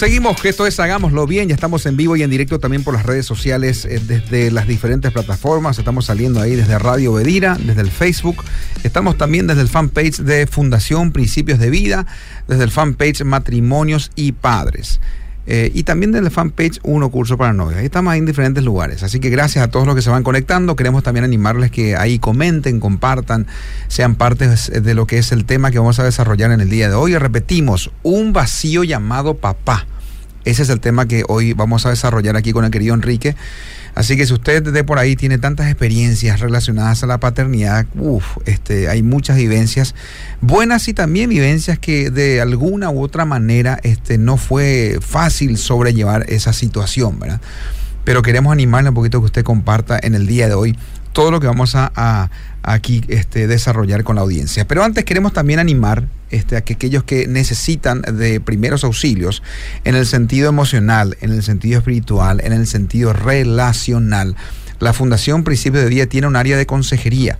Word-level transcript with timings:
Seguimos, 0.00 0.40
que 0.40 0.48
esto 0.48 0.66
es 0.66 0.80
Hagámoslo 0.80 1.26
Bien, 1.26 1.46
ya 1.46 1.54
estamos 1.54 1.84
en 1.84 1.94
vivo 1.94 2.16
y 2.16 2.22
en 2.22 2.30
directo 2.30 2.58
también 2.58 2.82
por 2.82 2.94
las 2.94 3.04
redes 3.04 3.26
sociales, 3.26 3.84
eh, 3.84 4.00
desde 4.02 4.50
las 4.50 4.66
diferentes 4.66 5.12
plataformas, 5.12 5.78
estamos 5.78 6.06
saliendo 6.06 6.40
ahí 6.40 6.56
desde 6.56 6.78
Radio 6.78 7.12
Bedira, 7.12 7.58
desde 7.62 7.82
el 7.82 7.90
Facebook, 7.90 8.42
estamos 8.82 9.18
también 9.18 9.46
desde 9.46 9.60
el 9.60 9.68
fanpage 9.68 10.20
de 10.20 10.46
Fundación 10.46 11.12
Principios 11.12 11.58
de 11.58 11.68
Vida, 11.68 12.06
desde 12.48 12.64
el 12.64 12.70
fanpage 12.70 13.24
Matrimonios 13.24 14.10
y 14.16 14.32
Padres. 14.32 15.02
Eh, 15.52 15.72
y 15.74 15.82
también 15.82 16.12
desde 16.12 16.26
el 16.26 16.30
fanpage 16.30 16.78
Uno 16.84 17.10
Curso 17.10 17.36
para 17.36 17.52
Novios. 17.52 17.80
Ahí 17.80 17.86
estamos 17.86 18.14
en 18.14 18.24
diferentes 18.24 18.62
lugares. 18.62 19.02
Así 19.02 19.18
que 19.18 19.30
gracias 19.30 19.64
a 19.64 19.68
todos 19.68 19.84
los 19.84 19.96
que 19.96 20.00
se 20.00 20.08
van 20.08 20.22
conectando. 20.22 20.76
Queremos 20.76 21.02
también 21.02 21.24
animarles 21.24 21.72
que 21.72 21.96
ahí 21.96 22.20
comenten, 22.20 22.78
compartan, 22.78 23.48
sean 23.88 24.14
parte 24.14 24.48
de 24.48 24.94
lo 24.94 25.08
que 25.08 25.18
es 25.18 25.32
el 25.32 25.46
tema 25.46 25.72
que 25.72 25.80
vamos 25.80 25.98
a 25.98 26.04
desarrollar 26.04 26.52
en 26.52 26.60
el 26.60 26.70
día 26.70 26.88
de 26.88 26.94
hoy. 26.94 27.18
Repetimos, 27.18 27.90
un 28.04 28.32
vacío 28.32 28.84
llamado 28.84 29.38
papá. 29.38 29.88
Ese 30.44 30.62
es 30.62 30.68
el 30.68 30.78
tema 30.78 31.08
que 31.08 31.24
hoy 31.26 31.52
vamos 31.52 31.84
a 31.84 31.90
desarrollar 31.90 32.36
aquí 32.36 32.52
con 32.52 32.64
el 32.64 32.70
querido 32.70 32.94
Enrique. 32.94 33.34
Así 34.00 34.16
que 34.16 34.24
si 34.24 34.32
usted 34.32 34.62
de 34.62 34.82
por 34.82 34.98
ahí 34.98 35.14
tiene 35.14 35.36
tantas 35.36 35.66
experiencias 35.66 36.40
relacionadas 36.40 37.02
a 37.02 37.06
la 37.06 37.20
paternidad, 37.20 37.84
este, 38.46 38.88
hay 38.88 39.02
muchas 39.02 39.36
vivencias 39.36 39.94
buenas 40.40 40.88
y 40.88 40.94
también 40.94 41.28
vivencias 41.28 41.78
que 41.78 42.08
de 42.08 42.40
alguna 42.40 42.88
u 42.88 43.02
otra 43.02 43.26
manera 43.26 43.78
este, 43.82 44.16
no 44.16 44.38
fue 44.38 44.96
fácil 45.02 45.58
sobrellevar 45.58 46.24
esa 46.30 46.54
situación, 46.54 47.20
¿verdad? 47.20 47.42
Pero 48.04 48.22
queremos 48.22 48.54
animarle 48.54 48.88
un 48.88 48.94
poquito 48.94 49.20
que 49.20 49.26
usted 49.26 49.44
comparta 49.44 50.00
en 50.02 50.14
el 50.14 50.26
día 50.26 50.48
de 50.48 50.54
hoy 50.54 50.78
todo 51.12 51.30
lo 51.30 51.40
que 51.40 51.46
vamos 51.46 51.74
a, 51.74 52.30
aquí 52.62 53.02
este, 53.08 53.46
desarrollar 53.46 54.04
con 54.04 54.16
la 54.16 54.22
audiencia. 54.22 54.66
Pero 54.66 54.84
antes 54.84 55.04
queremos 55.04 55.32
también 55.32 55.58
animar 55.58 56.08
este, 56.30 56.56
a 56.56 56.62
que 56.62 56.74
aquellos 56.74 57.04
que 57.04 57.26
necesitan 57.26 58.02
de 58.02 58.40
primeros 58.40 58.84
auxilios 58.84 59.42
en 59.84 59.94
el 59.94 60.06
sentido 60.06 60.48
emocional, 60.48 61.16
en 61.20 61.32
el 61.32 61.42
sentido 61.42 61.78
espiritual, 61.78 62.40
en 62.44 62.52
el 62.52 62.66
sentido 62.66 63.12
relacional. 63.12 64.36
La 64.78 64.92
Fundación 64.92 65.44
Principio 65.44 65.80
de 65.80 65.88
Día 65.88 66.08
tiene 66.08 66.26
un 66.26 66.36
área 66.36 66.56
de 66.56 66.66
consejería. 66.66 67.38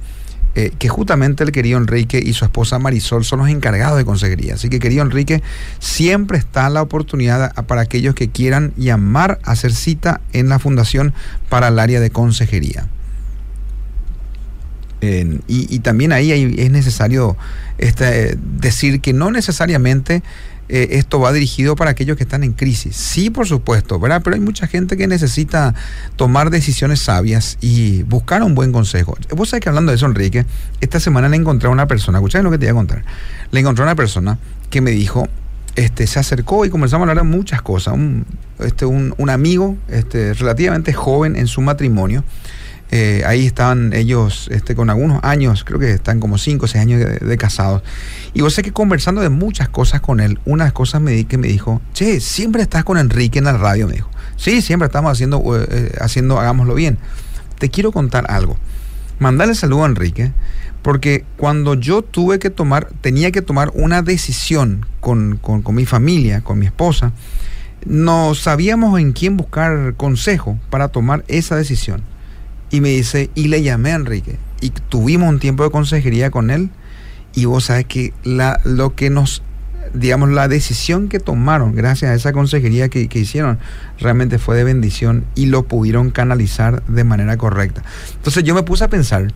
Eh, 0.57 0.73
que 0.81 0.89
justamente 0.89 1.45
el 1.45 1.53
querido 1.53 1.79
Enrique 1.79 2.21
y 2.21 2.33
su 2.33 2.45
esposa 2.45 2.81
Marisol 2.81 3.25
son 3.25 3.39
los 3.39 3.49
encargados 3.49 3.97
de 3.97 4.05
consejería. 4.05 4.55
Así 4.55 4.69
que 4.69 4.81
querido 4.81 5.03
Enrique, 5.03 5.45
siempre 5.79 6.39
está 6.39 6.69
la 6.71 6.83
oportunidad 6.83 7.55
para 7.67 7.83
aquellos 7.83 8.17
que 8.17 8.31
quieran 8.31 8.73
llamar 8.77 9.39
a 9.45 9.53
hacer 9.53 9.73
cita 9.73 10.21
en 10.33 10.49
la 10.49 10.59
fundación 10.59 11.15
para 11.49 11.69
el 11.69 11.79
área 11.79 12.01
de 12.01 12.11
consejería 12.11 12.89
y, 15.01 15.79
también 15.81 16.13
ahí 16.13 16.55
es 16.59 16.71
necesario 16.71 17.37
este, 17.79 18.37
decir 18.59 19.01
que 19.01 19.13
no 19.13 19.31
necesariamente 19.31 20.23
eh, 20.73 20.99
esto 20.99 21.19
va 21.19 21.33
dirigido 21.33 21.75
para 21.75 21.91
aquellos 21.91 22.17
que 22.17 22.23
están 22.23 22.45
en 22.45 22.53
crisis. 22.53 22.95
Sí, 22.95 23.29
por 23.29 23.49
supuesto, 23.49 23.99
¿verdad? 23.99 24.21
Pero 24.23 24.35
hay 24.35 24.41
mucha 24.41 24.69
gente 24.69 24.97
que 24.97 25.09
necesita 25.09 25.75
tomar 26.15 26.51
decisiones 26.51 27.01
sabias 27.01 27.59
y 27.61 28.05
buscar 28.05 28.45
un 28.45 28.55
buen 28.55 28.71
consejo. 28.71 29.17
Vos 29.35 29.49
sabés 29.49 29.65
que 29.65 29.69
hablando 29.69 29.91
de 29.91 29.97
eso, 29.97 30.07
Enrique, 30.07 30.47
esta 30.81 31.01
semana 31.01 31.29
le 31.29 31.37
encontré 31.37 31.69
a 31.69 31.73
una 31.73 31.89
persona, 31.89 32.19
escuchad 32.19 32.45
lo 32.45 32.53
que 32.53 32.59
te 32.59 32.67
voy 32.67 32.71
a 32.71 32.75
contar. 32.75 33.05
Le 33.51 33.61
encontré 33.61 33.83
a 33.83 33.87
una 33.87 33.97
persona 33.97 34.39
que 34.71 34.81
me 34.81 34.93
dijo, 34.93 35.29
este, 35.75 36.07
se 36.07 36.21
acercó 36.21 36.65
y 36.65 36.71
comenzamos 36.71 37.09
a 37.09 37.11
hablar 37.11 37.25
de 37.27 37.37
muchas 37.37 37.63
cosas. 37.63 37.95
Un, 37.95 38.25
este, 38.61 38.87
un, 38.87 39.13
un 39.19 39.29
amigo 39.29 39.77
este, 39.89 40.35
relativamente 40.35 40.93
joven 40.93 41.35
en 41.35 41.49
su 41.49 41.63
matrimonio 41.63 42.23
eh, 42.93 43.23
ahí 43.25 43.47
estaban 43.47 43.93
ellos 43.93 44.49
este, 44.51 44.75
con 44.75 44.91
algunos 44.91 45.23
años, 45.23 45.63
creo 45.63 45.79
que 45.79 45.93
están 45.93 46.19
como 46.19 46.39
5 46.39 46.65
o 46.65 46.69
6 46.69 46.83
años 46.83 47.01
de, 47.21 47.37
casados. 47.37 47.83
Y 48.35 48.41
vos 48.41 48.53
sé 48.53 48.63
que 48.63 48.73
conversando 48.73 49.21
de 49.21 49.29
muchas 49.29 49.69
cosas 49.69 50.01
con 50.01 50.19
él, 50.19 50.41
una 50.45 50.73
cosas 50.73 51.01
me 51.01 51.13
di 51.13 51.25
que 51.25 51.39
me 51.39 51.47
dijo, 51.49 51.81
che, 51.93 52.21
siempre 52.21 52.63
estás 52.63 52.83
con 52.85 52.99
Enrique 52.99 53.39
en 53.39 53.45
la 53.45 53.57
radio, 53.57 53.87
me 53.87 53.95
dijo. 53.95 54.11
Sí, 54.37 54.61
siempre 54.61 54.87
estamos 54.87 55.13
haciendo, 55.13 55.41
eh, 55.57 55.67
eh, 55.71 55.93
haciendo 56.01 56.41
hagámoslo 56.41 56.75
bien. 56.75 56.99
Te 57.59 57.69
quiero 57.71 57.93
contar 57.93 58.29
algo. 58.29 58.57
Mandale 59.21 59.55
saludo 59.55 59.85
a 59.85 59.87
Enrique, 59.87 60.33
porque 60.83 61.25
cuando 61.37 61.75
yo 61.75 62.03
tuve 62.03 62.39
que 62.41 62.51
tomar, 62.51 62.89
tenía 63.03 63.31
que 63.31 63.43
tomar 63.43 63.71
una 63.75 64.03
decisión 64.03 64.87
con, 64.99 65.37
con, 65.37 65.63
con 65.63 65.75
mi 65.77 65.87
familia, 65.87 66.41
con 66.41 66.59
mi 66.59 66.67
esposa, 66.67 67.13
no 67.87 68.35
sabíamos 68.35 68.99
en 68.99 69.13
quién 69.13 69.37
buscar 69.37 69.95
consejo 69.97 70.59
para 70.71 70.89
tomar 70.89 71.25
esa 71.29 71.55
decisión. 71.55 72.03
Y 72.71 72.81
me 72.81 72.91
dice, 72.91 73.31
y 73.35 73.49
le 73.49 73.63
llamé 73.63 73.93
a 73.93 73.97
Enrique. 73.97 74.39
Y 74.61 74.71
tuvimos 74.71 75.29
un 75.29 75.39
tiempo 75.39 75.65
de 75.65 75.71
consejería 75.71 76.31
con 76.31 76.51
él. 76.51 76.71
Y 77.35 77.45
vos 77.45 77.65
sabes 77.65 77.87
que 77.87 78.13
la, 78.25 78.61
lo 78.65 78.95
que 78.95 79.11
nos, 79.11 79.43
digamos, 79.95 80.31
la 80.31 80.49
decisión 80.49 81.09
que 81.09 81.21
tomaron 81.21 81.75
gracias 81.75 82.11
a 82.11 82.15
esa 82.15 82.33
consejería 82.33 82.89
que, 82.89 83.09
que 83.09 83.21
hicieron, 83.21 83.59
realmente 83.99 84.39
fue 84.39 84.57
de 84.57 84.65
bendición 84.65 85.25
y 85.35 85.47
lo 85.47 85.65
pudieron 85.65 86.11
canalizar 86.11 86.85
de 86.87 87.05
manera 87.05 87.37
correcta. 87.37 87.83
Entonces 88.15 88.45
yo 88.45 88.55
me 88.55 88.63
puse 88.63 88.85
a 88.85 88.89
pensar 88.89 89.33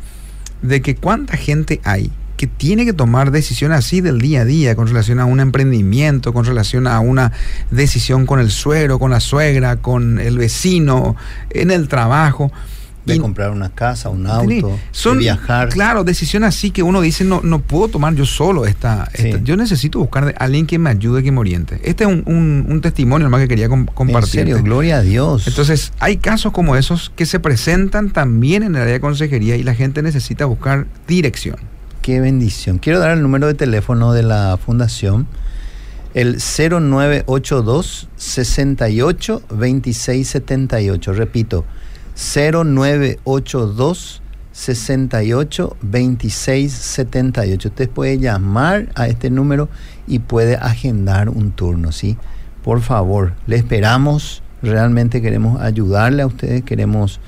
de 0.63 0.83
que 0.83 0.97
cuánta 0.97 1.37
gente 1.37 1.81
hay 1.85 2.11
que 2.37 2.47
tiene 2.47 2.85
que 2.85 2.93
tomar 2.93 3.31
decisiones 3.31 3.79
así 3.79 4.01
del 4.01 4.21
día 4.21 4.41
a 4.41 4.45
día 4.45 4.75
con 4.75 4.89
relación 4.89 5.21
a 5.21 5.25
un 5.25 5.41
emprendimiento, 5.41 6.33
con 6.33 6.45
relación 6.45 6.87
a 6.87 6.99
una 7.01 7.33
decisión 7.71 8.27
con 8.27 8.41
el 8.41 8.51
suero, 8.51 8.99
con 8.99 9.11
la 9.11 9.21
suegra, 9.21 9.77
con 9.77 10.19
el 10.19 10.39
vecino, 10.39 11.17
en 11.51 11.71
el 11.71 11.89
trabajo 11.89 12.51
de 13.05 13.19
comprar 13.19 13.51
una 13.51 13.71
casa, 13.71 14.09
un 14.09 14.27
auto, 14.27 14.79
de 15.05 15.17
viajar. 15.17 15.69
Claro, 15.69 16.05
decisiones 16.05 16.49
así 16.49 16.71
que 16.71 16.83
uno 16.83 17.01
dice, 17.01 17.25
no, 17.25 17.41
no 17.43 17.61
puedo 17.61 17.89
tomar 17.89 18.15
yo 18.15 18.27
solo 18.27 18.65
esta, 18.67 19.11
yo 19.43 19.57
necesito 19.57 19.99
buscar 19.99 20.35
a 20.39 20.45
alguien 20.45 20.67
que 20.67 20.79
me 20.79 20.91
ayude, 20.91 21.23
que 21.23 21.33
me 21.33 21.41
oriente. 21.41 21.81
Este 21.85 22.05
es 22.05 22.11
un, 22.11 22.67
un, 22.69 22.81
testimonio 22.81 23.31
más 23.31 23.41
que 23.41 23.49
quería 23.49 23.69
compartir. 23.69 24.41
En 24.41 24.47
serio, 24.47 24.63
gloria 24.63 24.99
a 24.99 25.03
Dios. 25.03 25.47
Entonces, 25.47 25.93
hay 25.99 26.19
casos 26.19 26.53
como 26.53 26.77
esos 26.77 27.11
que 27.15 27.27
se 27.27 27.41
presentan 27.41 28.11
también 28.11 28.63
en 28.63 28.75
el 28.75 28.83
área 28.83 28.95
de 28.95 29.01
consejería 29.01 29.57
y 29.57 29.63
la 29.63 29.75
gente 29.75 30.03
necesita 30.03 30.45
buscar 30.45 30.87
dirección. 31.07 31.57
Qué 32.03 32.21
bendición. 32.21 32.79
Quiero 32.79 32.99
dar 32.99 33.13
el 33.13 33.23
número 33.23 33.47
de 33.47 33.55
teléfono 33.55 34.13
de 34.13 34.23
la 34.23 34.59
fundación 34.63 35.27
el 36.15 36.37
0982 36.37 38.09
68 38.17 39.43
26 39.51 40.29
78. 40.29 41.13
Repito, 41.13 41.65
0982 42.15 44.23
68 44.53 45.77
26 45.83 46.73
78. 46.73 47.69
Usted 47.69 47.91
puede 47.91 48.19
llamar 48.19 48.89
a 48.95 49.09
este 49.09 49.31
número 49.31 49.69
y 50.07 50.21
puede 50.21 50.57
agendar 50.57 51.29
un 51.29 51.51
turno, 51.51 51.93
¿sí? 51.93 52.17
Por 52.63 52.81
favor, 52.81 53.35
le 53.47 53.57
esperamos. 53.57 54.43
Realmente 54.63 55.21
queremos 55.21 55.61
ayudarle 55.61 56.23
a 56.23 56.27
ustedes, 56.27 56.63
queremos 56.63 57.21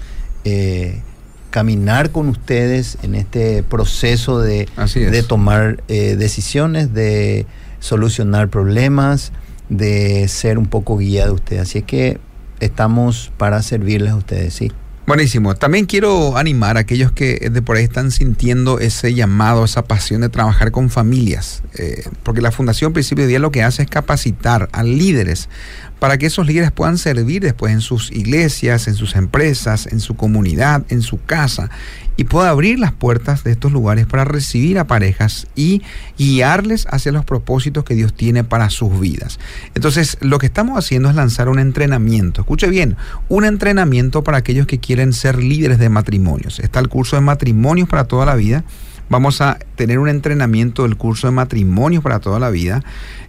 eh, 0.44 1.02
caminar 1.50 2.10
con 2.10 2.28
ustedes 2.28 2.96
en 3.02 3.14
este 3.14 3.62
proceso 3.62 4.40
de, 4.40 4.68
de 4.94 5.22
tomar 5.22 5.82
eh, 5.88 6.16
decisiones, 6.16 6.94
de 6.94 7.44
solucionar 7.80 8.48
problemas, 8.48 9.32
de 9.68 10.28
ser 10.28 10.58
un 10.58 10.66
poco 10.66 10.96
guía 10.96 11.26
de 11.26 11.32
ustedes. 11.32 11.62
Así 11.62 11.82
que 11.82 12.18
estamos 12.60 13.32
para 13.36 13.62
servirles 13.62 14.12
a 14.12 14.16
ustedes, 14.16 14.54
sí. 14.54 14.72
Buenísimo. 15.06 15.54
También 15.54 15.86
quiero 15.86 16.36
animar 16.36 16.76
a 16.76 16.80
aquellos 16.80 17.12
que 17.12 17.48
de 17.48 17.62
por 17.62 17.76
ahí 17.76 17.84
están 17.84 18.10
sintiendo 18.10 18.80
ese 18.80 19.14
llamado, 19.14 19.64
esa 19.64 19.84
pasión 19.84 20.20
de 20.20 20.28
trabajar 20.28 20.72
con 20.72 20.90
familias, 20.90 21.62
eh, 21.74 22.02
porque 22.24 22.40
la 22.40 22.50
Fundación 22.50 22.92
Principio 22.92 23.22
de 23.22 23.28
Día 23.28 23.38
lo 23.38 23.52
que 23.52 23.62
hace 23.62 23.82
es 23.82 23.88
capacitar 23.88 24.68
a 24.72 24.82
líderes 24.82 25.48
para 25.98 26.18
que 26.18 26.26
esos 26.26 26.46
líderes 26.46 26.72
puedan 26.72 26.98
servir 26.98 27.42
después 27.42 27.72
en 27.72 27.80
sus 27.80 28.12
iglesias, 28.12 28.86
en 28.88 28.94
sus 28.94 29.16
empresas, 29.16 29.86
en 29.86 30.00
su 30.00 30.14
comunidad, 30.16 30.84
en 30.88 31.02
su 31.02 31.22
casa, 31.22 31.70
y 32.18 32.24
pueda 32.24 32.50
abrir 32.50 32.78
las 32.78 32.92
puertas 32.92 33.44
de 33.44 33.52
estos 33.52 33.72
lugares 33.72 34.06
para 34.06 34.24
recibir 34.24 34.78
a 34.78 34.86
parejas 34.86 35.46
y 35.54 35.82
guiarles 36.18 36.86
hacia 36.90 37.12
los 37.12 37.24
propósitos 37.24 37.84
que 37.84 37.94
Dios 37.94 38.14
tiene 38.14 38.44
para 38.44 38.70
sus 38.70 38.98
vidas. 38.98 39.38
Entonces, 39.74 40.16
lo 40.20 40.38
que 40.38 40.46
estamos 40.46 40.78
haciendo 40.78 41.10
es 41.10 41.14
lanzar 41.14 41.48
un 41.48 41.58
entrenamiento, 41.58 42.40
escuche 42.42 42.68
bien, 42.68 42.96
un 43.28 43.44
entrenamiento 43.44 44.24
para 44.24 44.38
aquellos 44.38 44.66
que 44.66 44.78
quieren 44.78 45.12
ser 45.12 45.38
líderes 45.38 45.78
de 45.78 45.88
matrimonios. 45.88 46.58
Está 46.60 46.80
el 46.80 46.88
curso 46.88 47.16
de 47.16 47.22
matrimonios 47.22 47.88
para 47.88 48.04
toda 48.04 48.26
la 48.26 48.34
vida 48.34 48.64
vamos 49.08 49.40
a 49.40 49.58
tener 49.74 49.98
un 49.98 50.08
entrenamiento 50.08 50.82
del 50.82 50.96
curso 50.96 51.26
de 51.26 51.32
matrimonios 51.32 52.02
para 52.02 52.20
toda 52.20 52.38
la 52.38 52.50
vida. 52.50 52.82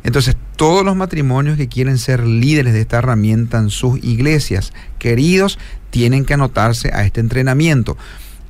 Entonces, 0.03 0.35
todos 0.55 0.83
los 0.83 0.95
matrimonios 0.95 1.57
que 1.57 1.67
quieren 1.67 1.97
ser 1.97 2.25
líderes 2.25 2.73
de 2.73 2.81
esta 2.81 2.97
herramienta 2.97 3.57
en 3.59 3.69
sus 3.69 4.03
iglesias, 4.03 4.73
queridos, 4.99 5.59
tienen 5.89 6.25
que 6.25 6.33
anotarse 6.33 6.91
a 6.93 7.05
este 7.05 7.19
entrenamiento. 7.19 7.97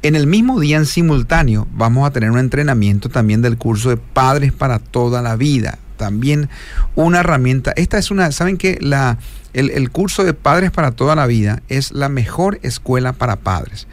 En 0.03 0.15
el 0.15 0.27
mismo 0.27 0.59
día, 0.59 0.77
en 0.77 0.85
simultáneo, 0.85 1.67
vamos 1.73 2.07
a 2.07 2.11
tener 2.11 2.31
un 2.31 2.39
entrenamiento 2.39 3.09
también 3.09 3.41
del 3.41 3.57
curso 3.57 3.89
de 3.89 3.97
padres 3.97 4.53
para 4.53 4.79
toda 4.79 5.21
la 5.21 5.35
vida. 5.35 5.79
También 5.97 6.49
una 6.95 7.21
herramienta. 7.21 7.73
Esta 7.75 7.97
es 7.97 8.11
una, 8.11 8.31
¿saben 8.31 8.57
qué? 8.57 8.77
La, 8.79 9.17
el, 9.53 9.71
el 9.71 9.89
curso 9.89 10.23
de 10.23 10.35
padres 10.35 10.69
para 10.69 10.91
toda 10.91 11.15
la 11.15 11.25
vida 11.25 11.63
es 11.67 11.91
la 11.91 12.09
mejor 12.09 12.59
escuela 12.61 13.13
para 13.13 13.37
padres. 13.37 13.87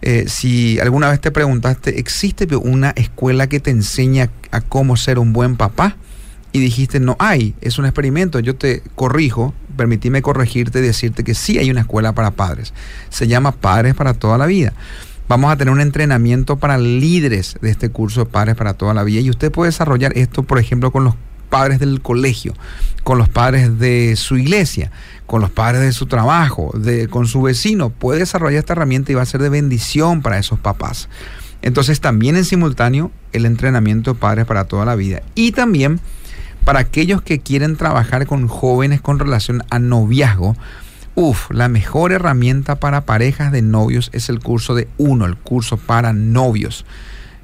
Eh, 0.00 0.24
si 0.28 0.78
alguna 0.80 1.10
vez 1.10 1.20
te 1.20 1.30
preguntaste, 1.30 1.98
¿existe 1.98 2.46
una 2.56 2.90
escuela 2.90 3.48
que 3.48 3.60
te 3.60 3.70
enseña 3.70 4.30
a 4.50 4.60
cómo 4.60 4.96
ser 4.96 5.18
un 5.18 5.32
buen 5.32 5.56
papá? 5.56 5.96
y 6.52 6.60
dijiste 6.60 7.00
no 7.00 7.16
hay, 7.18 7.54
es 7.60 7.78
un 7.78 7.84
experimento, 7.84 8.40
yo 8.40 8.56
te 8.56 8.82
corrijo, 8.94 9.54
permitime 9.76 10.22
corregirte 10.22 10.78
y 10.78 10.82
decirte 10.82 11.24
que 11.24 11.34
sí 11.34 11.58
hay 11.58 11.70
una 11.70 11.80
escuela 11.80 12.12
para 12.14 12.32
padres. 12.32 12.72
Se 13.10 13.26
llama 13.26 13.52
Padres 13.52 13.94
para 13.94 14.14
toda 14.14 14.38
la 14.38 14.46
vida. 14.46 14.72
Vamos 15.28 15.52
a 15.52 15.56
tener 15.56 15.72
un 15.72 15.80
entrenamiento 15.80 16.56
para 16.56 16.78
líderes 16.78 17.56
de 17.60 17.70
este 17.70 17.90
curso 17.90 18.20
de 18.20 18.30
Padres 18.30 18.56
para 18.56 18.74
toda 18.74 18.94
la 18.94 19.04
vida 19.04 19.20
y 19.20 19.28
usted 19.28 19.52
puede 19.52 19.68
desarrollar 19.68 20.16
esto, 20.16 20.42
por 20.42 20.58
ejemplo, 20.58 20.90
con 20.90 21.04
los 21.04 21.14
padres 21.48 21.78
del 21.78 22.00
colegio, 22.00 22.54
con 23.04 23.18
los 23.18 23.28
padres 23.28 23.78
de 23.78 24.16
su 24.16 24.36
iglesia, 24.36 24.90
con 25.26 25.40
los 25.40 25.50
padres 25.50 25.82
de 25.82 25.92
su 25.92 26.06
trabajo, 26.06 26.72
de, 26.76 27.08
con 27.08 27.26
su 27.26 27.42
vecino. 27.42 27.90
Puede 27.90 28.20
desarrollar 28.20 28.60
esta 28.60 28.74
herramienta 28.74 29.12
y 29.12 29.14
va 29.14 29.22
a 29.22 29.26
ser 29.26 29.42
de 29.42 29.48
bendición 29.48 30.22
para 30.22 30.38
esos 30.38 30.58
papás. 30.58 31.08
Entonces 31.62 32.00
también 32.00 32.36
en 32.36 32.44
simultáneo 32.44 33.10
el 33.32 33.46
entrenamiento 33.46 34.14
de 34.14 34.20
padres 34.20 34.46
para 34.46 34.64
toda 34.64 34.84
la 34.84 34.94
vida. 34.94 35.22
Y 35.34 35.52
también 35.52 36.00
para 36.64 36.80
aquellos 36.80 37.22
que 37.22 37.38
quieren 37.40 37.76
trabajar 37.76 38.26
con 38.26 38.46
jóvenes 38.46 39.00
con 39.00 39.18
relación 39.18 39.62
a 39.70 39.78
noviazgo. 39.78 40.56
Uf, 41.14 41.50
la 41.50 41.68
mejor 41.68 42.12
herramienta 42.12 42.76
para 42.76 43.06
parejas 43.06 43.52
de 43.52 43.62
novios 43.62 44.10
es 44.12 44.28
el 44.28 44.38
curso 44.40 44.74
de 44.74 44.86
uno, 44.98 45.24
el 45.24 45.36
curso 45.36 45.78
para 45.78 46.12
novios. 46.12 46.84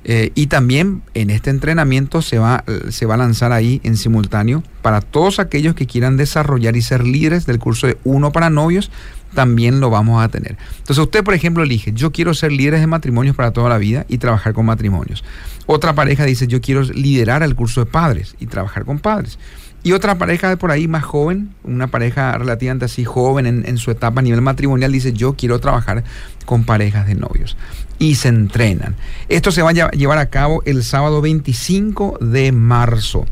Eh, 0.04 0.32
y 0.34 0.48
también 0.48 1.02
en 1.14 1.30
este 1.30 1.50
entrenamiento 1.50 2.20
se 2.20 2.38
va, 2.38 2.64
se 2.90 3.06
va 3.06 3.14
a 3.14 3.18
lanzar 3.18 3.52
ahí 3.52 3.80
en 3.84 3.96
simultáneo 3.96 4.62
para 4.82 5.00
todos 5.00 5.38
aquellos 5.38 5.74
que 5.74 5.86
quieran 5.86 6.16
desarrollar 6.16 6.76
y 6.76 6.82
ser 6.82 7.04
líderes 7.04 7.46
del 7.46 7.58
curso 7.58 7.86
de 7.86 7.96
uno 8.04 8.30
para 8.30 8.50
novios, 8.50 8.90
también 9.34 9.80
lo 9.80 9.90
vamos 9.90 10.22
a 10.22 10.28
tener. 10.28 10.56
Entonces 10.78 10.98
usted, 10.98 11.22
por 11.22 11.34
ejemplo, 11.34 11.62
elige, 11.62 11.92
yo 11.92 12.12
quiero 12.12 12.32
ser 12.32 12.52
líderes 12.52 12.80
de 12.80 12.86
matrimonios 12.86 13.36
para 13.36 13.50
toda 13.50 13.68
la 13.68 13.78
vida 13.78 14.06
y 14.08 14.18
trabajar 14.18 14.54
con 14.54 14.66
matrimonios. 14.66 15.24
Otra 15.66 15.94
pareja 15.94 16.24
dice, 16.24 16.46
yo 16.46 16.60
quiero 16.60 16.82
liderar 16.82 17.42
el 17.42 17.54
curso 17.54 17.84
de 17.84 17.90
padres 17.90 18.36
y 18.38 18.46
trabajar 18.46 18.84
con 18.84 18.98
padres. 18.98 19.38
Y 19.84 19.92
otra 19.92 20.16
pareja 20.16 20.48
de 20.48 20.56
por 20.56 20.70
ahí 20.70 20.88
más 20.88 21.04
joven, 21.04 21.54
una 21.62 21.88
pareja 21.88 22.38
relativamente 22.38 22.86
así 22.86 23.04
joven 23.04 23.64
en, 23.66 23.76
su 23.76 23.90
etapa 23.90 24.20
a 24.20 24.22
nivel 24.22 24.40
matrimonial, 24.40 24.90
dice 24.90 25.12
yo 25.12 25.34
quiero 25.34 25.60
trabajar 25.60 26.04
con 26.46 26.64
parejas 26.64 27.06
de 27.06 27.14
novios. 27.14 27.58
Y 27.98 28.14
se 28.14 28.28
entrenan. 28.28 28.96
Esto 29.28 29.52
se 29.52 29.60
va 29.60 29.70
a 29.70 29.90
llevar 29.90 30.16
a 30.16 30.30
cabo 30.30 30.62
el 30.64 30.82
sábado 30.84 31.20
25 31.20 32.16
de 32.22 32.50
marzo. 32.50 33.26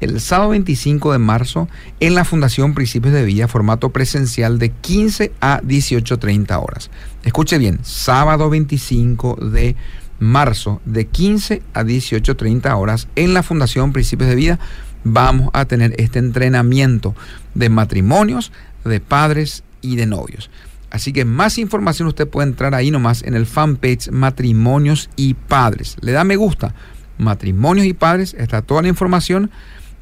El 0.00 0.20
sábado 0.20 0.50
25 0.50 1.12
de 1.12 1.18
marzo 1.18 1.68
en 2.00 2.16
la 2.16 2.24
Fundación 2.24 2.74
Principios 2.74 3.14
de 3.14 3.24
Vida, 3.24 3.46
formato 3.46 3.90
presencial 3.90 4.58
de 4.58 4.70
15 4.70 5.30
a 5.40 5.60
18.30 5.62 6.60
horas. 6.60 6.90
Escuche 7.22 7.58
bien, 7.58 7.78
sábado 7.84 8.50
25 8.50 9.36
de 9.36 9.76
marzo 10.18 10.80
de 10.84 11.06
15 11.06 11.62
a 11.74 11.84
18.30 11.84 12.76
horas 12.76 13.06
en 13.14 13.34
la 13.34 13.44
Fundación 13.44 13.92
Principios 13.92 14.28
de 14.28 14.34
Vida 14.34 14.58
vamos 15.04 15.50
a 15.52 15.64
tener 15.64 15.94
este 15.98 16.18
entrenamiento 16.18 17.14
de 17.54 17.68
matrimonios, 17.68 18.52
de 18.84 19.00
padres 19.00 19.62
y 19.80 19.96
de 19.96 20.06
novios. 20.06 20.50
Así 20.90 21.12
que 21.12 21.24
más 21.24 21.56
información 21.56 22.08
usted 22.08 22.28
puede 22.28 22.48
entrar 22.48 22.74
ahí 22.74 22.90
nomás 22.90 23.22
en 23.22 23.34
el 23.34 23.46
fanpage 23.46 24.10
Matrimonios 24.10 25.08
y 25.16 25.32
Padres. 25.32 25.96
Le 26.02 26.12
da 26.12 26.22
me 26.22 26.36
gusta. 26.36 26.74
Matrimonios 27.16 27.86
y 27.86 27.94
Padres, 27.94 28.34
está 28.38 28.60
toda 28.60 28.82
la 28.82 28.88
información. 28.88 29.50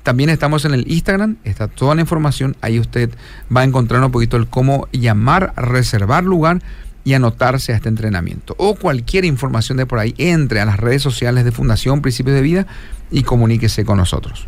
También 0.03 0.31
estamos 0.31 0.65
en 0.65 0.75
el 0.75 0.91
Instagram, 0.91 1.37
está 1.45 1.69
toda 1.69 1.95
la 1.95 2.01
información. 2.01 2.57
Ahí 2.61 2.81
usted 2.81 3.11
va 3.55 3.61
a 3.61 3.65
encontrar 3.65 4.03
un 4.03 4.11
poquito 4.11 4.37
el 4.37 4.49
cómo 4.49 4.89
llamar, 4.91 5.53
reservar 5.57 6.25
lugar 6.25 6.61
y 7.05 7.15
anotarse 7.15 7.73
a 7.73 7.77
este 7.77 7.89
entrenamiento. 7.89 8.57
O 8.59 8.75
cualquier 8.75 9.25
información 9.25 9.79
de 9.79 9.87
por 9.87 10.01
ahí, 10.01 10.15
entre 10.19 10.61
a 10.61 10.65
las 10.65 10.81
redes 10.81 11.03
sociales 11.03 11.45
de 11.45 11.53
Fundación 11.53 12.03
Principios 12.03 12.35
de 12.35 12.43
Vida 12.43 12.67
y 13.13 13.23
comuníquese 13.23 13.85
con 13.85 13.99
nosotros. 13.99 14.47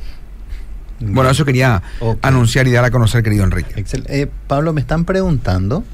Bueno, 1.04 1.30
eso 1.30 1.44
quería 1.44 1.82
okay. 2.00 2.18
anunciar 2.22 2.66
y 2.66 2.72
dar 2.72 2.84
a 2.84 2.90
conocer, 2.90 3.22
querido 3.22 3.44
Enrique. 3.44 3.84
Eh, 4.08 4.28
Pablo, 4.46 4.72
me 4.72 4.80
están 4.80 5.04
preguntando 5.04 5.84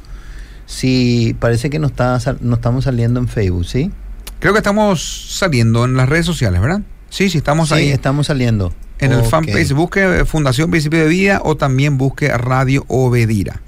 si 0.67 1.35
parece 1.41 1.71
que 1.71 1.79
no, 1.79 1.87
está, 1.87 2.19
no 2.41 2.57
estamos 2.57 2.85
saliendo 2.85 3.21
en 3.21 3.29
Facebook, 3.29 3.65
¿sí? 3.65 3.91
Creo 4.39 4.53
que 4.53 4.59
estamos 4.59 5.31
saliendo 5.31 5.85
en 5.85 5.97
las 5.97 6.09
redes 6.09 6.27
sociales, 6.27 6.61
¿verdad? 6.61 6.83
Sí, 7.11 7.31
sí, 7.31 7.39
estamos 7.39 7.71
sí, 7.71 7.75
ahí. 7.75 7.89
estamos 7.89 8.27
saliendo. 8.27 8.73
En 8.99 9.13
okay. 9.13 9.25
el 9.25 9.31
fanpage, 9.31 9.73
busque 9.73 10.25
Fundación 10.27 10.71
Principio 10.71 11.01
de 11.01 11.09
Vida 11.09 11.41
o 11.43 11.57
también 11.57 11.99
busque 11.99 12.29
Radio 12.37 12.85
Obedira. 12.89 13.61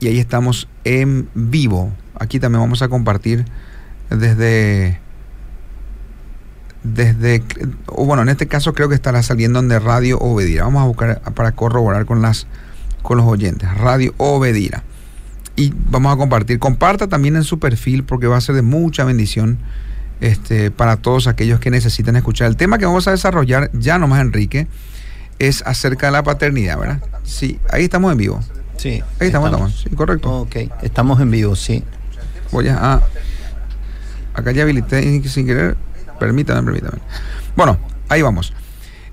Y 0.00 0.08
ahí 0.08 0.18
estamos 0.18 0.68
en 0.84 1.28
vivo. 1.34 1.92
Aquí 2.18 2.40
también 2.40 2.60
vamos 2.60 2.82
a 2.82 2.88
compartir 2.88 3.44
desde 4.10 5.00
desde, 6.94 7.42
o 7.86 8.04
bueno, 8.04 8.22
en 8.22 8.28
este 8.28 8.46
caso 8.46 8.72
creo 8.72 8.88
que 8.88 8.94
estará 8.94 9.22
saliendo 9.22 9.58
en 9.58 9.68
de 9.68 9.78
Radio 9.78 10.18
Obedira. 10.18 10.64
Vamos 10.64 10.82
a 10.82 10.86
buscar 10.86 11.20
para 11.34 11.52
corroborar 11.52 12.06
con 12.06 12.22
las 12.22 12.46
con 13.02 13.18
los 13.18 13.26
oyentes. 13.26 13.72
Radio 13.78 14.14
Obedira. 14.16 14.82
Y 15.54 15.72
vamos 15.90 16.12
a 16.12 16.16
compartir. 16.16 16.58
Comparta 16.58 17.08
también 17.08 17.36
en 17.36 17.44
su 17.44 17.58
perfil 17.58 18.04
porque 18.04 18.26
va 18.26 18.36
a 18.36 18.40
ser 18.40 18.54
de 18.54 18.62
mucha 18.62 19.04
bendición 19.04 19.58
este, 20.20 20.70
para 20.70 20.96
todos 20.96 21.26
aquellos 21.28 21.60
que 21.60 21.70
necesitan 21.70 22.16
escuchar. 22.16 22.48
El 22.48 22.56
tema 22.56 22.78
que 22.78 22.86
vamos 22.86 23.06
a 23.08 23.12
desarrollar 23.12 23.70
ya 23.72 23.98
nomás, 23.98 24.20
Enrique, 24.20 24.66
es 25.38 25.62
acerca 25.66 26.06
de 26.06 26.12
la 26.12 26.22
paternidad, 26.22 26.78
¿verdad? 26.78 27.02
Sí, 27.22 27.58
ahí 27.70 27.84
estamos 27.84 28.12
en 28.12 28.18
vivo. 28.18 28.40
Sí. 28.76 29.02
Ahí 29.20 29.28
estamos, 29.28 29.50
estamos. 29.50 29.80
Sí, 29.80 29.90
correcto. 29.90 30.40
Ok, 30.40 30.56
estamos 30.82 31.20
en 31.20 31.30
vivo, 31.30 31.56
sí. 31.56 31.82
Voy 32.52 32.68
a... 32.68 32.76
Ah, 32.78 33.02
acá 34.34 34.52
ya 34.52 34.64
habilité 34.64 35.22
sin 35.28 35.46
querer 35.46 35.76
Permítame, 36.18 36.62
permítame. 36.62 36.98
Bueno, 37.56 37.78
ahí 38.08 38.22
vamos. 38.22 38.52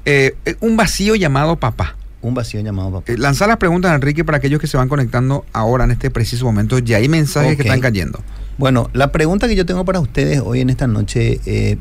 Eh, 0.05 0.35
un 0.59 0.75
vacío 0.75 1.15
llamado 1.15 1.55
papá. 1.57 1.95
Un 2.21 2.33
vacío 2.33 2.61
llamado 2.61 2.91
papá. 2.91 3.11
Eh, 3.11 3.17
lanzar 3.17 3.47
las 3.47 3.57
preguntas, 3.57 3.93
Enrique, 3.93 4.23
para 4.23 4.37
aquellos 4.37 4.59
que 4.59 4.67
se 4.67 4.77
van 4.77 4.89
conectando 4.89 5.45
ahora 5.53 5.83
en 5.85 5.91
este 5.91 6.11
preciso 6.11 6.45
momento. 6.45 6.79
Ya 6.79 6.97
hay 6.97 7.09
mensajes 7.09 7.53
okay. 7.53 7.57
que 7.57 7.63
están 7.63 7.81
cayendo. 7.81 8.19
Bueno, 8.57 8.89
la 8.93 9.11
pregunta 9.11 9.47
que 9.47 9.55
yo 9.55 9.65
tengo 9.65 9.85
para 9.85 9.99
ustedes 9.99 10.41
hoy 10.43 10.61
en 10.61 10.69
esta 10.69 10.87
noche, 10.87 11.39
eh, 11.45 11.77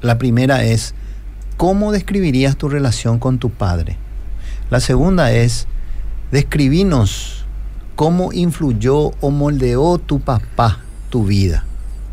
la 0.00 0.18
primera 0.18 0.64
es, 0.64 0.94
¿cómo 1.56 1.92
describirías 1.92 2.56
tu 2.56 2.68
relación 2.68 3.18
con 3.18 3.38
tu 3.38 3.50
padre? 3.50 3.96
La 4.70 4.80
segunda 4.80 5.32
es, 5.32 5.66
describinos 6.30 7.46
cómo 7.94 8.32
influyó 8.32 9.12
o 9.20 9.30
moldeó 9.30 9.98
tu 9.98 10.20
papá 10.20 10.80
tu 11.10 11.26
vida 11.26 11.64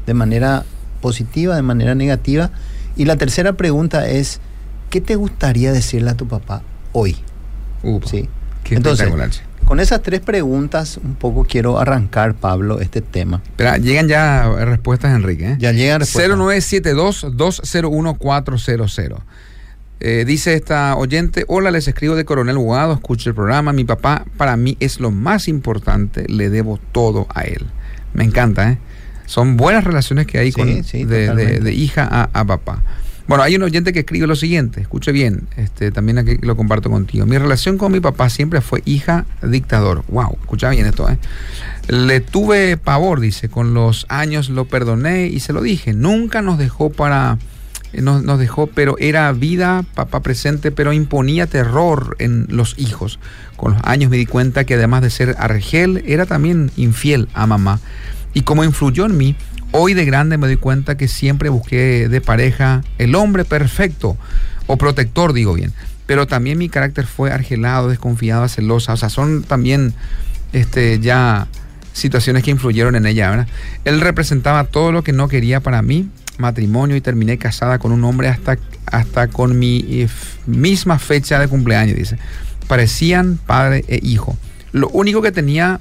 de 0.10 0.16
manera 0.16 0.66
positiva, 1.02 1.56
de 1.56 1.62
manera 1.62 1.96
negativa. 1.96 2.52
Y 2.96 3.06
la 3.06 3.16
tercera 3.16 3.54
pregunta 3.54 4.10
es, 4.10 4.40
¿qué 4.90 5.02
te 5.02 5.16
gustaría 5.16 5.72
decirle 5.72 6.12
a 6.12 6.18
tu 6.18 6.28
papá 6.28 6.64
hoy? 6.92 7.18
Upa, 7.84 8.08
¿Sí? 8.08 8.28
Qué 8.64 8.76
Entonces, 8.76 9.08
con 9.66 9.80
esas 9.80 10.02
tres 10.02 10.20
preguntas, 10.20 10.98
un 10.98 11.14
poco 11.14 11.46
quiero 11.48 11.80
arrancar, 11.80 12.34
Pablo, 12.34 12.80
este 12.80 13.02
tema. 13.02 13.42
Pero 13.56 13.76
llegan 13.78 14.08
ya 14.08 14.50
respuestas, 14.66 15.16
Enrique. 15.16 15.52
¿eh? 15.52 15.56
Ya 15.60 15.72
llegan 15.72 16.00
respuestas. 16.00 16.38
0972-201400. 16.38 19.20
Eh, 20.02 20.24
dice 20.26 20.56
esta 20.56 20.96
oyente, 20.96 21.44
hola, 21.48 21.72
les 21.72 21.88
escribo 21.88 22.16
de 22.16 22.26
Coronel 22.26 22.58
Bogado, 22.58 22.94
escucho 22.94 23.30
el 23.30 23.36
programa, 23.36 23.74
mi 23.74 23.84
papá 23.84 24.26
para 24.38 24.56
mí 24.56 24.78
es 24.80 25.02
lo 25.02 25.12
más 25.12 25.48
importante, 25.48 26.26
le 26.30 26.50
debo 26.50 26.80
todo 26.92 27.28
a 27.36 27.42
él. 27.42 27.66
Me 28.14 28.24
encanta, 28.24 28.72
¿eh? 28.72 28.78
Son 29.30 29.58
buenas 29.58 29.84
relaciones 29.84 30.26
que 30.26 30.40
hay 30.40 30.52
Sí, 30.52 30.60
con, 30.60 30.84
sí, 30.84 31.04
de, 31.06 31.18
de- 31.20 31.28
totalmente. 31.28 31.60
de 31.62 31.74
hija 31.74 32.08
a, 32.10 32.30
a 32.34 32.46
papá. 32.46 32.82
Bueno, 33.28 33.44
hay 33.44 33.56
un 33.58 33.62
oyente 33.62 33.94
que 33.94 34.00
escribe 34.00 34.26
lo 34.26 34.36
siguiente, 34.36 34.82
escuche 34.82 35.12
bien, 35.12 35.48
este, 35.56 35.92
también 35.92 36.18
aquí 36.18 36.40
lo 36.42 36.56
comparto 36.58 36.90
contigo. 36.90 37.28
Mi 37.28 37.38
relación 37.38 37.78
con 37.78 37.92
mi 37.92 38.00
papá 38.00 38.28
siempre 38.28 38.60
fue 38.60 38.82
hija 38.86 39.26
dictador. 39.44 40.04
Wow, 40.08 40.36
escucha 40.42 40.70
bien 40.72 40.88
esto, 40.88 41.08
¿eh? 41.08 41.20
Le 41.90 42.22
tuve 42.22 42.76
pavor, 42.78 43.20
dice, 43.20 43.48
con 43.48 43.76
los 43.76 44.08
años 44.10 44.50
lo 44.50 44.66
perdoné 44.66 45.28
y 45.28 45.42
se 45.42 45.54
lo 45.54 45.62
dije. 45.62 45.94
Nunca 45.94 46.42
nos 46.42 46.58
dejó 46.58 46.90
para, 46.92 47.38
eh, 47.94 48.02
nos, 48.02 48.24
nos 48.24 48.40
dejó, 48.40 48.66
pero 48.66 48.96
era 48.98 49.32
vida, 49.32 49.86
papá 49.94 50.22
presente, 50.24 50.72
pero 50.72 50.92
imponía 50.92 51.46
terror 51.46 52.16
en 52.18 52.48
los 52.50 52.74
hijos. 52.80 53.20
Con 53.58 53.74
los 53.76 53.82
años 53.84 54.10
me 54.10 54.18
di 54.18 54.26
cuenta 54.26 54.64
que 54.64 54.74
además 54.74 55.04
de 55.04 55.12
ser 55.12 55.36
argel, 55.38 56.04
era 56.08 56.26
también 56.26 56.72
infiel 56.78 57.28
a 57.36 57.46
mamá. 57.46 57.80
Y 58.34 58.42
como 58.42 58.64
influyó 58.64 59.06
en 59.06 59.18
mí, 59.18 59.36
hoy 59.72 59.94
de 59.94 60.06
grande 60.06 60.38
me 60.38 60.48
doy 60.48 60.58
cuenta 60.58 60.98
que 60.98 61.08
siempre 61.08 61.50
busqué 61.50 62.08
de 62.10 62.22
pareja 62.22 62.84
el 62.98 63.16
hombre 63.16 63.46
perfecto, 63.46 64.18
o 64.68 64.78
protector, 64.78 65.34
digo 65.34 65.54
bien. 65.54 65.74
Pero 66.06 66.28
también 66.28 66.58
mi 66.58 66.70
carácter 66.70 67.06
fue 67.08 67.32
argelado, 67.32 67.90
desconfiado, 67.90 68.48
celosa. 68.48 68.94
O 68.94 68.98
sea, 68.98 69.10
son 69.10 69.44
también 69.44 69.94
este, 70.54 71.00
ya 71.00 71.48
situaciones 71.94 72.44
que 72.44 72.52
influyeron 72.52 72.96
en 72.96 73.06
ella, 73.06 73.30
¿verdad? 73.30 73.48
Él 73.84 74.00
representaba 74.02 74.64
todo 74.66 74.92
lo 74.92 75.04
que 75.04 75.12
no 75.12 75.28
quería 75.28 75.60
para 75.60 75.82
mí, 75.82 76.10
matrimonio, 76.38 76.96
y 76.96 77.02
terminé 77.02 77.38
casada 77.38 77.80
con 77.80 77.92
un 77.92 78.04
hombre 78.04 78.28
hasta, 78.28 78.58
hasta 78.86 79.28
con 79.28 79.58
mi 79.58 79.86
eh, 79.90 80.08
misma 80.46 81.00
fecha 81.00 81.40
de 81.40 81.48
cumpleaños, 81.48 81.98
dice. 81.98 82.18
Parecían 82.68 83.38
padre 83.38 83.84
e 83.88 84.00
hijo. 84.04 84.38
Lo 84.72 84.88
único 84.90 85.22
que 85.22 85.32
tenía, 85.32 85.80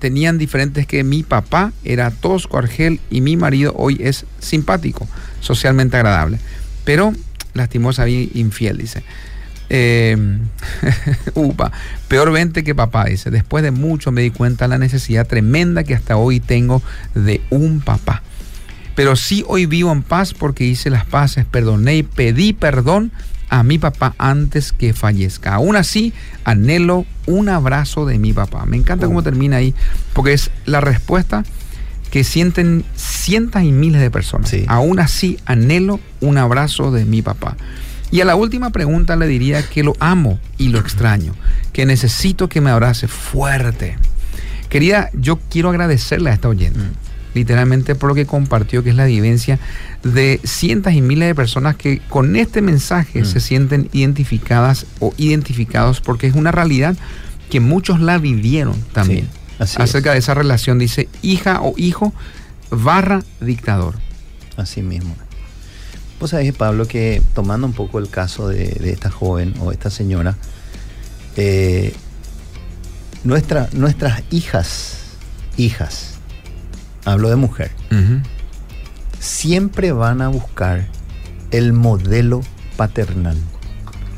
tenían 0.00 0.38
diferente 0.38 0.80
es 0.80 0.86
que 0.86 1.04
mi 1.04 1.22
papá 1.22 1.72
era 1.84 2.10
tosco, 2.10 2.58
argel, 2.58 3.00
y 3.10 3.20
mi 3.20 3.36
marido 3.36 3.72
hoy 3.76 3.98
es 4.00 4.26
simpático, 4.40 5.06
socialmente 5.40 5.96
agradable. 5.96 6.40
Pero 6.84 7.12
lastimosa 7.54 8.08
y 8.08 8.30
infiel, 8.34 8.78
dice. 8.78 9.04
Eh, 9.72 10.16
upa, 11.34 11.70
peor 12.08 12.32
vente 12.32 12.64
que 12.64 12.74
papá, 12.74 13.04
dice. 13.04 13.30
Después 13.30 13.62
de 13.62 13.70
mucho 13.70 14.10
me 14.10 14.22
di 14.22 14.30
cuenta 14.30 14.66
la 14.66 14.78
necesidad 14.78 15.26
tremenda 15.26 15.84
que 15.84 15.94
hasta 15.94 16.16
hoy 16.16 16.40
tengo 16.40 16.82
de 17.14 17.40
un 17.50 17.80
papá. 17.80 18.22
Pero 18.96 19.14
sí 19.14 19.44
hoy 19.46 19.66
vivo 19.66 19.92
en 19.92 20.02
paz 20.02 20.34
porque 20.34 20.64
hice 20.64 20.90
las 20.90 21.04
paces, 21.04 21.44
perdoné 21.44 21.96
y 21.96 22.02
pedí 22.02 22.52
perdón 22.52 23.12
a 23.50 23.62
mi 23.62 23.78
papá 23.78 24.14
antes 24.16 24.72
que 24.72 24.94
fallezca. 24.94 25.54
Aún 25.54 25.76
así, 25.76 26.14
anhelo 26.44 27.04
un 27.26 27.48
abrazo 27.48 28.06
de 28.06 28.18
mi 28.18 28.32
papá. 28.32 28.64
Me 28.64 28.76
encanta 28.76 29.06
cómo 29.06 29.22
termina 29.22 29.56
ahí, 29.56 29.74
porque 30.14 30.32
es 30.32 30.50
la 30.64 30.80
respuesta 30.80 31.44
que 32.10 32.24
sienten 32.24 32.84
cientos 32.96 33.62
y 33.62 33.72
miles 33.72 34.00
de 34.00 34.10
personas. 34.10 34.54
Aún 34.68 35.00
así, 35.00 35.38
anhelo 35.44 36.00
un 36.20 36.38
abrazo 36.38 36.90
de 36.90 37.04
mi 37.04 37.22
papá. 37.22 37.56
Y 38.12 38.20
a 38.20 38.24
la 38.24 38.34
última 38.34 38.70
pregunta 38.70 39.14
le 39.16 39.26
diría 39.26 39.68
que 39.68 39.84
lo 39.84 39.94
amo 40.00 40.40
y 40.58 40.68
lo 40.68 40.78
extraño, 40.78 41.34
que 41.72 41.86
necesito 41.86 42.48
que 42.48 42.60
me 42.60 42.70
abrace 42.70 43.06
fuerte. 43.06 43.96
Querida, 44.68 45.10
yo 45.12 45.38
quiero 45.50 45.70
agradecerle 45.70 46.30
a 46.30 46.34
esta 46.34 46.48
oyente, 46.48 46.80
mm. 46.80 46.92
literalmente 47.34 47.94
por 47.94 48.08
lo 48.08 48.14
que 48.14 48.26
compartió, 48.26 48.82
que 48.82 48.90
es 48.90 48.96
la 48.96 49.04
vivencia 49.04 49.60
de 50.02 50.40
cientos 50.44 50.92
y 50.92 51.02
miles 51.02 51.28
de 51.28 51.34
personas 51.34 51.76
que 51.76 52.00
con 52.08 52.36
este 52.36 52.62
mensaje 52.62 53.22
mm. 53.22 53.26
se 53.26 53.40
sienten 53.40 53.88
identificadas 53.92 54.86
o 54.98 55.12
identificados 55.18 56.00
porque 56.00 56.26
es 56.26 56.34
una 56.34 56.52
realidad 56.52 56.96
que 57.50 57.60
muchos 57.60 58.00
la 58.00 58.18
vivieron 58.18 58.80
también. 58.92 59.28
acerca 59.58 60.12
de 60.12 60.18
esa 60.18 60.34
relación, 60.34 60.78
dice 60.78 61.08
hija 61.20 61.60
o 61.60 61.74
hijo 61.76 62.14
barra 62.70 63.22
dictador. 63.40 63.96
Así 64.56 64.82
mismo. 64.82 65.14
Vos 66.18 66.30
sabés, 66.30 66.52
Pablo, 66.52 66.86
que 66.86 67.22
tomando 67.34 67.66
un 67.66 67.72
poco 67.72 67.98
el 67.98 68.08
caso 68.08 68.48
de, 68.48 68.90
esta 68.90 69.10
joven 69.10 69.54
o 69.60 69.72
esta 69.72 69.90
señora, 69.90 70.36
eh, 71.36 71.94
nuestras 73.24 74.22
hijas, 74.30 74.98
hijas, 75.56 76.14
hablo 77.04 77.30
de 77.30 77.36
mujer, 77.36 77.70
siempre 79.20 79.92
van 79.92 80.22
a 80.22 80.28
buscar 80.28 80.88
el 81.52 81.72
modelo 81.72 82.40
paternal. 82.76 83.36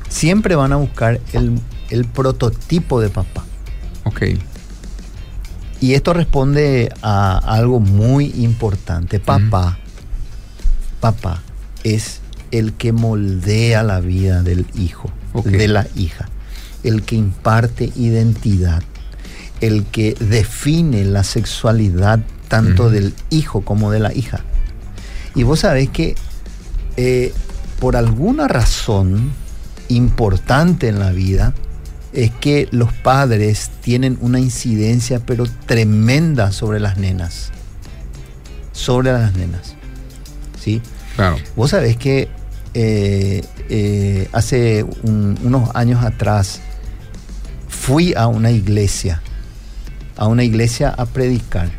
Siempre 0.08 0.54
van 0.54 0.72
a 0.72 0.76
buscar 0.76 1.20
el, 1.32 1.60
prototipo 2.06 3.00
de 3.00 3.10
papá. 3.10 3.44
Ok. 4.04 4.22
Y 5.80 5.94
esto 5.94 6.14
responde 6.14 6.92
a 7.02 7.38
algo 7.38 7.80
muy 7.80 8.26
importante. 8.36 9.18
Papá, 9.18 9.78
papá 11.00 11.42
es 11.82 12.20
el 12.52 12.72
que 12.74 12.92
moldea 12.92 13.82
la 13.82 14.00
vida 14.00 14.42
del 14.42 14.66
hijo, 14.74 15.10
de 15.44 15.66
la 15.66 15.86
hija, 15.96 16.28
el 16.84 17.02
que 17.02 17.16
imparte 17.16 17.92
identidad, 17.96 18.82
el 19.60 19.84
que 19.86 20.14
define 20.20 21.04
la 21.04 21.24
sexualidad 21.24 22.20
tanto 22.46 22.90
del 22.90 23.14
hijo 23.30 23.62
como 23.62 23.90
de 23.90 23.98
la 23.98 24.14
hija. 24.14 24.44
Y 25.34 25.42
vos 25.44 25.60
sabés 25.60 25.88
que 25.88 26.14
eh, 26.96 27.32
por 27.80 27.96
alguna 27.96 28.48
razón 28.48 29.32
importante 29.88 30.88
en 30.88 30.98
la 30.98 31.10
vida, 31.10 31.54
es 32.12 32.30
que 32.30 32.68
los 32.70 32.92
padres 32.92 33.70
tienen 33.80 34.18
una 34.20 34.38
incidencia 34.38 35.20
pero 35.24 35.44
tremenda 35.66 36.52
sobre 36.52 36.78
las 36.78 36.98
nenas. 36.98 37.50
Sobre 38.72 39.12
las 39.12 39.34
nenas. 39.34 39.74
¿Sí? 40.60 40.82
Claro. 41.16 41.36
Vos 41.56 41.70
sabés 41.70 41.96
que 41.96 42.28
eh, 42.74 43.44
eh, 43.68 44.28
hace 44.32 44.84
unos 45.02 45.70
años 45.74 46.04
atrás 46.04 46.60
fui 47.68 48.14
a 48.14 48.26
una 48.26 48.50
iglesia, 48.50 49.22
a 50.16 50.26
una 50.28 50.44
iglesia 50.44 50.90
a 50.90 51.06
predicar. 51.06 51.70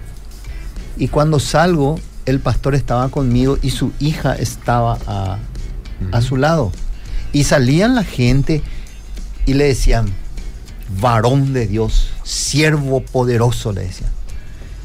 Y 0.98 1.08
cuando 1.08 1.40
salgo, 1.40 2.00
el 2.26 2.40
pastor 2.40 2.76
estaba 2.76 3.10
conmigo 3.10 3.58
y 3.62 3.70
su 3.72 3.92
hija 4.00 4.36
estaba 4.36 4.98
a, 5.08 5.38
a 6.12 6.22
su 6.22 6.38
lado. 6.38 6.72
Y 7.32 7.46
salían 7.46 7.96
la 7.96 8.04
gente 8.04 8.62
y 9.46 9.54
le 9.54 9.66
decían, 9.66 10.08
varón 11.02 11.54
de 11.54 11.68
Dios, 11.68 12.10
siervo 12.24 13.02
poderoso, 13.02 13.74
le 13.74 13.82
decían. 13.82 14.12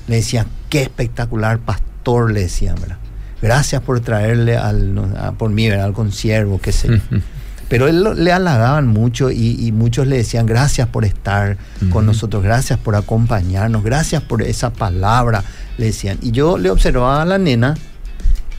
Le 0.07 0.17
decían, 0.17 0.47
qué 0.71 0.83
espectacular 0.83 1.59
pastor, 1.59 2.33
le 2.33 2.41
decían, 2.41 2.77
¿verdad? 2.81 2.99
gracias 3.41 3.83
por 3.83 4.01
traerle 4.01 4.57
al, 4.57 5.35
por 5.39 5.51
mí, 5.51 5.69
al 5.71 5.93
consiervo, 5.93 6.61
qué 6.61 6.73
sé 6.73 7.01
Pero 7.69 7.87
él 7.87 8.03
le 8.17 8.33
halagaban 8.33 8.87
mucho 8.87 9.31
y, 9.31 9.71
muchos 9.73 10.07
le 10.07 10.17
decían 10.17 10.47
gracias 10.47 10.89
por 10.89 11.05
estar 11.05 11.59
con 11.91 12.07
nosotros, 12.07 12.43
gracias 12.43 12.79
por 12.79 12.97
acompañarnos, 12.97 13.85
gracias 13.85 14.23
por 14.23 14.43
esa 14.43 14.73
palabra, 14.73 15.45
le 15.77 15.87
decían. 15.87 16.19
Y 16.23 16.31
yo 16.31 16.57
le 16.57 16.71
observaba 16.71 17.23
a 17.23 17.27
la 17.27 17.39
nena 17.39 17.75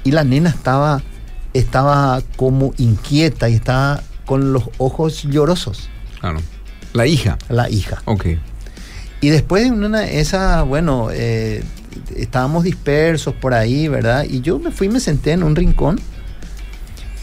y 0.03 0.11
la 0.11 0.23
nena 0.23 0.49
estaba, 0.49 1.01
estaba 1.53 2.21
como 2.35 2.73
inquieta 2.77 3.49
y 3.49 3.55
estaba 3.55 4.03
con 4.25 4.53
los 4.53 4.65
ojos 4.77 5.23
llorosos. 5.23 5.89
Claro. 6.19 6.39
La 6.93 7.07
hija. 7.07 7.37
La 7.49 7.69
hija. 7.69 8.01
Ok. 8.05 8.25
Y 9.21 9.29
después 9.29 9.63
de 9.63 9.71
una, 9.71 10.05
esa, 10.05 10.63
bueno, 10.63 11.09
eh, 11.11 11.63
estábamos 12.15 12.63
dispersos 12.63 13.33
por 13.33 13.53
ahí, 13.53 13.87
¿verdad? 13.87 14.25
Y 14.29 14.41
yo 14.41 14.59
me 14.59 14.71
fui 14.71 14.87
y 14.87 14.89
me 14.89 14.99
senté 14.99 15.31
en 15.31 15.43
un 15.43 15.55
rincón. 15.55 15.99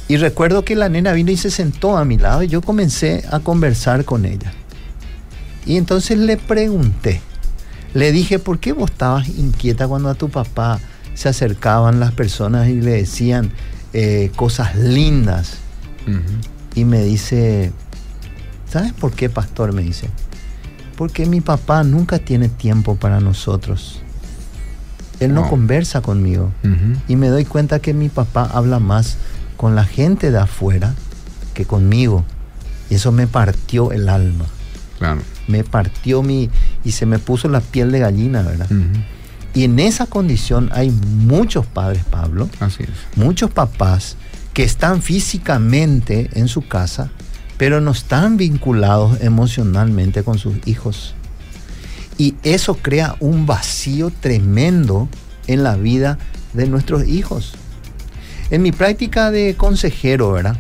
Y 0.09 0.17
recuerdo 0.19 0.65
que 0.65 0.77
la 0.77 0.89
nena 0.89 1.13
vino 1.13 1.33
y 1.33 1.37
se 1.37 1.51
sentó 1.51 1.97
a 1.97 2.05
mi 2.05 2.17
lado 2.17 2.43
y 2.43 2.49
yo 2.49 2.63
comencé 2.63 3.25
a 3.31 3.41
conversar 3.41 4.05
con 4.05 4.25
ella. 4.25 4.53
Y 5.65 5.77
entonces 5.77 6.19
le 6.19 6.37
pregunté, 6.37 7.21
le 7.93 8.13
dije, 8.13 8.39
¿por 8.39 8.61
qué 8.61 8.73
vos 8.73 8.91
estabas 8.91 9.29
inquieta 9.29 9.89
cuando 9.89 10.09
a 10.09 10.15
tu 10.15 10.29
papá 10.29 10.79
se 11.15 11.29
acercaban 11.29 11.99
las 11.99 12.13
personas 12.13 12.69
y 12.69 12.81
le 12.81 12.93
decían 12.93 13.51
eh, 13.93 14.31
cosas 14.37 14.77
lindas? 14.77 15.59
Y 16.77 16.85
me 16.85 17.03
dice, 17.03 17.73
¿sabes 18.71 18.93
por 18.93 19.13
qué, 19.13 19.29
pastor? 19.29 19.73
Me 19.73 19.83
dice, 19.83 20.09
porque 20.97 21.27
mi 21.27 21.41
papá 21.41 21.83
nunca 21.83 22.21
tiene 22.21 22.49
tiempo 22.49 22.95
para 22.95 23.19
nosotros. 23.19 24.03
Él 25.19 25.35
no 25.35 25.49
conversa 25.49 26.01
conmigo. 26.01 26.53
Y 27.09 27.17
me 27.17 27.29
doy 27.29 27.45
cuenta 27.45 27.81
que 27.81 27.93
mi 27.93 28.09
papá 28.09 28.49
habla 28.53 28.79
más 28.79 29.17
con 29.57 29.75
la 29.75 29.85
gente 29.85 30.31
de 30.31 30.39
afuera 30.39 30.95
que 31.55 31.65
conmigo. 31.65 32.25
Y 32.91 32.97
eso 32.97 33.13
me 33.13 33.27
partió 33.27 33.93
el 33.93 34.09
alma. 34.09 34.47
Claro. 34.99 35.23
Me 35.49 35.65
partió 35.65 36.23
mi... 36.23 36.51
y 36.85 36.93
se 36.93 37.07
me 37.07 37.19
puso 37.19 37.49
la 37.49 37.61
piel 37.61 37.93
de 37.93 38.01
gallina, 38.01 38.43
¿verdad? 38.43 38.69
Y 39.55 39.65
en 39.65 39.79
esa 39.79 40.07
condición 40.07 40.71
hay 40.73 40.91
muchos 40.91 41.67
padres, 41.67 42.03
Pablo. 42.11 42.49
Así 42.61 42.83
es. 42.83 42.91
Muchos 43.17 43.51
papás 43.51 44.17
que 44.53 44.65
están 44.65 45.03
físicamente 45.03 46.31
en 46.35 46.49
su 46.49 46.67
casa, 46.67 47.11
pero 47.57 47.81
no 47.81 47.93
están 47.93 48.37
vinculados 48.37 49.21
emocionalmente 49.21 50.23
con 50.23 50.39
sus 50.39 50.55
hijos. 50.67 51.15
Y 52.19 52.35
eso 52.43 52.77
crea 52.77 53.17
un 53.21 53.47
vacío 53.47 54.11
tremendo 54.21 55.09
en 55.47 55.63
la 55.63 55.77
vida 55.77 56.19
de 56.55 56.67
nuestros 56.67 57.07
hijos. 57.07 57.55
En 58.51 58.63
mi 58.63 58.71
práctica 58.71 59.31
de 59.31 59.57
consejero, 59.57 60.33
¿verdad? 60.33 60.57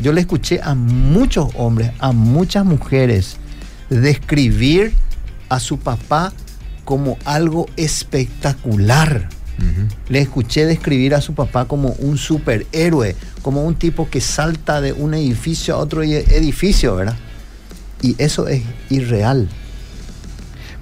Yo 0.00 0.12
le 0.12 0.20
escuché 0.20 0.60
a 0.62 0.74
muchos 0.74 1.48
hombres, 1.56 1.90
a 1.98 2.12
muchas 2.12 2.64
mujeres, 2.64 3.36
describir 3.90 4.92
a 5.48 5.58
su 5.58 5.78
papá 5.78 6.32
como 6.84 7.18
algo 7.24 7.66
espectacular. 7.76 9.28
Le 10.08 10.18
escuché 10.18 10.66
describir 10.66 11.14
a 11.14 11.20
su 11.20 11.34
papá 11.34 11.66
como 11.66 11.90
un 12.00 12.18
superhéroe, 12.18 13.16
como 13.40 13.64
un 13.64 13.76
tipo 13.76 14.10
que 14.10 14.20
salta 14.20 14.80
de 14.80 14.92
un 14.92 15.14
edificio 15.14 15.74
a 15.74 15.78
otro 15.78 16.02
edificio, 16.02 16.96
¿verdad? 16.96 17.16
Y 18.02 18.14
eso 18.18 18.46
es 18.48 18.62
irreal. 18.90 19.48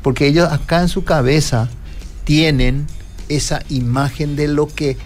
Porque 0.03 0.27
ellos 0.27 0.51
acá 0.51 0.81
en 0.81 0.89
su 0.89 1.05
cabeza 1.05 1.69
tienen 2.25 2.87
esa 3.29 3.63
imagen 3.69 4.37
de 4.37 4.49
lo 4.49 4.67
que 4.67 4.97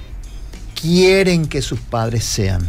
quieren 0.81 1.47
que 1.47 1.63
sus 1.63 1.81
padres 1.81 2.25
sean. 2.25 2.69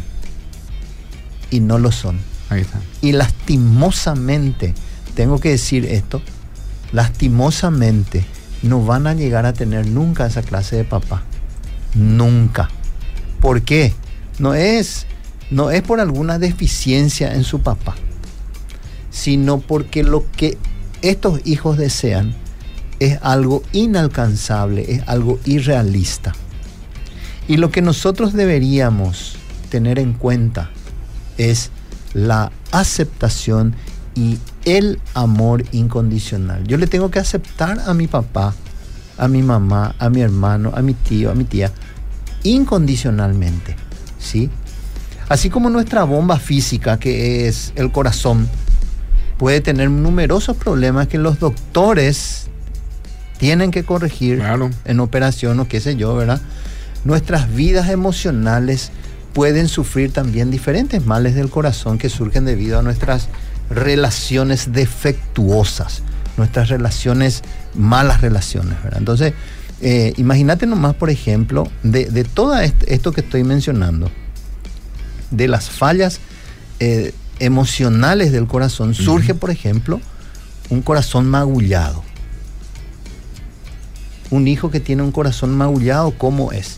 Y 1.50 1.60
no 1.60 1.78
lo 1.78 1.92
son. 1.92 2.18
Ahí 2.50 2.62
está. 2.62 2.80
Y 3.00 3.12
lastimosamente, 3.12 4.74
tengo 5.14 5.38
que 5.38 5.50
decir 5.50 5.84
esto, 5.86 6.22
lastimosamente 6.92 8.24
no 8.62 8.84
van 8.84 9.06
a 9.06 9.14
llegar 9.14 9.46
a 9.46 9.52
tener 9.52 9.86
nunca 9.86 10.26
esa 10.26 10.42
clase 10.42 10.76
de 10.76 10.84
papá. 10.84 11.22
Nunca. 11.94 12.68
¿Por 13.40 13.62
qué? 13.62 13.94
No 14.38 14.54
es, 14.54 15.06
no 15.50 15.70
es 15.70 15.82
por 15.82 16.00
alguna 16.00 16.38
deficiencia 16.38 17.34
en 17.34 17.44
su 17.44 17.60
papá, 17.60 17.94
sino 19.10 19.60
porque 19.60 20.02
lo 20.02 20.24
que 20.32 20.58
estos 21.02 21.40
hijos 21.44 21.78
desean 21.78 22.34
es 23.00 23.18
algo 23.22 23.62
inalcanzable, 23.72 24.92
es 24.92 25.02
algo 25.06 25.38
irrealista. 25.44 26.34
Y 27.48 27.56
lo 27.56 27.70
que 27.70 27.82
nosotros 27.82 28.34
deberíamos 28.34 29.36
tener 29.70 29.98
en 29.98 30.12
cuenta 30.12 30.70
es 31.38 31.70
la 32.12 32.52
aceptación 32.70 33.74
y 34.14 34.38
el 34.64 35.00
amor 35.14 35.64
incondicional. 35.72 36.66
Yo 36.66 36.76
le 36.76 36.86
tengo 36.86 37.10
que 37.10 37.18
aceptar 37.18 37.80
a 37.86 37.94
mi 37.94 38.06
papá, 38.06 38.54
a 39.16 39.28
mi 39.28 39.42
mamá, 39.42 39.94
a 39.98 40.10
mi 40.10 40.20
hermano, 40.20 40.72
a 40.74 40.82
mi 40.82 40.92
tío, 40.92 41.30
a 41.30 41.34
mi 41.34 41.44
tía, 41.44 41.72
incondicionalmente. 42.42 43.76
¿Sí? 44.18 44.50
Así 45.28 45.48
como 45.50 45.70
nuestra 45.70 46.04
bomba 46.04 46.38
física, 46.38 46.98
que 46.98 47.48
es 47.48 47.72
el 47.76 47.92
corazón, 47.92 48.48
puede 49.38 49.60
tener 49.60 49.90
numerosos 49.90 50.56
problemas 50.56 51.08
que 51.08 51.18
los 51.18 51.38
doctores 51.38 52.48
tienen 53.38 53.70
que 53.70 53.84
corregir 53.84 54.42
en 54.84 55.00
operación 55.00 55.60
o 55.60 55.68
qué 55.68 55.80
sé 55.80 55.96
yo, 55.96 56.14
¿verdad? 56.16 56.40
Nuestras 57.04 57.54
vidas 57.54 57.88
emocionales 57.90 58.90
pueden 59.32 59.68
sufrir 59.68 60.12
también 60.12 60.50
diferentes 60.50 61.04
males 61.04 61.34
del 61.34 61.50
corazón 61.50 61.98
que 61.98 62.08
surgen 62.08 62.44
debido 62.44 62.78
a 62.78 62.82
nuestras 62.82 63.28
relaciones 63.70 64.72
defectuosas, 64.72 66.02
nuestras 66.36 66.68
relaciones, 66.68 67.42
malas 67.74 68.20
relaciones, 68.20 68.82
¿verdad? 68.82 68.98
Entonces, 68.98 69.34
eh, 69.80 70.12
imagínate 70.16 70.66
nomás, 70.66 70.94
por 70.94 71.10
ejemplo, 71.10 71.70
de, 71.82 72.24
todo 72.24 72.58
esto 72.58 73.12
que 73.12 73.20
estoy 73.20 73.44
mencionando, 73.44 74.10
de 75.30 75.46
las 75.46 75.70
fallas 75.70 76.20
eh, 76.80 77.12
emocionales 77.38 78.32
del 78.32 78.46
corazón, 78.46 78.94
surge, 78.94 79.34
por 79.34 79.50
ejemplo, 79.50 80.00
un 80.70 80.82
corazón 80.82 81.28
magullado. 81.28 82.02
Un 84.30 84.48
hijo 84.48 84.70
que 84.70 84.80
tiene 84.80 85.02
un 85.02 85.12
corazón 85.12 85.56
magullado, 85.56 86.10
¿cómo 86.12 86.52
es? 86.52 86.77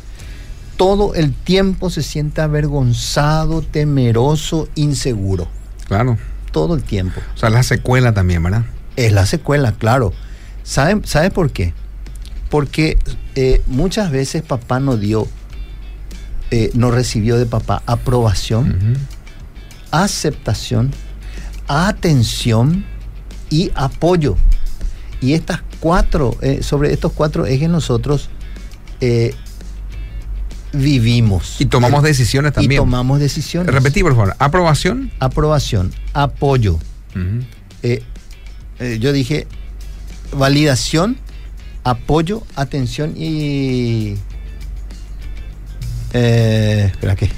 Todo 0.80 1.12
el 1.12 1.34
tiempo 1.34 1.90
se 1.90 2.02
siente 2.02 2.40
avergonzado, 2.40 3.60
temeroso, 3.60 4.66
inseguro. 4.76 5.46
Claro. 5.86 6.16
Todo 6.52 6.74
el 6.74 6.82
tiempo. 6.82 7.20
O 7.34 7.38
sea, 7.38 7.50
la 7.50 7.62
secuela 7.62 8.14
también, 8.14 8.42
¿verdad? 8.42 8.64
Es 8.96 9.12
la 9.12 9.26
secuela, 9.26 9.72
claro. 9.72 10.14
¿Sabe, 10.62 11.02
¿sabe 11.04 11.30
por 11.30 11.50
qué? 11.50 11.74
Porque 12.48 12.96
eh, 13.34 13.60
muchas 13.66 14.10
veces 14.10 14.42
papá 14.42 14.80
no 14.80 14.96
dio, 14.96 15.28
eh, 16.50 16.70
no 16.72 16.90
recibió 16.90 17.36
de 17.36 17.44
papá 17.44 17.82
aprobación, 17.84 18.96
aceptación, 19.90 20.92
atención 21.68 22.86
y 23.50 23.70
apoyo. 23.74 24.38
Y 25.20 25.34
estas 25.34 25.60
cuatro, 25.78 26.38
eh, 26.40 26.62
sobre 26.62 26.90
estos 26.90 27.12
cuatro 27.12 27.44
ejes 27.44 27.68
nosotros 27.68 28.30
vivimos. 30.72 31.60
Y 31.60 31.66
tomamos 31.66 32.02
decisiones 32.02 32.52
también. 32.52 32.72
Y 32.72 32.76
tomamos 32.76 33.20
decisiones. 33.20 33.72
Repetí, 33.72 34.02
por 34.02 34.14
favor. 34.14 34.36
Aprobación. 34.38 35.10
Aprobación, 35.18 35.92
apoyo. 36.12 36.78
yo 38.98 39.12
dije 39.12 39.46
validación, 40.32 41.16
apoyo, 41.84 42.42
atención 42.56 43.14
y... 43.16 44.16
Eh, 46.12 46.88
espera, 46.90 47.14
¿qué? 47.16 47.30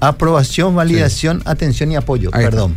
Aprobación, 0.00 0.74
validación, 0.74 1.42
atención 1.44 1.92
y 1.92 1.96
apoyo, 1.96 2.30
perdón. 2.30 2.76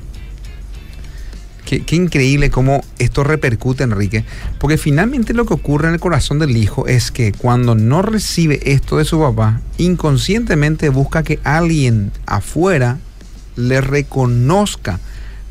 Qué, 1.81 1.95
increíble 1.95 2.49
cómo 2.49 2.83
esto 2.99 3.23
repercute, 3.23 3.83
Enrique. 3.83 4.25
Porque 4.59 4.77
finalmente 4.77 5.33
lo 5.33 5.45
que 5.45 5.53
ocurre 5.53 5.87
en 5.87 5.95
el 5.95 5.99
corazón 5.99 6.39
del 6.39 6.55
hijo 6.55 6.87
es 6.87 7.11
que 7.11 7.31
cuando 7.31 7.75
no 7.75 8.01
recibe 8.01 8.59
esto 8.71 8.97
de 8.97 9.05
su 9.05 9.19
papá, 9.19 9.61
inconscientemente 9.77 10.89
busca 10.89 11.23
que 11.23 11.39
alguien 11.43 12.11
afuera 12.25 12.97
le 13.55 13.81
reconozca 13.81 14.99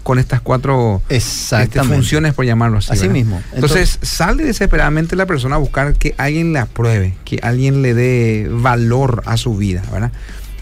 con 0.02 0.18
estas 0.18 0.40
cuatro 0.40 1.02
este, 1.08 1.82
funciones, 1.84 2.34
por 2.34 2.44
llamarlo 2.44 2.78
así. 2.78 2.92
Así 2.92 3.08
mismo. 3.08 3.40
Entonces, 3.52 3.98
sale 4.02 4.44
desesperadamente 4.44 5.16
la 5.16 5.26
persona 5.26 5.56
a 5.56 5.58
buscar 5.58 5.94
que 5.94 6.14
alguien 6.18 6.52
le 6.52 6.58
apruebe, 6.58 7.14
que 7.24 7.38
alguien 7.42 7.82
le 7.82 7.94
dé 7.94 8.48
valor 8.50 9.22
a 9.26 9.36
su 9.36 9.56
vida, 9.56 9.82
¿verdad? 9.92 10.10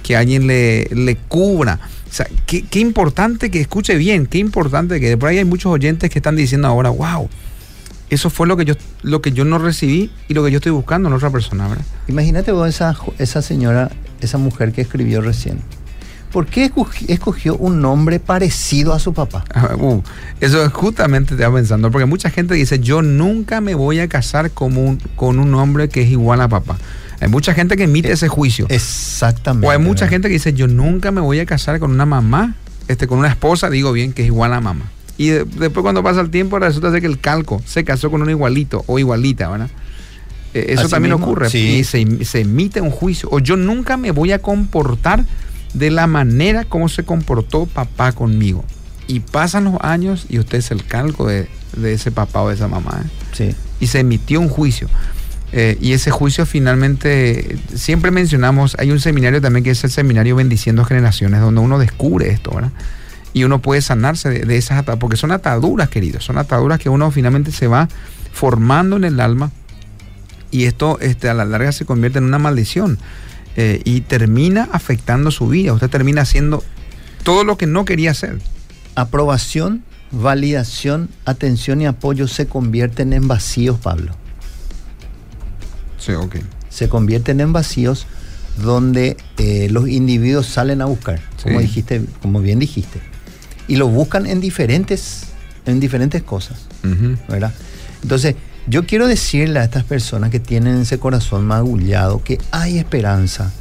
Que 0.02 0.16
alguien 0.16 0.46
le, 0.46 0.88
le 0.92 1.16
cubra. 1.16 1.80
O 2.10 2.12
sea, 2.12 2.26
qué, 2.46 2.62
qué, 2.62 2.80
importante 2.80 3.50
que 3.50 3.60
escuche 3.60 3.94
bien, 3.94 4.26
qué 4.26 4.38
importante 4.38 4.98
que 4.98 5.16
por 5.16 5.28
ahí 5.28 5.38
hay 5.38 5.44
muchos 5.44 5.70
oyentes 5.70 6.10
que 6.10 6.18
están 6.18 6.34
diciendo 6.34 6.66
ahora, 6.66 6.90
wow, 6.90 7.28
eso 8.10 8.30
fue 8.30 8.48
lo 8.48 8.56
que 8.56 8.64
yo, 8.64 8.74
lo 9.02 9.22
que 9.22 9.30
yo 9.30 9.44
no 9.44 9.58
recibí 9.58 10.10
y 10.26 10.34
lo 10.34 10.44
que 10.44 10.50
yo 10.50 10.56
estoy 10.56 10.72
buscando 10.72 11.08
en 11.08 11.14
otra 11.14 11.30
persona, 11.30 11.68
¿verdad? 11.68 11.84
Imagínate 12.08 12.50
vos 12.50 12.68
esa, 12.68 12.96
esa 13.18 13.42
señora, 13.42 13.90
esa 14.20 14.38
mujer 14.38 14.72
que 14.72 14.80
escribió 14.80 15.20
recién 15.20 15.60
¿Por 16.32 16.46
qué 16.46 16.70
escogió 17.08 17.56
un 17.56 17.80
nombre 17.80 18.20
parecido 18.20 18.92
a 18.94 18.98
su 18.98 19.12
papá? 19.12 19.44
Uh, 19.80 20.02
eso 20.40 20.68
justamente 20.70 21.30
te 21.30 21.34
estaba 21.36 21.56
pensando, 21.56 21.90
porque 21.90 22.04
mucha 22.04 22.28
gente 22.28 22.54
dice, 22.54 22.80
yo 22.80 23.02
nunca 23.02 23.60
me 23.60 23.74
voy 23.74 24.00
a 24.00 24.08
casar 24.08 24.50
con 24.50 24.76
un, 24.76 24.98
con 25.16 25.38
un 25.38 25.54
hombre 25.54 25.88
que 25.88 26.02
es 26.02 26.10
igual 26.10 26.40
a 26.40 26.48
papá. 26.48 26.76
Hay 27.20 27.28
mucha 27.28 27.54
gente 27.54 27.76
que 27.76 27.84
emite 27.84 28.10
ese 28.10 28.28
juicio. 28.28 28.66
Exactamente. 28.68 29.66
O 29.66 29.70
hay 29.70 29.78
mucha 29.78 30.08
gente 30.08 30.28
que 30.28 30.34
dice, 30.34 30.52
yo 30.52 30.66
nunca 30.66 31.10
me 31.10 31.20
voy 31.20 31.38
a 31.40 31.46
casar 31.46 31.78
con 31.78 31.90
una 31.90 32.06
mamá, 32.06 32.54
este, 32.88 33.06
con 33.06 33.18
una 33.18 33.28
esposa, 33.28 33.68
digo 33.70 33.92
bien, 33.92 34.12
que 34.12 34.22
es 34.22 34.26
igual 34.26 34.52
a 34.54 34.60
mamá. 34.60 34.90
Y 35.18 35.28
después 35.28 35.82
cuando 35.82 36.02
pasa 36.02 36.22
el 36.22 36.30
tiempo 36.30 36.58
resulta 36.58 36.90
ser 36.90 37.02
que 37.02 37.06
el 37.06 37.20
calco 37.20 37.60
se 37.66 37.84
casó 37.84 38.10
con 38.10 38.22
un 38.22 38.30
igualito 38.30 38.84
o 38.86 38.98
igualita, 38.98 39.50
¿verdad? 39.50 39.68
E, 40.54 40.72
eso 40.72 40.88
también 40.88 41.12
ocurre. 41.12 41.48
Y 41.56 41.84
se, 41.84 42.24
se 42.24 42.40
emite 42.40 42.80
un 42.80 42.90
juicio. 42.90 43.28
O 43.30 43.38
yo 43.38 43.56
nunca 43.56 43.98
me 43.98 44.12
voy 44.12 44.32
a 44.32 44.38
comportar 44.38 45.24
de 45.74 45.90
la 45.90 46.06
manera 46.06 46.64
como 46.64 46.88
se 46.88 47.04
comportó 47.04 47.66
papá 47.66 48.12
conmigo. 48.12 48.64
Y 49.06 49.20
pasan 49.20 49.64
los 49.64 49.74
años 49.80 50.26
y 50.28 50.38
usted 50.38 50.58
es 50.58 50.70
el 50.70 50.84
calco 50.84 51.26
de, 51.26 51.48
ese 51.84 52.10
papá 52.12 52.42
o 52.42 52.48
de 52.48 52.54
esa 52.54 52.68
mamá. 52.68 53.02
¿eh? 53.04 53.08
Sí. 53.32 53.54
Y 53.80 53.88
se 53.88 54.00
emitió 54.00 54.40
un 54.40 54.48
juicio. 54.48 54.88
Eh, 55.52 55.76
y 55.80 55.92
ese 55.92 56.10
juicio 56.10 56.46
finalmente, 56.46 57.58
siempre 57.74 58.10
mencionamos, 58.10 58.76
hay 58.78 58.92
un 58.92 59.00
seminario 59.00 59.40
también 59.40 59.64
que 59.64 59.70
es 59.70 59.82
el 59.82 59.90
seminario 59.90 60.36
Bendiciendo 60.36 60.84
Generaciones, 60.84 61.40
donde 61.40 61.60
uno 61.60 61.78
descubre 61.78 62.30
esto, 62.30 62.52
¿verdad? 62.54 62.70
Y 63.32 63.44
uno 63.44 63.60
puede 63.60 63.80
sanarse 63.80 64.28
de, 64.28 64.56
esas 64.56 64.78
ataduras, 64.78 65.00
porque 65.00 65.16
son 65.16 65.32
ataduras, 65.32 65.88
queridos, 65.88 66.24
son 66.24 66.38
ataduras 66.38 66.78
que 66.78 66.88
uno 66.88 67.10
finalmente 67.10 67.52
se 67.52 67.66
va 67.66 67.88
formando 68.32 68.96
en 68.96 69.04
el 69.04 69.20
alma 69.20 69.50
y 70.50 70.64
esto 70.64 70.98
este, 71.00 71.28
a 71.28 71.34
la 71.34 71.44
larga 71.44 71.72
se 71.72 71.84
convierte 71.84 72.18
en 72.18 72.24
una 72.24 72.38
maldición. 72.38 72.98
Eh, 73.56 73.82
y 73.84 74.02
termina 74.02 74.68
afectando 74.72 75.32
su 75.32 75.48
vida. 75.48 75.72
Usted 75.72 75.90
termina 75.90 76.22
haciendo 76.22 76.62
todo 77.24 77.42
lo 77.42 77.58
que 77.58 77.66
no 77.66 77.84
quería 77.84 78.12
hacer. 78.12 78.38
Aprobación, 78.94 79.82
validación, 80.12 81.08
atención 81.24 81.80
y 81.80 81.86
apoyo 81.86 82.28
se 82.28 82.46
convierten 82.46 83.12
en 83.12 83.26
vacíos, 83.26 83.78
Pablo. 83.80 84.14
Sí, 86.00 86.12
ok. 86.12 86.36
Se 86.68 86.88
convierten 86.88 87.40
en 87.40 87.52
vacíos 87.52 88.06
donde 88.58 89.16
eh, 89.38 89.68
los 89.70 89.88
individuos 89.88 90.46
salen 90.46 90.82
a 90.82 90.86
buscar, 90.86 91.20
como 91.42 91.60
dijiste, 91.60 92.02
como 92.20 92.40
bien 92.40 92.58
dijiste, 92.58 93.00
y 93.68 93.76
lo 93.76 93.86
buscan 93.86 94.26
en 94.26 94.40
diferentes, 94.40 95.26
en 95.66 95.78
diferentes 95.78 96.22
cosas, 96.22 96.66
¿verdad? 97.28 97.52
Entonces, 98.02 98.34
yo 98.66 98.86
quiero 98.86 99.06
decirle 99.06 99.60
a 99.60 99.64
estas 99.64 99.84
personas 99.84 100.30
que 100.30 100.40
tienen 100.40 100.80
ese 100.80 100.98
corazón 100.98 101.46
magullado 101.46 102.22
que 102.22 102.38
hay 102.50 102.78
esperanza, 102.78 103.52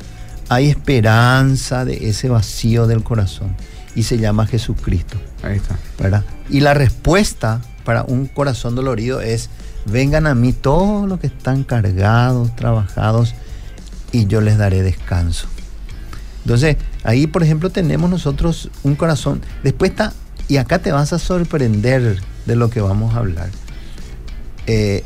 hay 0.50 0.70
esperanza 0.70 1.86
de 1.86 2.10
ese 2.10 2.30
vacío 2.30 2.88
del 2.88 3.04
corazón 3.04 3.56
y 3.96 4.04
se 4.04 4.18
llama 4.18 4.46
Jesucristo. 4.48 5.18
Ahí 5.44 5.58
está. 5.58 5.78
¿verdad? 6.00 6.26
Y 6.50 6.62
la 6.62 6.74
respuesta 6.74 7.62
para 7.84 8.04
un 8.04 8.28
corazón 8.28 8.76
dolorido 8.76 9.22
es, 9.22 9.50
vengan 9.92 10.28
a 10.28 10.36
mí 10.36 10.54
todos 10.54 11.08
los 11.08 11.20
que 11.20 11.28
están 11.28 11.64
cargados, 11.64 12.56
trabajados, 12.56 13.34
y 14.12 14.28
yo 14.28 14.42
les 14.42 14.58
daré 14.58 14.82
descanso. 14.82 15.48
Entonces, 16.44 16.78
ahí 17.04 17.28
por 17.28 17.44
ejemplo 17.44 17.70
tenemos 17.70 18.10
nosotros 18.10 18.70
un 18.84 18.96
corazón, 18.96 19.42
después 19.64 19.92
está, 19.92 20.14
y 20.48 20.58
acá 20.58 20.80
te 20.80 20.92
vas 20.92 21.14
a 21.14 21.20
sorprender 21.20 22.22
de 22.46 22.56
lo 22.56 22.70
que 22.70 22.82
vamos 22.82 23.14
a 23.16 23.20
hablar. 23.20 23.50
Eh, 24.66 25.04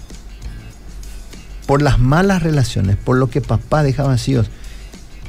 por 1.65 1.81
las 1.81 1.99
malas 1.99 2.43
relaciones, 2.43 2.97
por 2.97 3.17
lo 3.17 3.29
que 3.29 3.41
papá 3.41 3.83
deja 3.83 4.03
vacíos, 4.03 4.49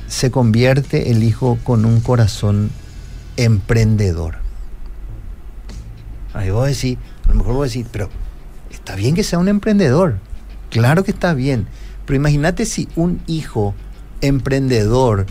se 0.06 0.30
convierte 0.30 1.10
el 1.10 1.22
hijo 1.22 1.58
con 1.64 1.84
un 1.84 2.00
corazón 2.00 2.70
emprendedor. 3.36 4.36
Ahí 6.32 6.50
vos 6.50 6.68
decís, 6.68 6.98
a 7.24 7.28
lo 7.28 7.34
mejor 7.36 7.54
vos 7.54 7.68
decís, 7.68 7.86
pero 7.90 8.10
está 8.74 8.94
bien 8.94 9.14
que 9.14 9.24
sea 9.24 9.38
un 9.38 9.48
emprendedor. 9.48 10.18
Claro 10.70 11.04
que 11.04 11.10
está 11.10 11.34
bien. 11.34 11.66
Pero 12.04 12.16
imagínate 12.16 12.66
si 12.66 12.88
un 12.96 13.20
hijo 13.26 13.74
emprendedor 14.20 15.26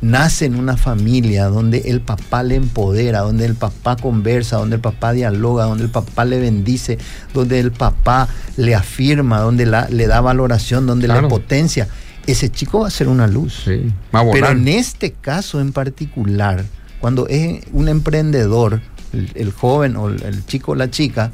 nace 0.00 0.44
en 0.44 0.56
una 0.56 0.76
familia 0.76 1.46
donde 1.46 1.78
el 1.86 2.00
papá 2.00 2.42
le 2.42 2.56
empodera, 2.56 3.20
donde 3.20 3.46
el 3.46 3.54
papá 3.54 3.96
conversa, 3.96 4.58
donde 4.58 4.76
el 4.76 4.82
papá 4.82 5.12
dialoga, 5.12 5.64
donde 5.64 5.84
el 5.84 5.90
papá 5.90 6.24
le 6.24 6.38
bendice, 6.38 6.98
donde 7.32 7.58
el 7.58 7.72
papá 7.72 8.28
le 8.56 8.74
afirma, 8.74 9.40
donde 9.40 9.66
le 9.66 10.06
da 10.06 10.20
valoración, 10.20 10.86
donde 10.86 11.08
le 11.08 11.22
potencia, 11.22 11.88
ese 12.26 12.50
chico 12.50 12.80
va 12.80 12.88
a 12.88 12.90
ser 12.90 13.08
una 13.08 13.26
luz. 13.26 13.62
Sí, 13.64 13.92
Pero 14.32 14.50
en 14.50 14.68
este 14.68 15.12
caso 15.12 15.60
en 15.60 15.72
particular, 15.72 16.64
cuando 17.00 17.26
es 17.28 17.64
un 17.72 17.88
emprendedor, 17.88 18.80
el, 19.12 19.30
el 19.34 19.52
joven 19.52 19.96
o 19.96 20.08
el 20.08 20.44
chico 20.46 20.72
o 20.72 20.74
la 20.74 20.90
chica, 20.90 21.30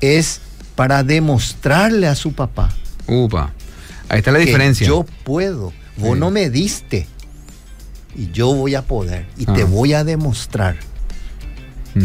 es 0.00 0.40
para 0.74 1.02
demostrarle 1.02 2.06
a 2.06 2.14
su 2.14 2.32
papá. 2.32 2.70
Upa. 3.06 3.52
Ahí 4.08 4.18
está 4.18 4.30
la 4.32 4.38
diferencia. 4.38 4.86
Yo 4.86 5.04
puedo. 5.24 5.72
Vos 5.96 6.14
Sí. 6.14 6.20
no 6.20 6.30
me 6.30 6.50
diste. 6.50 7.06
Y 8.14 8.30
yo 8.30 8.54
voy 8.54 8.74
a 8.74 8.82
poder. 8.82 9.26
Y 9.38 9.44
Ah. 9.48 9.54
te 9.54 9.64
voy 9.64 9.92
a 9.94 10.04
demostrar. 10.04 10.76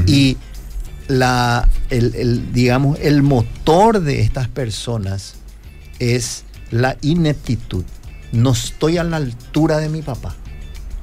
Y 0.08 0.38
la, 1.10 1.68
el, 1.90 2.16
el, 2.16 2.54
digamos, 2.54 2.98
el 3.02 3.24
motor 3.24 4.00
de 4.02 4.22
estas 4.22 4.48
personas 4.48 5.34
es 6.00 6.46
la 6.70 6.96
ineptitud. 7.02 7.84
No 8.32 8.52
estoy 8.54 8.98
a 8.98 9.04
la 9.04 9.18
altura 9.18 9.80
de 9.80 9.90
mi 9.90 10.02
papá. 10.02 10.34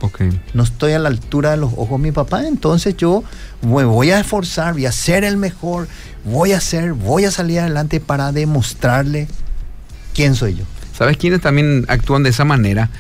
Ok. 0.01 0.23
No 0.55 0.63
estoy 0.63 0.93
a 0.93 0.99
la 0.99 1.09
altura 1.11 1.51
de 1.51 1.59
los 1.59 1.73
ojos 1.77 2.01
de 2.01 2.09
mi 2.09 2.13
papá. 2.13 2.47
Entonces 2.47 2.97
yo 2.97 3.23
me 3.61 3.85
voy 3.85 4.11
a 4.11 4.21
esforzar, 4.21 4.73
voy 4.73 4.87
a 4.87 4.93
ser 4.93 5.25
el 5.25 5.37
mejor. 5.37 5.87
Voy 6.25 6.53
a 6.53 6.61
ser, 6.61 6.93
voy 6.93 7.25
a 7.25 7.31
salir 7.31 7.61
adelante 7.61 8.01
para 8.01 8.33
demostrarle 8.33 9.29
quién 10.15 10.35
soy 10.35 10.57
yo. 10.57 10.65
¿Sabes 10.97 11.17
quiénes 11.17 11.41
también 11.41 11.85
actúan 11.89 12.23
de 12.23 12.31
esa 12.31 12.45
manera? 12.45 12.91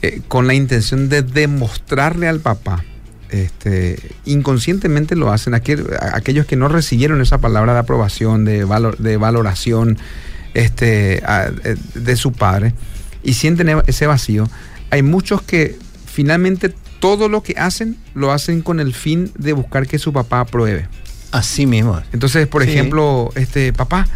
Eh, 0.00 0.20
con 0.26 0.46
la 0.46 0.54
intención 0.54 1.08
de 1.08 1.22
demostrarle 1.22 2.28
al 2.28 2.40
papá. 2.40 2.82
Este, 3.28 3.98
inconscientemente 4.26 5.16
lo 5.16 5.32
hacen 5.32 5.54
aquel- 5.54 5.86
aquellos 6.12 6.44
que 6.46 6.56
no 6.56 6.68
recibieron 6.68 7.20
esa 7.22 7.38
palabra 7.38 7.72
de 7.72 7.78
aprobación, 7.78 8.44
de, 8.44 8.64
valor, 8.64 8.98
de 8.98 9.16
valoración 9.16 9.98
este, 10.54 11.22
eh, 11.26 11.76
de 11.94 12.16
su 12.16 12.32
padre 12.32 12.74
y 13.22 13.34
sienten 13.34 13.68
e- 13.70 13.82
ese 13.86 14.06
vacío. 14.06 14.50
Hay 14.90 15.02
muchos 15.02 15.40
que 15.40 15.78
finalmente 16.04 16.74
todo 17.00 17.28
lo 17.30 17.42
que 17.42 17.54
hacen 17.58 17.96
lo 18.14 18.32
hacen 18.32 18.60
con 18.60 18.80
el 18.80 18.92
fin 18.92 19.30
de 19.38 19.52
buscar 19.54 19.86
que 19.86 19.98
su 19.98 20.12
papá 20.12 20.40
apruebe. 20.40 20.88
Así 21.32 21.66
mismo. 21.66 21.98
es. 21.98 22.04
Entonces, 22.12 22.46
por 22.46 22.62
Sí. 22.62 22.70
ejemplo, 22.70 23.30
este 23.34 23.72
papá, 23.72 24.06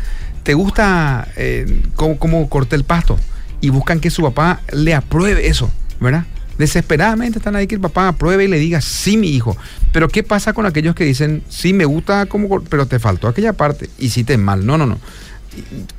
¿te 0.44 0.54
gusta 0.54 1.26
eh, 1.36 1.82
cómo, 1.96 2.18
cómo 2.18 2.48
corté 2.48 2.76
el 2.76 2.84
pasto? 2.84 3.18
Y 3.60 3.70
buscan 3.70 3.98
que 4.00 4.10
su 4.10 4.22
papá 4.22 4.60
le 4.72 4.94
apruebe 4.94 5.48
eso, 5.48 5.70
¿verdad? 5.98 6.24
Desesperadamente 6.58 7.38
están 7.38 7.56
ahí 7.56 7.66
que 7.66 7.74
el 7.74 7.80
papá 7.80 8.08
apruebe 8.08 8.44
y 8.44 8.48
le 8.48 8.58
diga, 8.58 8.80
sí, 8.80 9.16
mi 9.16 9.28
hijo. 9.30 9.56
Pero 9.92 10.08
¿qué 10.08 10.22
pasa 10.22 10.52
con 10.52 10.64
aquellos 10.66 10.94
que 10.94 11.04
dicen, 11.04 11.42
sí, 11.48 11.72
me 11.72 11.84
gusta 11.84 12.26
cómo, 12.26 12.48
cor- 12.48 12.64
pero 12.68 12.86
te 12.86 12.98
faltó 12.98 13.28
aquella 13.28 13.52
parte, 13.54 13.90
hiciste 13.98 14.38
mal? 14.38 14.64
No, 14.64 14.78
no, 14.78 14.86
no. 14.86 14.98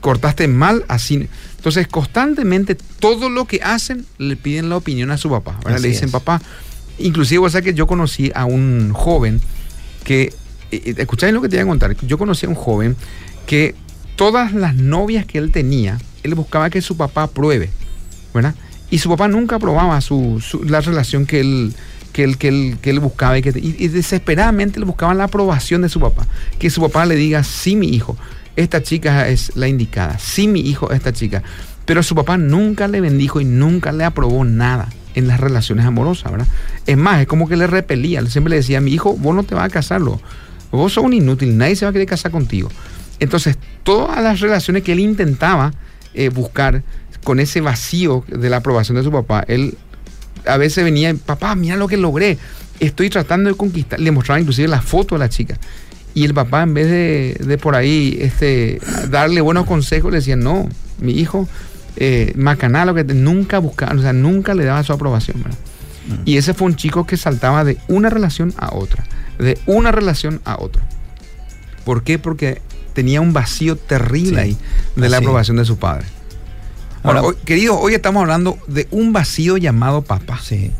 Cortaste 0.02 0.48
mal, 0.48 0.86
así. 0.88 1.28
Entonces, 1.58 1.88
constantemente, 1.88 2.76
todo 3.00 3.30
lo 3.30 3.46
que 3.46 3.60
hacen, 3.64 4.06
le 4.20 4.36
piden 4.36 4.70
la 4.70 4.78
opinión 4.78 5.10
a 5.12 5.18
su 5.18 5.30
papá. 5.30 5.60
Le 5.68 5.88
dicen, 5.90 6.06
es. 6.06 6.12
papá, 6.12 6.42
inclusive, 7.00 7.44
o 7.46 7.50
sea 7.50 7.62
que 7.62 7.74
yo 7.74 7.88
conocí 7.88 8.32
a 8.36 8.46
un 8.46 8.92
joven 8.94 9.42
que, 10.04 10.34
escucháis 10.72 11.34
lo 11.34 11.42
que 11.42 11.50
te 11.50 11.58
voy 11.58 11.64
a 11.64 11.68
contar, 11.68 11.96
yo 12.06 12.18
conocí 12.18 12.46
a 12.46 12.50
un 12.50 12.56
joven 12.56 12.96
que 13.46 13.76
todas 14.16 14.54
las 14.54 14.76
novias 14.76 15.26
que 15.26 15.38
él 15.38 15.52
tenía, 15.52 15.98
él 16.24 16.36
buscaba 16.36 16.70
que 16.70 16.82
su 16.82 16.98
papá 16.98 17.24
apruebe, 17.24 17.70
¿verdad? 18.34 18.56
Y 18.90 19.00
su 19.00 19.10
papá 19.10 19.28
nunca 19.28 19.58
aprobaba 19.58 20.00
su, 20.02 20.42
su- 20.42 20.64
la 20.64 20.82
relación 20.82 21.26
que 21.26 21.40
él, 21.42 21.74
que 22.14 22.24
él, 22.24 22.38
que 22.38 22.90
él, 22.90 23.00
buscaba 23.00 23.38
y, 23.38 23.42
que, 23.42 23.52
desesperadamente 23.52 24.80
le 24.80 24.86
buscaban 24.86 25.18
la 25.18 25.26
aprobación 25.26 25.82
de 25.82 25.90
su 25.90 26.00
papá, 26.00 26.26
que 26.58 26.70
su 26.70 26.82
papá 26.82 27.06
le 27.06 27.16
diga, 27.16 27.44
sí, 27.44 27.76
mi 27.76 27.90
hijo, 27.90 28.18
esta 28.56 28.82
chica 28.82 29.28
es 29.30 29.56
la 29.56 29.68
indicada, 29.68 30.18
sí, 30.20 30.48
mi 30.48 30.62
hijo, 30.62 30.92
esta 30.92 31.14
chica. 31.14 31.44
Pero 31.86 32.04
su 32.04 32.16
papá 32.16 32.38
nunca 32.38 32.88
le 32.88 33.02
bendijo 33.02 33.40
y 33.40 33.46
nunca 33.46 33.92
le 33.92 34.04
aprobó 34.04 34.44
nada 34.44 34.90
en 35.16 35.28
las 35.28 35.40
relaciones 35.40 35.86
amorosas, 35.86 36.32
¿verdad? 36.32 36.48
Es 36.86 36.98
más, 36.98 37.22
es 37.22 37.28
como 37.28 37.48
que 37.48 37.56
le 37.56 37.68
repelía, 37.68 38.26
siempre 38.26 38.50
le 38.52 38.56
decía, 38.58 38.82
mi 38.82 38.92
hijo, 38.94 39.16
vos 39.16 39.36
no 39.36 39.44
te 39.44 39.56
vas 39.56 39.66
a 39.66 39.70
casarlo, 39.70 40.20
vos 40.72 40.94
sos 40.94 41.04
un 41.04 41.14
inútil, 41.14 41.58
nadie 41.58 41.76
se 41.76 41.86
va 41.86 41.90
a 41.90 41.94
querer 41.94 42.08
casar 42.08 42.32
contigo. 42.32 42.70
Entonces, 43.20 43.58
todas 43.84 44.22
las 44.22 44.40
relaciones 44.40 44.84
que 44.84 44.92
él 44.92 45.00
intentaba 45.00 45.74
eh, 46.14 46.30
buscar 46.30 46.84
con 47.24 47.40
ese 47.40 47.62
vacío 47.62 48.24
de 48.28 48.50
la 48.50 48.58
aprobación 48.58 48.98
de 48.98 49.04
su 49.04 49.12
papá, 49.12 49.44
él 49.48 49.76
a 50.46 50.58
veces 50.58 50.84
venía, 50.84 51.14
papá, 51.16 51.56
mira 51.56 51.76
lo 51.76 51.88
que 51.88 51.98
logré, 51.98 52.38
estoy 52.80 53.10
tratando 53.10 53.50
de 53.50 53.56
conquistar, 53.56 54.00
le 54.00 54.12
mostraba 54.12 54.40
inclusive 54.40 54.68
la 54.68 54.82
foto 54.82 55.16
de 55.16 55.20
la 55.20 55.30
chica. 55.30 55.58
Y 56.14 56.24
el 56.26 56.34
papá, 56.34 56.64
en 56.64 56.74
vez 56.74 56.88
de, 56.88 57.38
de 57.46 57.58
por 57.58 57.76
ahí 57.76 58.18
este, 58.22 58.80
darle 59.10 59.42
buenos 59.42 59.66
consejos, 59.66 60.12
le 60.12 60.18
decía, 60.20 60.36
no, 60.36 60.68
mi 61.00 61.12
hijo, 61.20 61.48
eh, 61.98 62.34
macaná, 62.36 62.86
lo 62.86 62.94
que 62.96 63.04
te- 63.04 63.14
nunca 63.14 63.60
buscaba, 63.60 63.94
o 63.96 64.02
sea, 64.02 64.14
nunca 64.14 64.54
le 64.56 64.64
daba 64.66 64.84
su 64.84 64.94
aprobación. 64.94 65.44
¿verdad? 65.44 65.58
Y 66.26 66.38
ese 66.38 66.54
fue 66.54 66.68
un 66.68 66.76
chico 66.76 67.06
que 67.06 67.18
saltaba 67.18 67.64
de 67.64 67.78
una 67.88 68.10
relación 68.10 68.54
a 68.58 68.74
otra, 68.74 69.04
de 69.40 69.58
una 69.66 69.92
relación 69.92 70.42
a 70.46 70.58
otra. 70.60 70.84
¿Por 71.86 72.04
qué? 72.04 72.20
Porque 72.20 72.62
tenía 72.94 73.22
un 73.22 73.34
vacío 73.34 73.76
terrible 73.76 74.44
Sí, 74.44 74.50
ahí 74.50 74.58
de 74.96 75.10
la 75.10 75.18
así. 75.18 75.26
aprobación 75.26 75.58
de 75.58 75.66
su 75.66 75.78
padre. 75.78 76.06
Bueno, 77.04 77.20
Ahora- 77.20 77.22
hoy- 77.30 77.36
querido, 77.46 77.80
hoy 77.80 77.94
estamos 77.94 78.22
hablando 78.22 78.58
de 78.68 78.88
un 78.92 79.14
vacío 79.14 79.58
llamado 79.58 80.02
papá. 80.02 80.40
Sí. 80.44 80.72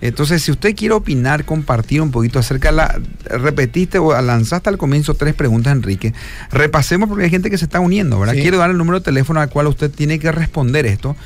Entonces, 0.00 0.42
si 0.42 0.50
usted 0.50 0.74
quiere 0.76 0.94
opinar, 0.94 1.44
compartir 1.44 2.02
un 2.02 2.10
poquito 2.10 2.38
acerca 2.38 2.68
de 2.70 2.76
la. 2.76 3.00
Repetiste 3.24 3.98
o 3.98 4.20
lanzaste 4.20 4.68
al 4.68 4.76
comienzo 4.78 5.14
tres 5.14 5.34
preguntas, 5.34 5.72
Enrique. 5.72 6.12
Repasemos 6.50 7.08
porque 7.08 7.24
hay 7.24 7.30
gente 7.30 7.48
que 7.50 7.56
se 7.58 7.64
está 7.64 7.80
uniendo, 7.80 8.18
¿verdad? 8.20 8.34
Sí. 8.34 8.42
Quiero 8.42 8.58
dar 8.58 8.70
el 8.70 8.76
número 8.76 8.98
de 8.98 9.04
teléfono 9.04 9.40
al 9.40 9.48
cual 9.48 9.68
usted 9.68 9.90
tiene 9.90 10.18
que 10.18 10.32
responder 10.32 10.86
esto. 10.86 11.16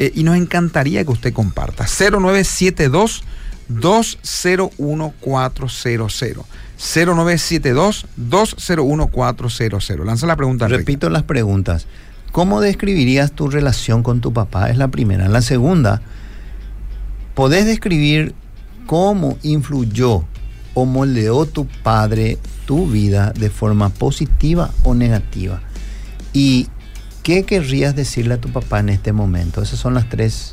eh, 0.00 0.12
y 0.14 0.22
nos 0.22 0.36
encantaría 0.36 1.02
que 1.04 1.10
usted 1.10 1.32
comparta. 1.32 1.88
0972 1.88 3.24
201400 3.68 6.46
0972 6.78 8.06
201400 8.16 10.04
Lanza 10.04 10.26
la 10.26 10.36
pregunta. 10.36 10.68
Repito 10.68 11.10
las 11.10 11.24
preguntas. 11.24 11.86
¿Cómo 12.32 12.60
describirías 12.60 13.32
tu 13.32 13.48
relación 13.48 14.02
con 14.02 14.20
tu 14.20 14.32
papá? 14.32 14.70
Es 14.70 14.76
la 14.76 14.88
primera. 14.88 15.28
La 15.28 15.42
segunda, 15.42 16.02
¿podés 17.34 17.66
describir 17.66 18.34
cómo 18.86 19.38
influyó 19.42 20.24
o 20.74 20.84
moldeó 20.84 21.46
tu 21.46 21.66
padre 21.66 22.38
tu 22.66 22.86
vida 22.86 23.32
de 23.32 23.50
forma 23.50 23.88
positiva 23.88 24.70
o 24.84 24.94
negativa? 24.94 25.62
¿Y 26.32 26.68
qué 27.22 27.44
querrías 27.44 27.96
decirle 27.96 28.34
a 28.34 28.40
tu 28.40 28.50
papá 28.50 28.80
en 28.80 28.90
este 28.90 29.12
momento? 29.12 29.62
Esas 29.62 29.78
son 29.78 29.94
las 29.94 30.08
tres 30.08 30.52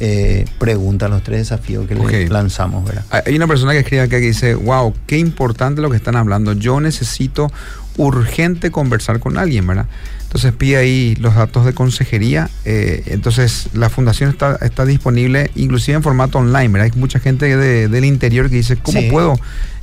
eh, 0.00 0.44
preguntas, 0.58 1.10
los 1.10 1.22
tres 1.22 1.38
desafíos 1.40 1.86
que 1.88 1.94
le 1.94 2.28
lanzamos, 2.28 2.84
¿verdad? 2.84 3.04
Hay- 3.10 3.22
Hay 3.26 3.36
una 3.36 3.46
persona 3.46 3.72
que 3.72 3.78
escribe 3.80 4.02
acá 4.02 4.18
que 4.20 4.26
dice, 4.26 4.54
wow, 4.54 4.94
qué 5.06 5.18
importante 5.18 5.80
lo 5.80 5.90
que 5.90 5.96
están 5.96 6.16
hablando. 6.16 6.52
Yo 6.52 6.80
necesito 6.80 7.50
urgente 7.96 8.70
conversar 8.70 9.18
con 9.18 9.38
alguien, 9.38 9.66
¿verdad? 9.66 9.86
Entonces 10.22 10.52
pide 10.52 10.76
ahí 10.76 11.16
los 11.16 11.34
datos 11.34 11.64
de 11.64 11.72
consejería. 11.72 12.48
eh, 12.64 13.02
entonces 13.06 13.68
la 13.72 13.88
fundación 13.90 14.30
está, 14.30 14.56
está 14.60 14.84
disponible 14.84 15.50
inclusive 15.56 15.96
en 15.96 16.02
formato 16.02 16.38
online, 16.38 16.68
¿verdad? 16.68 16.90
Hay 16.92 17.00
mucha 17.00 17.18
gente 17.18 17.56
de- 17.56 17.88
del 17.88 18.04
interior 18.04 18.48
que 18.50 18.56
dice, 18.56 18.76
¿cómo 18.76 19.00
Sí. 19.00 19.08
puedo 19.10 19.34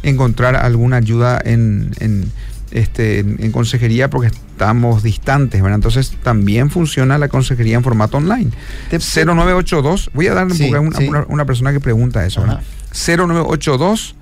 encontrar 0.03 0.55
alguna 0.55 0.97
ayuda 0.97 1.41
en, 1.43 1.91
en, 1.99 2.31
este, 2.75 3.19
en, 3.19 3.37
en 3.41 3.51
consejería? 3.51 4.09
Porque 4.09 4.27
estamos 4.27 5.01
distantes, 5.03 5.61
¿verdad? 5.61 5.75
Entonces 5.77 6.13
también 6.23 6.69
funciona 6.69 7.17
la 7.17 7.27
consejería 7.29 7.75
en 7.77 7.83
formato 7.83 8.17
online. 8.17 8.51
Te- 8.89 8.99
0982, 8.99 10.11
voy 10.13 10.27
a 10.27 10.33
dar 10.33 10.51
Sí, 10.51 10.69
una, 10.73 10.97
sí. 10.97 11.07
una- 11.07 11.25
una 11.27 11.45
persona 11.45 11.71
que 11.73 11.79
pregunta 11.79 12.25
eso. 12.25 12.41
¿verdad? 12.41 12.61
0982 12.93 14.15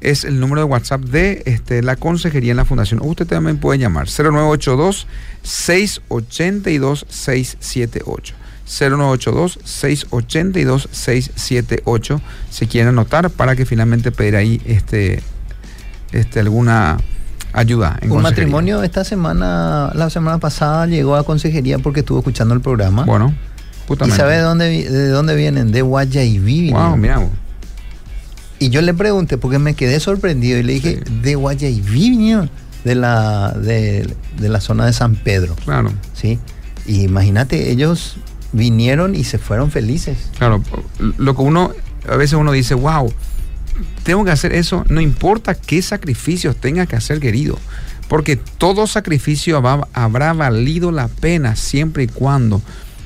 es 0.00 0.24
el 0.24 0.40
número 0.40 0.62
de 0.62 0.64
WhatsApp 0.64 1.02
de 1.02 1.42
este, 1.44 1.82
la 1.82 1.96
consejería 1.96 2.52
en 2.52 2.56
la 2.56 2.64
fundación. 2.64 3.00
Usted 3.02 3.26
también 3.26 3.58
puede 3.58 3.78
llamar 3.78 4.08
0982 4.08 5.06
682 5.42 7.06
678. 7.08 8.34
0982 8.66 9.58
682 9.64 10.88
678 10.92 12.20
si 12.50 12.66
quieren 12.66 12.90
anotar 12.90 13.28
para 13.30 13.56
que 13.56 13.66
finalmente 13.66 14.12
pedir 14.12 14.36
ahí 14.36 14.60
este, 14.64 15.22
este 16.12 16.38
alguna 16.40 16.98
ayuda 17.52 17.98
en 18.00 18.10
Un 18.10 18.16
consejería. 18.16 18.20
matrimonio 18.46 18.82
esta 18.82 19.04
semana, 19.04 19.90
la 19.94 20.10
semana 20.10 20.38
pasada 20.38 20.86
llegó 20.86 21.16
a 21.16 21.24
consejería 21.24 21.78
porque 21.78 22.00
estuvo 22.00 22.18
escuchando 22.18 22.54
el 22.54 22.60
programa. 22.60 23.04
Bueno, 23.04 23.34
¿Y 23.84 23.88
justamente. 23.88 24.16
sabe 24.16 24.36
de 24.36 24.40
dónde, 24.42 24.88
de 24.90 25.08
dónde 25.08 25.34
vienen? 25.36 25.72
De 25.72 25.82
Guayaibí. 25.82 26.70
Wow, 26.72 26.96
mira. 26.96 27.20
Y 28.58 28.68
yo 28.68 28.82
le 28.82 28.92
pregunté 28.94 29.38
porque 29.38 29.58
me 29.58 29.74
quedé 29.74 30.00
sorprendido 30.00 30.58
y 30.58 30.62
le 30.62 30.74
dije, 30.74 31.02
Sí. 31.06 31.12
de 31.22 31.34
Guayaibí 31.34 32.10
vinieron, 32.10 32.50
de 32.84 32.94
la, 32.94 33.52
de, 33.52 34.14
de 34.38 34.48
la 34.48 34.60
zona 34.60 34.86
de 34.86 34.92
San 34.92 35.16
Pedro. 35.16 35.54
Claro. 35.64 35.90
¿sí? 36.14 36.38
Y 36.86 37.02
imagínate, 37.02 37.70
ellos 37.70 38.16
vinieron 38.52 39.14
y 39.14 39.24
se 39.24 39.38
fueron 39.38 39.70
felices. 39.70 40.16
Claro, 40.38 40.62
lo 41.18 41.34
que 41.36 41.42
uno, 41.42 41.70
a 42.08 42.16
veces 42.16 42.34
uno 42.34 42.52
dice, 42.52 42.74
wow, 42.74 43.12
tengo 44.10 44.24
que 44.24 44.32
hacer 44.32 44.52
eso, 44.52 44.84
no 44.88 45.00
importa 45.00 45.54
qué 45.54 45.80
sacrificios 45.82 46.56
tenga 46.56 46.84
que 46.86 46.96
hacer, 46.96 47.20
querido, 47.20 47.56
porque 48.08 48.34
todo 48.34 48.88
sacrificio 48.88 49.62
habrá 49.92 50.32
valido 50.32 50.90
la 50.90 51.06
pena 51.06 51.54
siempre 51.54 52.02
y 52.02 52.06
cuando 52.08 52.60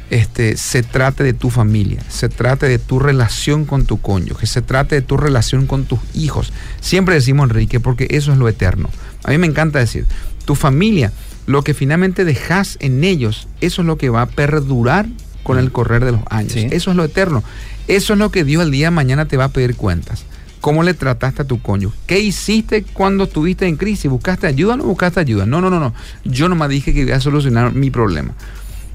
este, 0.09 0.57
se 0.57 0.83
trate 0.83 1.23
de 1.23 1.35
tu 1.35 1.51
familia, 1.51 2.03
se 2.09 2.31
trate 2.31 2.69
de 2.69 2.79
tu 2.79 3.01
relación 3.01 3.67
con 3.67 3.85
tu 3.85 4.01
cónyuge, 4.01 4.47
se 4.47 4.63
trate 4.63 4.95
de 4.95 5.03
tu 5.03 5.19
relación 5.19 5.67
con 5.67 5.85
tus 5.85 5.99
hijos. 6.15 6.55
Siempre 6.81 7.17
decimos, 7.17 7.51
Enrique, 7.51 7.81
porque 7.81 8.07
eso 8.09 8.33
es 8.33 8.39
lo 8.39 8.49
eterno. 8.49 8.89
A 9.25 9.31
mí 9.31 9.37
me 9.37 9.47
encanta 9.47 9.81
decir, 9.81 10.07
tu 10.47 10.55
familia, 10.55 11.13
lo 11.45 11.65
que 11.65 11.75
finalmente 11.75 12.25
dejas 12.25 12.79
en 12.81 13.05
ellos, 13.05 13.47
eso 13.61 13.83
es 13.83 13.87
lo 13.87 13.99
que 13.99 14.09
va 14.09 14.23
a 14.23 14.27
perdurar 14.31 15.07
con 15.43 15.59
el 15.59 15.71
correr 15.71 16.03
de 16.03 16.13
los 16.13 16.23
años. 16.31 16.57
Eso 16.57 16.93
es 16.93 16.97
lo 16.97 17.05
eterno. 17.05 17.45
Eso 17.89 18.15
es 18.15 18.19
lo 18.19 18.31
que 18.31 18.43
Dios 18.43 18.63
el 18.63 18.71
día 18.71 18.87
de 18.87 18.93
mañana 18.93 19.29
te 19.29 19.37
va 19.37 19.45
a 19.45 19.49
pedir 19.51 19.77
cuentas. 19.77 20.25
¿Cómo 20.65 20.83
le 20.83 20.95
trataste 20.95 21.43
a 21.43 21.45
tu 21.45 21.61
cónyuge? 21.61 21.95
¿Qué 22.07 22.21
hiciste 22.21 22.85
cuando 22.85 23.25
estuviste 23.25 23.67
en 23.67 23.77
crisis? 23.77 24.11
¿Buscaste 24.11 24.47
ayuda 24.47 24.73
o 24.73 24.77
no 24.79 24.85
buscaste 24.85 25.21
ayuda? 25.21 25.45
No, 25.45 25.61
no, 25.61 25.69
no, 25.69 25.79
no. 25.79 25.93
Yo 26.25 26.49
nomás 26.49 26.71
dije 26.71 26.95
que 26.95 27.01
iba 27.01 27.15
a 27.15 27.21
solucionar 27.21 27.75
mi 27.75 27.91
problema. 27.91 28.33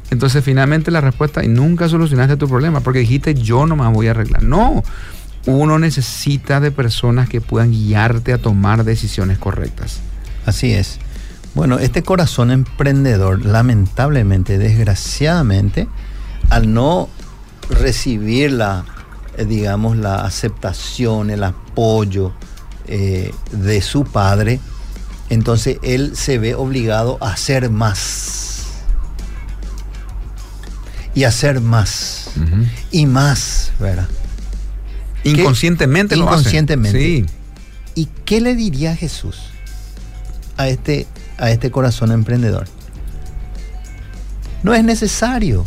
Entonces 0.10 0.43
finalmente 0.43 0.89
la 0.89 0.99
respuesta, 0.99 1.45
y 1.45 1.47
nunca 1.47 1.88
solucionaste 1.88 2.38
tu 2.38 2.49
problema, 2.49 2.79
porque 2.79 2.97
dijiste 2.97 3.36
yo 3.36 3.67
no 3.67 3.75
me 3.75 3.88
voy 3.89 4.08
a 4.08 4.12
arreglar. 4.12 4.41
No, 4.41 4.84
uno 5.45 5.77
necesita 5.77 6.60
de 6.60 6.71
personas 6.71 7.29
que 7.29 7.39
puedan 7.39 7.69
guiarte 7.69 8.34
a 8.34 8.39
tomar 8.39 8.84
decisiones 8.84 9.38
correctas. 9.38 9.99
Así 10.47 10.71
es. 10.73 10.97
Bueno, 11.53 11.77
este 11.77 12.01
corazón 12.01 12.49
emprendedor, 12.49 13.45
lamentablemente, 13.45 14.58
desgraciadamente, 14.58 15.88
al 16.49 16.73
no 16.73 17.10
recibir 17.69 18.53
la, 18.53 18.86
eh, 19.39 19.45
digamos, 19.45 19.95
la 19.95 20.25
aceptación, 20.25 21.30
el 21.30 21.45
apoyo 21.45 22.34
eh, 22.88 23.34
de 23.52 23.82
su 23.82 24.04
padre, 24.04 24.60
entonces 25.30 25.78
él 25.82 26.12
se 26.15 26.39
ve 26.39 26.56
obligado 26.56 27.17
a 27.21 27.32
hacer 27.32 27.69
más 27.69 28.67
y 31.15 31.23
hacer 31.23 31.62
más 31.62 32.32
y 32.91 33.06
más, 33.06 33.71
¿verdad? 33.80 34.10
Inconscientemente 35.23 36.17
lo 36.17 36.23
Inconscientemente. 36.23 36.99
Sí. 36.99 37.25
¿Y 37.95 38.06
qué 38.25 38.41
le 38.41 38.56
diría 38.56 38.95
Jesús 38.95 39.38
a 40.58 40.67
este, 40.67 41.08
a 41.38 41.49
este 41.52 41.71
corazón 41.71 42.12
emprendedor? 42.12 42.67
No 44.63 44.73
es 44.73 44.84
necesario. 44.84 45.65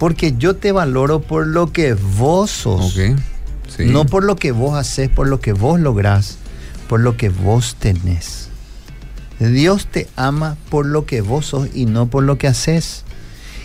Porque 0.00 0.34
yo 0.38 0.56
te 0.56 0.72
valoro 0.72 1.20
por 1.20 1.46
lo 1.46 1.72
que 1.72 1.92
vos 1.92 2.50
sos. 2.50 2.98
No 3.78 4.06
por 4.06 4.24
lo 4.24 4.34
que 4.34 4.50
vos 4.50 4.74
haces, 4.78 5.10
por 5.10 5.28
lo 5.28 5.40
que 5.40 5.52
vos 5.52 5.78
lográs, 5.78 6.38
por 6.88 7.00
lo 7.00 7.18
que 7.18 7.28
vos 7.28 7.76
tenés. 7.78 8.48
Dios 9.38 9.86
te 9.86 10.08
ama 10.16 10.56
por 10.70 10.86
lo 10.86 11.04
que 11.04 11.20
vos 11.20 11.46
sos 11.46 11.68
y 11.74 11.84
no 11.84 12.06
por 12.06 12.24
lo 12.24 12.38
que 12.38 12.48
haces. 12.48 13.04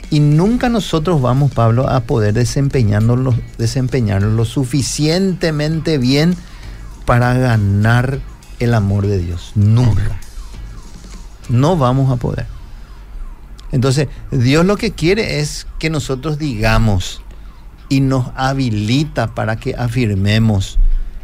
Y 0.10 0.20
nunca 0.20 0.68
nosotros 0.68 1.22
vamos, 1.22 1.54
Pablo, 1.54 1.90
a 1.90 2.02
poder 2.02 2.34
desempeñarnos, 2.34 3.34
desempeñarnos 3.58 4.34
lo 4.34 4.44
suficientemente 4.44 5.98
bien 5.98 6.36
para 7.06 7.34
ganar 7.34 8.20
el 8.60 8.74
amor 8.74 9.08
de 9.08 9.20
Dios. 9.20 9.54
Nunca. 9.56 10.20
No 11.48 11.78
vamos 11.78 12.12
a 12.12 12.18
poder. 12.18 12.55
Entonces, 13.76 14.08
Dios 14.32 14.66
lo 14.66 14.78
que 14.78 14.92
quiere 14.92 15.42
es 15.42 15.68
que 15.80 15.90
nosotros 15.90 16.40
digamos 16.40 17.22
y 17.90 18.00
nos 18.00 18.32
habilita 18.38 19.36
para 19.36 19.58
que 19.58 19.76
afirmemos, 19.76 20.80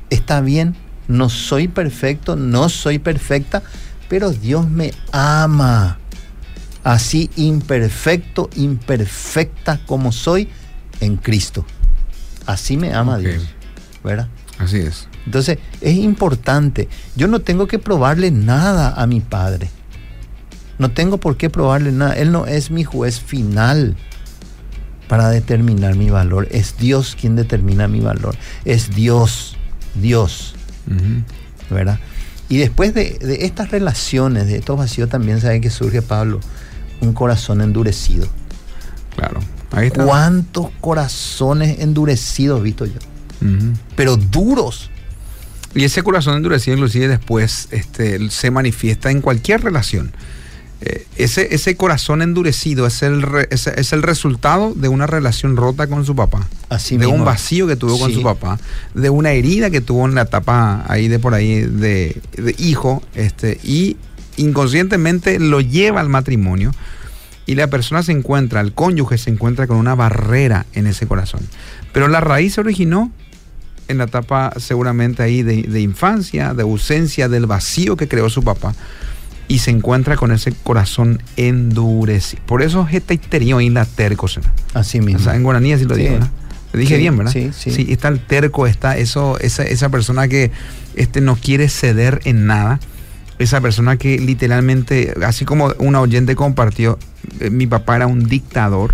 está 0.09 0.41
bien, 0.41 0.75
no 1.07 1.29
soy 1.29 1.69
perfecto, 1.69 2.35
no 2.35 2.67
soy 2.67 2.99
perfecta, 2.99 3.63
pero 4.09 4.31
Dios 4.31 4.69
me 4.69 4.93
ama 5.13 5.97
así 6.83 7.29
imperfecto, 7.37 8.49
imperfecta 8.57 9.79
como 9.85 10.11
soy 10.11 10.49
en 10.99 11.15
Cristo. 11.15 11.65
Así 12.45 12.75
me 12.75 12.93
ama 12.93 13.17
Dios. 13.17 13.45
¿Verdad? 14.03 14.27
Así 14.57 14.75
es. 14.75 15.07
Entonces, 15.25 15.57
es 15.79 15.95
importante. 15.95 16.89
Yo 17.15 17.29
no 17.29 17.39
tengo 17.39 17.65
que 17.67 17.79
probarle 17.79 18.29
nada 18.29 18.93
a 19.01 19.07
mi 19.07 19.21
Padre. 19.21 19.69
No 20.81 20.89
tengo 20.89 21.19
por 21.19 21.37
qué 21.37 21.51
probarle 21.51 21.91
nada. 21.91 22.13
Él 22.13 22.31
no 22.31 22.47
es 22.47 22.71
mi 22.71 22.83
juez 22.83 23.19
final 23.19 23.95
para 25.07 25.29
determinar 25.29 25.95
mi 25.95 26.09
valor. 26.09 26.47
Es 26.49 26.75
Dios 26.79 27.15
quien 27.21 27.35
determina 27.35 27.87
mi 27.87 27.99
valor. 27.99 28.35
Es 28.65 28.95
Dios, 28.95 29.57
Dios. 29.93 30.55
¿Verdad? 31.69 31.99
Y 32.49 32.57
después 32.57 32.95
de, 32.95 33.19
de, 33.19 33.45
estas 33.45 33.69
relaciones, 33.69 34.47
de 34.47 34.57
estos 34.57 34.75
vacíos, 34.75 35.07
también 35.07 35.39
sabe 35.39 35.61
que 35.61 35.69
surge 35.69 36.01
Pablo 36.01 36.39
un 36.99 37.13
corazón 37.13 37.61
endurecido. 37.61 38.27
Claro. 39.15 39.39
Ahí 39.69 39.87
está. 39.87 40.03
¿Cuántos 40.03 40.71
corazones 40.81 41.79
endurecidos 41.79 42.63
visto 42.63 42.87
yo? 42.87 42.97
Pero 43.95 44.17
duros. 44.17 44.89
Y 45.75 45.83
ese 45.83 46.01
corazón 46.01 46.37
endurecido 46.37 46.75
inclusive 46.75 47.07
después 47.07 47.67
este, 47.69 48.31
se 48.31 48.49
manifiesta 48.49 49.11
en 49.11 49.21
cualquier 49.21 49.61
relación. 49.61 50.11
Eh, 50.81 51.05
ese, 51.15 51.53
ese 51.53 51.75
corazón 51.75 52.21
endurecido 52.21 52.87
es 52.87 53.03
el, 53.03 53.23
es, 53.51 53.93
el 53.93 54.01
resultado 54.01 54.73
de 54.73 54.87
una 54.87 55.05
relación 55.05 55.55
rota 55.55 55.87
con 55.87 56.05
su 56.05 56.15
papá. 56.15 56.47
Así 56.69 56.97
de 56.97 57.05
un 57.05 57.23
vacío 57.23 57.67
que 57.67 57.75
tuvo 57.75 57.99
con 57.99 58.11
su 58.11 58.23
papá, 58.23 58.59
de 58.93 59.09
una 59.09 59.31
herida 59.31 59.69
que 59.69 59.81
tuvo 59.81 60.05
en 60.05 60.15
la 60.15 60.23
etapa 60.23 60.83
ahí 60.87 61.07
de 61.07 61.19
por 61.19 61.33
ahí 61.33 61.61
de, 61.61 62.19
de 62.35 62.55
hijo, 62.57 63.03
este, 63.13 63.59
y 63.63 63.97
inconscientemente 64.37 65.39
lo 65.39 65.61
lleva 65.61 65.99
al 65.99 66.09
matrimonio 66.09 66.71
y 67.45 67.55
la 67.55 67.67
persona 67.67 68.03
se 68.03 68.11
encuentra, 68.11 68.61
el 68.61 68.73
cónyuge 68.73 69.17
se 69.17 69.29
encuentra 69.29 69.67
con 69.67 69.77
una 69.77 69.95
barrera 69.95 70.65
en 70.73 70.87
ese 70.87 71.07
corazón. 71.07 71.41
Pero 71.91 72.07
la 72.07 72.21
raíz 72.21 72.53
se 72.53 72.61
originó 72.61 73.11
en 73.87 73.97
la 73.97 74.05
etapa 74.05 74.53
seguramente 74.57 75.21
ahí 75.21 75.43
de, 75.43 75.81
infancia, 75.81 76.53
de 76.53 76.63
ausencia, 76.63 77.27
del 77.27 77.45
vacío 77.45 77.97
que 77.97 78.07
creó 78.07 78.29
su 78.29 78.43
papá. 78.43 78.73
Y 79.51 79.59
se 79.59 79.71
encuentra 79.71 80.15
con 80.15 80.31
ese 80.31 80.51
corazón 80.51 81.21
endurecido. 81.35 82.41
Por 82.45 82.61
eso 82.61 82.87
es 82.89 82.95
esta 82.95 83.13
y 83.13 83.69
la 83.69 83.85
terco. 83.85 84.27
Así 84.73 85.01
mismo. 85.01 85.31
en 85.31 85.43
guaraní 85.43 85.73
así 85.73 85.85
lo 85.85 85.95
digo, 85.95 86.13
¿verdad? 86.13 86.29
Le 86.73 86.79
dije 86.79 86.97
bien, 86.97 87.17
¿verdad? 87.17 87.33
Sí, 87.33 87.51
sí. 87.53 87.71
Sí, 87.71 87.87
está 87.89 88.07
el 88.07 88.25
terco, 88.25 88.65
está 88.65 88.97
eso, 88.97 89.37
esa, 89.39 89.63
esa 89.63 89.89
persona 89.89 90.29
que 90.29 90.51
este, 90.95 91.19
no 91.19 91.35
quiere 91.35 91.67
ceder 91.67 92.21
en 92.23 92.45
nada 92.45 92.79
esa 93.41 93.61
persona 93.61 93.97
que 93.97 94.19
literalmente, 94.19 95.13
así 95.25 95.45
como 95.45 95.73
una 95.79 95.99
oyente 95.99 96.35
compartió, 96.35 96.99
eh, 97.39 97.49
mi 97.49 97.67
papá 97.67 97.95
era 97.95 98.07
un 98.07 98.27
dictador, 98.27 98.93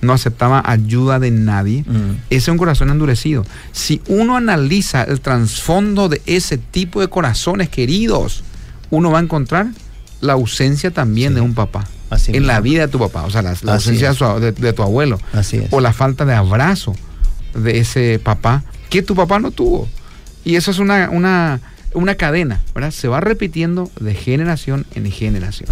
no 0.00 0.12
aceptaba 0.12 0.62
ayuda 0.64 1.18
de 1.18 1.30
nadie. 1.30 1.84
Mm. 1.86 2.16
Ese 2.30 2.36
es 2.36 2.48
un 2.48 2.58
corazón 2.58 2.90
endurecido. 2.90 3.46
Si 3.72 4.02
uno 4.08 4.36
analiza 4.36 5.04
el 5.04 5.20
trasfondo 5.20 6.08
de 6.08 6.20
ese 6.26 6.58
tipo 6.58 7.00
de 7.00 7.08
corazones 7.08 7.68
queridos, 7.68 8.44
uno 8.90 9.10
va 9.10 9.18
a 9.18 9.22
encontrar 9.22 9.68
la 10.20 10.34
ausencia 10.34 10.90
también 10.90 11.34
de 11.34 11.40
un 11.40 11.54
papá. 11.54 11.86
en 12.28 12.46
la 12.46 12.60
vida 12.60 12.82
de 12.82 12.88
tu 12.88 12.98
papá, 12.98 13.24
o 13.24 13.30
sea, 13.30 13.42
la, 13.42 13.50
ausencia 13.50 14.12
de, 14.12 14.72
tu 14.72 14.82
abuelo. 14.82 15.18
O 15.70 15.80
la 15.80 15.92
falta 15.92 16.24
de 16.24 16.34
abrazo 16.34 16.94
de 17.54 17.78
ese 17.78 18.20
papá 18.22 18.64
que 18.90 19.02
tu 19.02 19.14
papá 19.14 19.38
no 19.38 19.50
tuvo. 19.50 19.88
Y 20.44 20.54
eso 20.54 20.70
es 20.70 20.78
una, 20.78 21.10
una 21.10 21.60
una 21.96 22.14
cadena, 22.14 22.62
¿verdad? 22.74 22.90
Se 22.90 23.08
va 23.08 23.20
repitiendo 23.20 23.90
de 23.98 24.14
generación 24.14 24.86
en 24.94 25.10
generación. 25.10 25.70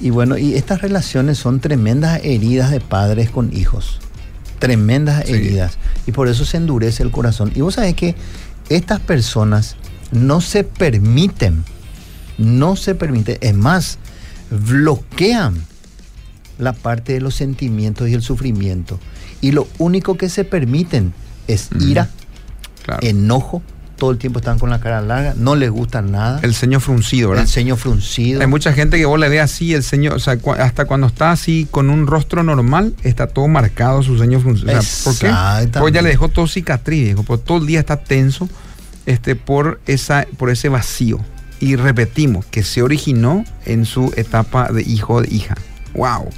Y 0.00 0.10
bueno, 0.10 0.36
y 0.38 0.54
estas 0.54 0.82
relaciones 0.82 1.38
son 1.38 1.60
tremendas 1.60 2.20
heridas 2.24 2.70
de 2.70 2.80
padres 2.80 3.30
con 3.30 3.54
hijos. 3.54 4.00
Tremendas 4.58 5.28
heridas. 5.28 5.78
Y 6.06 6.12
por 6.12 6.28
eso 6.28 6.44
se 6.44 6.56
endurece 6.56 7.02
el 7.02 7.10
corazón. 7.10 7.52
Y 7.54 7.60
vos 7.60 7.74
sabés 7.74 7.94
que 7.94 8.14
estas 8.68 9.00
personas 9.00 9.76
no 10.10 10.40
se 10.40 10.64
permiten, 10.64 11.64
no 12.38 12.76
se 12.76 12.94
permiten, 12.94 13.38
es 13.40 13.54
más, 13.54 13.98
bloquean 14.50 15.64
la 16.58 16.72
parte 16.72 17.12
de 17.12 17.20
los 17.20 17.34
sentimientos 17.34 18.08
y 18.08 18.14
el 18.14 18.22
sufrimiento. 18.22 18.98
Y 19.40 19.52
lo 19.52 19.68
único 19.78 20.16
que 20.16 20.28
se 20.28 20.44
permiten 20.44 21.12
es 21.46 21.68
ira, 21.80 22.08
enojo, 23.02 23.62
todo 23.96 24.10
el 24.10 24.18
tiempo 24.18 24.38
están 24.38 24.58
con 24.58 24.70
la 24.70 24.80
cara 24.80 25.00
larga, 25.00 25.34
no 25.36 25.56
les 25.56 25.70
gusta 25.70 26.02
nada. 26.02 26.40
El 26.42 26.54
ceño 26.54 26.80
fruncido, 26.80 27.30
¿verdad? 27.30 27.44
El 27.44 27.50
ceño 27.50 27.76
fruncido. 27.76 28.40
Hay 28.40 28.46
mucha 28.46 28.72
gente 28.72 28.98
que 28.98 29.06
vos 29.06 29.18
le 29.18 29.28
ve 29.28 29.40
así, 29.40 29.74
el 29.74 29.82
ceño, 29.82 30.14
o 30.14 30.18
sea, 30.18 30.38
hasta 30.58 30.84
cuando 30.84 31.06
está 31.06 31.32
así 31.32 31.66
con 31.70 31.90
un 31.90 32.06
rostro 32.06 32.42
normal, 32.42 32.94
está 33.02 33.26
todo 33.26 33.48
marcado 33.48 34.02
su 34.02 34.18
ceño 34.18 34.40
fruncido. 34.40 34.72
¿Por 35.04 35.18
qué? 35.18 35.32
Porque 35.78 35.94
ya 35.94 36.02
le 36.02 36.10
dejó 36.10 36.28
todo 36.28 36.46
cicatriz, 36.46 37.16
dijo, 37.16 37.38
todo 37.38 37.58
el 37.58 37.66
día 37.66 37.80
está 37.80 37.96
tenso 37.96 38.48
este, 39.06 39.36
por, 39.36 39.80
esa, 39.86 40.26
por 40.36 40.50
ese 40.50 40.68
vacío. 40.68 41.20
Y 41.60 41.76
repetimos, 41.76 42.44
que 42.46 42.62
se 42.62 42.82
originó 42.82 43.44
en 43.64 43.84
su 43.84 44.12
etapa 44.16 44.70
de 44.72 44.82
hijo 44.82 45.22
de 45.22 45.34
hija. 45.34 45.56
¡Wow! 45.94 46.28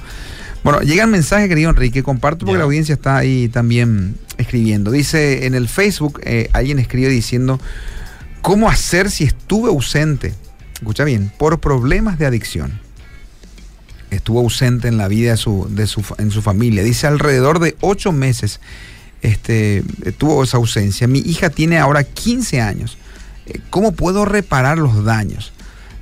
Bueno, 0.63 0.81
llega 0.81 1.03
el 1.03 1.09
mensaje, 1.09 1.47
querido 1.47 1.69
Enrique, 1.69 2.03
comparto 2.03 2.45
porque 2.45 2.57
la 2.57 2.65
audiencia 2.65 2.93
está 2.93 3.17
ahí 3.17 3.47
también 3.47 4.15
escribiendo. 4.37 4.91
Dice 4.91 5.45
en 5.45 5.55
el 5.55 5.67
Facebook, 5.67 6.19
eh, 6.23 6.49
alguien 6.53 6.79
escribe 6.79 7.09
diciendo, 7.09 7.59
¿cómo 8.41 8.69
hacer 8.69 9.09
si 9.09 9.23
estuve 9.23 9.69
ausente? 9.69 10.33
Escucha 10.73 11.03
bien, 11.03 11.31
por 11.37 11.59
problemas 11.59 12.19
de 12.19 12.25
adicción. 12.25 12.79
Estuvo 14.11 14.39
ausente 14.39 14.87
en 14.87 14.97
la 14.97 15.07
vida 15.07 15.31
de 15.31 15.37
su, 15.37 15.67
de 15.69 15.87
su, 15.87 16.03
en 16.17 16.31
su 16.31 16.41
familia. 16.41 16.83
Dice 16.83 17.07
alrededor 17.07 17.59
de 17.59 17.77
ocho 17.81 18.11
meses 18.11 18.59
este, 19.21 19.83
tuvo 20.17 20.43
esa 20.43 20.57
ausencia. 20.57 21.07
Mi 21.07 21.19
hija 21.19 21.49
tiene 21.49 21.77
ahora 21.77 22.03
15 22.03 22.61
años. 22.61 22.97
Eh, 23.49 23.59
¿Cómo 23.69 23.91
puedo 23.91 24.25
reparar 24.25 24.77
los 24.77 25.03
daños? 25.03 25.53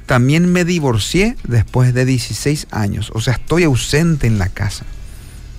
También 0.06 0.52
me 0.52 0.64
divorcié 0.64 1.36
después 1.48 1.94
de 1.94 2.06
16 2.06 2.68
años, 2.72 3.12
o 3.14 3.20
sea, 3.20 3.34
estoy 3.34 3.64
ausente 3.64 4.28
en 4.28 4.40
la 4.40 4.48
casa. 4.50 4.86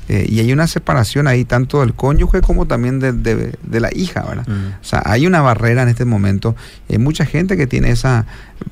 Eh, 0.09 0.27
y 0.27 0.41
hay 0.41 0.53
una 0.53 0.67
separación 0.67 1.27
ahí 1.27 1.45
tanto 1.45 1.81
del 1.81 1.93
cónyuge 1.93 2.41
como 2.41 2.67
también 2.67 2.99
de, 2.99 3.81
la 3.81 3.91
hija, 3.95 4.23
¿verdad? 4.23 4.47
O 4.81 4.85
sea, 4.85 5.03
hay 5.05 5.27
una 5.27 5.43
barrera 5.43 5.83
en 5.83 5.89
este 5.89 6.07
momento. 6.07 6.57
Hay 6.89 6.97
mucha 6.97 7.27
gente 7.27 7.59
que 7.59 7.67
tiene 7.67 7.91
esa... 7.91 8.25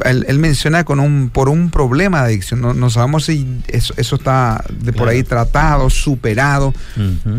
Él, 0.04 0.38
menciona 0.38 0.84
con 0.84 0.98
un, 0.98 1.28
por 1.28 1.50
un 1.50 1.70
problema 1.70 2.20
de 2.20 2.28
adicción. 2.28 2.62
No, 2.62 2.90
sabemos 2.90 3.26
si 3.26 3.46
eso, 3.68 3.94
está 3.98 4.64
de 4.80 4.94
por 4.94 5.08
ahí 5.08 5.22
tratado, 5.22 5.90
superado, 5.90 6.72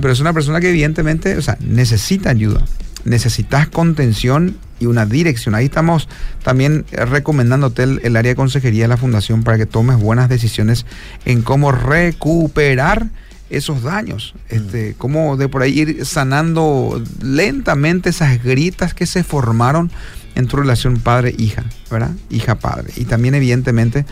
pero 0.02 0.14
es 0.14 0.20
una 0.20 0.32
persona 0.32 0.60
que 0.60 0.70
evidentemente 0.70 1.36
o 1.36 1.42
sea, 1.42 1.58
necesita 1.60 2.30
ayuda. 2.30 2.64
Necesitas 3.08 3.68
contención 3.68 4.58
y 4.80 4.86
una 4.86 5.06
dirección. 5.06 5.56
Ahí 5.56 5.66
estamos 5.66 6.08
también 6.44 6.86
recomendándote 6.92 7.84
el, 7.84 8.16
área 8.16 8.32
de 8.32 8.36
consejería 8.36 8.84
de 8.84 8.90
la 8.90 8.98
fundación 8.98 9.44
para 9.44 9.58
que 9.58 9.66
tomes 9.66 9.98
buenas 9.98 10.30
decisiones 10.30 10.86
en 11.26 11.42
cómo 11.42 11.72
recuperar 11.72 13.08
esos 13.50 13.84
daños, 13.84 14.34
mm. 14.36 14.56
este, 14.56 14.96
cómo 14.98 15.38
de 15.38 15.48
por 15.48 15.62
ahí 15.62 15.80
ir 15.80 16.06
sanando 16.06 17.02
lentamente 17.22 18.10
esas 18.10 18.44
gritas 18.44 18.94
que 18.94 19.06
se 19.06 19.24
formaron 19.24 19.90
en 20.36 20.48
tu 20.48 20.58
relación 20.58 20.98
padre-hija, 21.00 21.64
¿verdad? 21.90 22.12
Hija-padre. 22.30 22.92
Y 22.96 23.06
también 23.06 23.36
evidentemente 23.36 24.06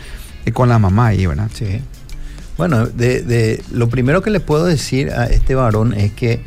eh, 0.44 0.52
con 0.52 0.68
la 0.68 0.78
mamá 0.78 1.08
ahí, 1.08 1.26
¿verdad? 1.26 1.50
Sí. 1.54 1.80
Bueno, 2.56 2.86
de, 2.86 3.62
lo 3.70 3.88
primero 3.88 4.22
que 4.22 4.30
le 4.30 4.40
puedo 4.40 4.64
decir 4.64 5.10
a 5.10 5.26
este 5.26 5.54
varón 5.54 5.92
es 5.92 6.12
que 6.12 6.40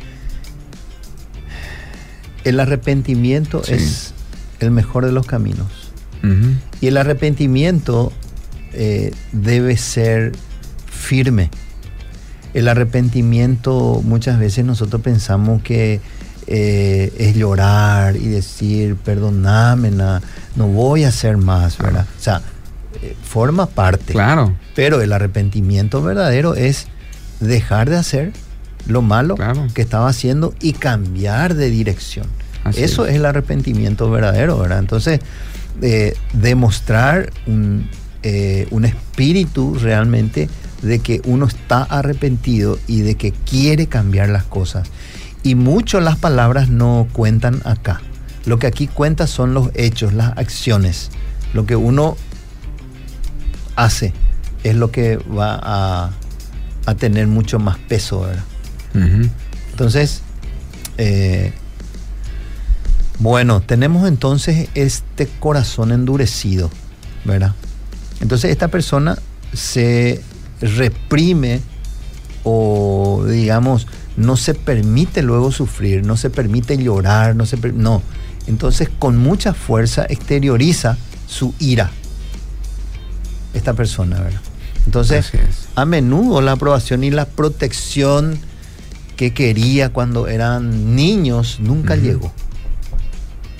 el 2.44 2.60
arrepentimiento 2.60 3.62
es 3.66 4.14
el 4.60 4.70
mejor 4.70 5.06
de 5.06 5.12
los 5.12 5.26
caminos. 5.26 5.68
Y 6.82 6.86
el 6.86 6.98
arrepentimiento 6.98 8.12
eh, 8.74 9.12
debe 9.32 9.76
ser 9.76 10.32
firme. 10.86 11.50
El 12.52 12.68
arrepentimiento 12.68 14.02
muchas 14.04 14.38
veces 14.38 14.64
nosotros 14.64 15.00
pensamos 15.00 15.62
que 15.62 16.00
eh, 16.46 17.12
es 17.16 17.36
llorar 17.36 18.16
y 18.16 18.28
decir, 18.28 18.96
perdóname, 18.96 19.90
no 19.90 20.66
voy 20.66 21.04
a 21.04 21.08
hacer 21.08 21.36
más, 21.38 21.78
¿verdad? 21.78 22.06
O 22.18 22.22
sea, 22.22 22.42
eh, 23.02 23.16
forma 23.22 23.66
parte. 23.66 24.12
Claro. 24.12 24.54
Pero 24.74 25.00
el 25.00 25.12
arrepentimiento 25.12 26.02
verdadero 26.02 26.54
es 26.54 26.86
dejar 27.40 27.88
de 27.88 27.96
hacer 27.96 28.32
lo 28.86 29.02
malo 29.02 29.36
que 29.74 29.82
estaba 29.82 30.08
haciendo 30.08 30.54
y 30.60 30.72
cambiar 30.72 31.54
de 31.54 31.70
dirección. 31.70 32.26
Eso 32.76 33.06
es. 33.06 33.16
el 33.16 33.24
arrepentimiento 33.24 34.10
verdadero, 34.10 34.58
¿verdad? 34.58 34.78
Entonces, 34.78 35.20
eh, 35.82 36.14
demostrar 36.34 37.32
un, 37.46 37.88
eh, 38.22 38.66
un 38.70 38.84
espíritu 38.84 39.74
realmente 39.80 40.48
de 40.82 40.98
que 40.98 41.22
uno 41.24 41.46
está 41.46 41.82
arrepentido 41.82 42.78
y 42.86 43.00
de 43.00 43.14
que 43.14 43.32
quiere 43.32 43.86
cambiar 43.86 44.28
las 44.28 44.44
cosas. 44.44 44.88
Y 45.42 45.54
mucho 45.54 46.00
las 46.00 46.16
palabras 46.16 46.68
no 46.68 47.08
cuentan 47.12 47.62
acá. 47.64 48.02
Lo 48.44 48.58
que 48.58 48.66
aquí 48.66 48.86
cuenta 48.86 49.26
son 49.26 49.54
los 49.54 49.70
hechos, 49.74 50.12
las 50.12 50.36
acciones. 50.36 51.10
Lo 51.54 51.66
que 51.66 51.76
uno 51.76 52.16
hace 53.76 54.12
es 54.64 54.76
lo 54.76 54.90
que 54.90 55.16
va 55.16 55.58
a, 55.62 56.10
a 56.86 56.94
tener 56.94 57.26
mucho 57.26 57.58
más 57.58 57.78
peso, 57.78 58.20
¿verdad? 58.20 58.44
Entonces, 58.94 60.22
eh, 60.98 61.52
bueno, 63.18 63.60
tenemos 63.60 64.08
entonces 64.08 64.68
este 64.74 65.26
corazón 65.26 65.92
endurecido, 65.92 66.70
¿verdad? 67.24 67.54
Entonces 68.20 68.50
esta 68.50 68.68
persona 68.68 69.18
se 69.52 70.22
reprime 70.60 71.60
o 72.44 73.24
digamos 73.28 73.86
no 74.16 74.36
se 74.36 74.54
permite 74.54 75.22
luego 75.22 75.52
sufrir, 75.52 76.04
no 76.04 76.16
se 76.16 76.30
permite 76.30 76.76
llorar, 76.76 77.36
no 77.36 77.46
se 77.46 77.56
no. 77.72 78.02
Entonces 78.46 78.88
con 78.98 79.16
mucha 79.16 79.54
fuerza 79.54 80.06
exterioriza 80.08 80.96
su 81.26 81.54
ira 81.58 81.90
esta 83.54 83.74
persona, 83.74 84.20
¿verdad? 84.20 84.40
Entonces, 84.86 85.30
a 85.74 85.84
menudo 85.84 86.40
la 86.40 86.52
aprobación 86.52 87.04
y 87.04 87.10
la 87.10 87.26
protección 87.26 88.38
que 89.20 89.34
quería 89.34 89.90
cuando 89.90 90.28
eran 90.28 90.96
niños 90.96 91.58
nunca 91.60 91.94
llegó. 91.94 92.32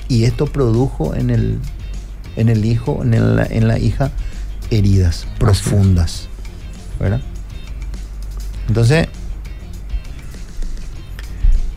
Y 0.07 0.23
esto 0.23 0.47
produjo 0.47 1.13
en 1.13 1.29
el, 1.29 1.59
en 2.35 2.49
el 2.49 2.65
hijo, 2.65 3.03
en, 3.03 3.13
en 3.13 3.67
la 3.67 3.77
hija, 3.77 4.11
heridas 4.71 5.27
profundas. 5.37 6.29
¿Verdad? 6.99 7.21
Entonces, 8.69 9.07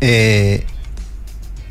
eh, 0.01 0.65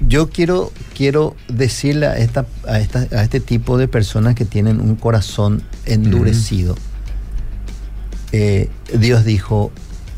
yo 0.07 0.29
quiero, 0.29 0.71
quiero 0.95 1.35
decirle 1.47 2.05
a, 2.05 2.17
esta, 2.19 2.45
a, 2.67 2.79
esta, 2.79 3.07
a, 3.11 3.23
este 3.23 3.39
tipo 3.39 3.79
de 3.79 3.87
personas 3.87 4.35
que 4.35 4.45
tienen 4.45 4.81
un 4.81 4.97
corazón 4.97 5.63
endurecido, 5.87 6.75
eh, 8.33 8.69
Dios 8.93 9.25
dijo, 9.25 9.71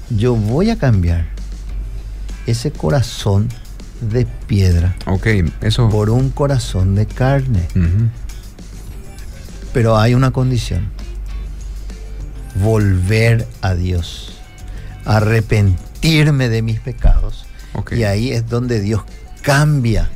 yo 0.09 0.35
voy 0.35 0.71
a 0.71 0.77
cambiar 0.77 1.34
ese 2.45 2.71
corazón 2.71 3.49
de 4.01 4.25
piedra. 4.25 4.95
Ok, 5.05 5.27
eso. 5.61 5.89
Por 5.89 6.09
un 6.09 6.29
corazón 6.29 6.95
de 6.95 7.05
carne. 7.05 7.67
Pero 9.73 9.97
hay 9.97 10.13
una 10.13 10.31
condición. 10.31 10.89
Volver 12.63 13.47
a 13.61 13.75
Dios. 13.75 14.37
Arrepentirme 15.05 16.49
de 16.49 16.61
mis 16.61 16.79
pecados. 16.79 17.45
Y 17.91 18.03
ahí 18.03 18.31
es 18.31 18.47
donde 18.47 18.79
Dios 18.79 19.03
cambia. 19.41 20.09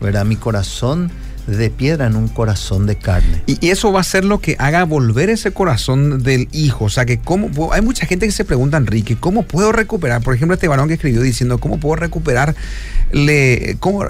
¿Verdad? 0.00 0.24
Mi 0.24 0.36
corazón 0.36 1.10
de 1.46 1.70
piedra 1.70 2.06
en 2.06 2.16
un 2.16 2.28
corazón 2.28 2.86
de 2.86 2.96
carne. 2.96 3.42
Y, 3.46 3.70
eso 3.70 3.92
va 3.92 4.00
a 4.00 4.04
ser 4.04 4.24
lo 4.24 4.40
que 4.40 4.56
haga 4.58 4.84
volver 4.84 5.30
ese 5.30 5.52
corazón 5.52 6.22
del 6.22 6.48
hijo. 6.52 6.86
O 6.86 6.88
sea, 6.88 7.04
que 7.04 7.18
cómo, 7.18 7.72
hay 7.72 7.82
mucha 7.82 8.06
gente 8.06 8.26
que 8.26 8.32
se 8.32 8.44
pregunta, 8.44 8.76
Enrique, 8.76 9.16
¿cómo 9.16 9.42
puedo 9.44 9.72
recuperar? 9.72 10.22
Por 10.22 10.34
ejemplo, 10.34 10.54
este 10.54 10.68
varón 10.68 10.88
que 10.88 10.94
escribió 10.94 11.22
diciendo, 11.22 11.58
¿cómo 11.58 11.78
puedo 11.78 11.96
recuperar, 11.96 12.54
cómo 13.78 14.04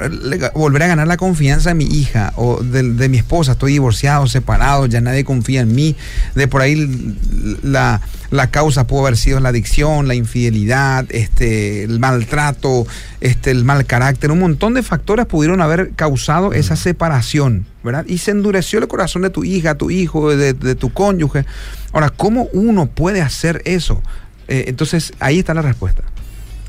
volver 0.55 0.83
a 0.83 0.87
ganar 0.87 1.07
la 1.07 1.17
confianza 1.17 1.71
de 1.71 1.75
mi 1.75 1.85
hija 1.85 2.33
o 2.37 2.63
de, 2.63 3.09
mi 3.09 3.19
esposa? 3.19 3.53
Estoy 3.53 3.73
divorciado, 3.73 4.27
separado, 4.27 4.87
ya 4.87 5.01
nadie 5.01 5.25
confía 5.25 5.61
en 5.61 5.75
mí. 5.75 5.97
De 6.35 6.49
por 6.49 6.63
ahí 6.63 7.17
la 7.63 8.01
la 8.31 8.51
causa 8.51 8.87
pudo 8.87 9.01
haber 9.01 9.17
sido 9.17 9.41
la 9.41 9.49
adicción, 9.49 10.07
la 10.07 10.15
infidelidad, 10.15 11.05
este, 11.11 11.83
el 11.83 11.99
maltrato, 11.99 12.87
este, 13.21 13.51
el 13.51 13.65
mal 13.65 13.87
carácter. 13.87 14.31
Un 14.31 14.39
montón 14.39 14.75
de 14.75 14.83
factores 14.83 15.27
pudieron 15.27 15.61
haber 15.61 15.91
causado 15.93 16.53
esa 16.53 16.77
separación, 16.77 17.67
¿verdad? 17.83 18.05
Y 18.07 18.19
se 18.19 18.31
endureció 18.31 18.79
el 18.79 18.89
corazón 18.89 19.23
de 19.23 19.31
tu 19.31 19.45
hija, 19.45 19.75
tu 19.75 19.91
hijo, 19.91 20.35
de, 20.35 20.55
tu 20.75 20.93
cónyuge. 20.93 21.45
Ahora, 21.93 22.11
¿cómo 22.11 22.49
uno 22.53 22.87
puede 22.87 23.21
hacer 23.21 23.63
eso? 23.65 24.01
Eh, 24.47 24.65
entonces, 24.69 25.13
ahí 25.19 25.41
está 25.41 25.53
la 25.53 25.63
respuesta. 25.63 26.03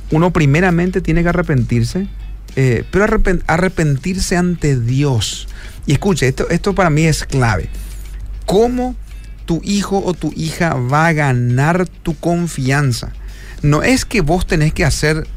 Uno 0.09 0.32
primeramente 0.32 0.99
tiene 0.99 1.22
que 1.22 1.30
arrepentirse, 1.30 2.07
eh, 2.55 2.84
pero 2.91 3.05
arrepentirse 3.47 4.36
ante 4.36 4.80
Dios. 4.80 5.47
Y 5.86 5.93
escuche, 5.93 6.28
esto, 6.28 6.49
esto 6.49 6.74
para 6.74 6.89
mí 6.89 7.03
es 7.03 7.24
clave. 7.24 7.70
¿Cómo 8.45 8.95
tu 9.46 9.62
hijo 9.64 10.02
o 10.04 10.14
tu 10.14 10.32
hija 10.36 10.74
va 10.74 11.08
a 11.08 11.14
ganar 11.14 11.88
tu 11.88 12.16
confianza. 12.16 13.12
No 13.62 13.84
es 13.84 14.06
que 14.06 14.22
vos 14.22 14.48
tenés 14.48 14.74
que 14.74 14.86
hacer 14.86 15.28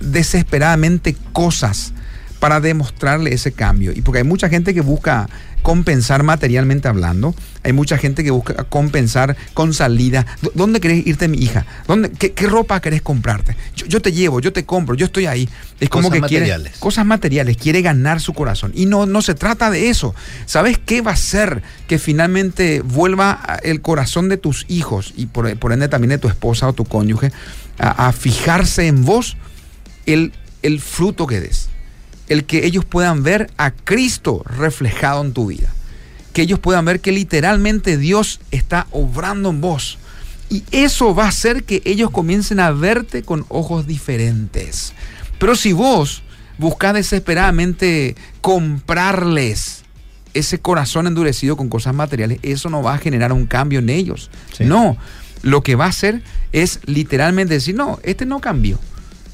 desesperadamente 0.00 1.16
cosas 1.32 1.92
para 2.40 2.60
demostrarle 2.60 3.32
ese 3.34 3.52
cambio. 3.52 3.92
Y 3.94 4.00
porque 4.00 4.18
hay 4.18 4.24
mucha 4.24 4.48
gente 4.48 4.74
que 4.74 4.80
busca 4.80 5.28
compensar 5.62 6.22
materialmente 6.22 6.88
hablando. 6.88 7.34
Hay 7.62 7.72
mucha 7.72 7.98
gente 7.98 8.24
que 8.24 8.30
busca 8.30 8.64
compensar 8.64 9.36
con 9.54 9.74
salida. 9.74 10.26
¿Dónde 10.54 10.80
querés 10.80 11.06
irte, 11.06 11.28
mi 11.28 11.38
hija? 11.38 11.66
¿Dónde, 11.86 12.10
qué, 12.10 12.46
ropa 12.46 12.80
querés 12.80 13.02
comprarte? 13.02 13.56
Yo, 13.74 14.00
te 14.00 14.12
llevo, 14.12 14.40
yo 14.40 14.52
te 14.52 14.64
compro, 14.64 14.94
yo 14.94 15.06
estoy 15.06 15.26
ahí. 15.26 15.48
Es 15.78 15.88
como 15.88 16.08
cosas 16.08 16.14
que 16.14 16.20
materiales. 16.22 16.62
quiere 16.62 16.80
cosas 16.80 17.06
materiales, 17.06 17.56
quiere 17.56 17.82
ganar 17.82 18.20
su 18.20 18.32
corazón. 18.32 18.72
Y 18.74 18.86
no, 18.86 19.06
no 19.06 19.22
se 19.22 19.34
trata 19.34 19.70
de 19.70 19.90
eso. 19.90 20.14
¿Sabes 20.46 20.78
qué 20.78 21.02
va 21.02 21.10
a 21.10 21.14
hacer 21.14 21.62
que 21.86 21.98
finalmente 21.98 22.80
vuelva 22.80 23.58
el 23.62 23.82
corazón 23.82 24.28
de 24.28 24.36
tus 24.36 24.64
hijos 24.68 25.12
y 25.16 25.26
por, 25.26 25.48
ende 25.72 25.88
también 25.88 26.10
de 26.10 26.18
tu 26.18 26.28
esposa 26.28 26.68
o 26.68 26.72
tu 26.72 26.84
cónyuge 26.84 27.32
a, 27.78 28.12
fijarse 28.12 28.86
en 28.86 29.04
vos? 29.04 29.36
El, 30.06 30.32
el 30.62 30.80
fruto 30.80 31.26
que 31.26 31.40
des 31.40 31.68
el 32.30 32.44
que 32.44 32.64
ellos 32.64 32.84
puedan 32.84 33.24
ver 33.24 33.50
a 33.58 33.72
Cristo 33.72 34.42
reflejado 34.46 35.20
en 35.22 35.32
tu 35.32 35.48
vida. 35.48 35.68
Que 36.32 36.42
ellos 36.42 36.60
puedan 36.60 36.84
ver 36.84 37.00
que 37.00 37.10
literalmente 37.10 37.98
Dios 37.98 38.40
está 38.52 38.86
obrando 38.92 39.50
en 39.50 39.60
vos. 39.60 39.98
Y 40.48 40.62
eso 40.70 41.12
va 41.12 41.24
a 41.24 41.28
hacer 41.28 41.64
que 41.64 41.82
ellos 41.84 42.10
comiencen 42.10 42.60
a 42.60 42.70
verte 42.70 43.24
con 43.24 43.44
ojos 43.48 43.86
diferentes. 43.88 44.92
Pero 45.40 45.56
si 45.56 45.72
vos 45.72 46.22
buscas 46.56 46.94
desesperadamente 46.94 48.14
comprarles 48.40 49.82
ese 50.32 50.60
corazón 50.60 51.08
endurecido 51.08 51.56
con 51.56 51.68
cosas 51.68 51.94
materiales, 51.94 52.38
eso 52.42 52.70
no 52.70 52.80
va 52.80 52.94
a 52.94 52.98
generar 52.98 53.32
un 53.32 53.46
cambio 53.46 53.80
en 53.80 53.90
ellos. 53.90 54.30
Sí. 54.56 54.64
No, 54.64 54.96
lo 55.42 55.64
que 55.64 55.74
va 55.74 55.86
a 55.86 55.88
hacer 55.88 56.22
es 56.52 56.78
literalmente 56.84 57.54
decir, 57.54 57.74
no, 57.74 57.98
este 58.04 58.24
no 58.24 58.40
cambió. 58.40 58.78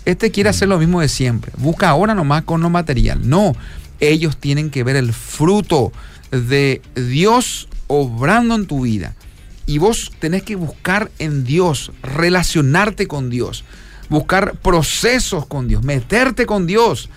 Este 0.07 0.31
quiere 0.31 0.49
hacer 0.49 0.69
lo 0.69 0.79
mismo 0.79 1.01
de 1.01 1.09
siempre. 1.09 1.53
Busca 1.59 1.91
ahora 1.91 2.15
nomás 2.15 2.45
con 2.45 2.63
lo 2.63 2.71
material. 2.71 3.29
No, 3.29 3.55
ellos 3.99 4.37
tienen 4.37 4.71
que 4.71 4.85
ver 4.85 4.95
el 4.95 5.13
fruto 5.13 5.93
de 6.31 6.81
Dios 6.95 7.69
obrando 7.89 8.55
en 8.55 8.67
tu 8.67 8.83
vida. 8.83 9.17
Y 9.67 9.79
vos 9.79 10.13
tenés 10.21 10.45
que 10.45 10.55
buscar 10.55 11.11
en 11.19 11.45
Dios, 11.45 11.91
relacionarte 12.05 13.09
con 13.09 13.31
Dios, 13.31 13.65
buscar 14.09 14.55
procesos 14.59 15.45
con 15.45 15.67
Dios, 15.67 15.83
meterte 15.83 16.47
con 16.47 16.69
Dios. 16.69 17.11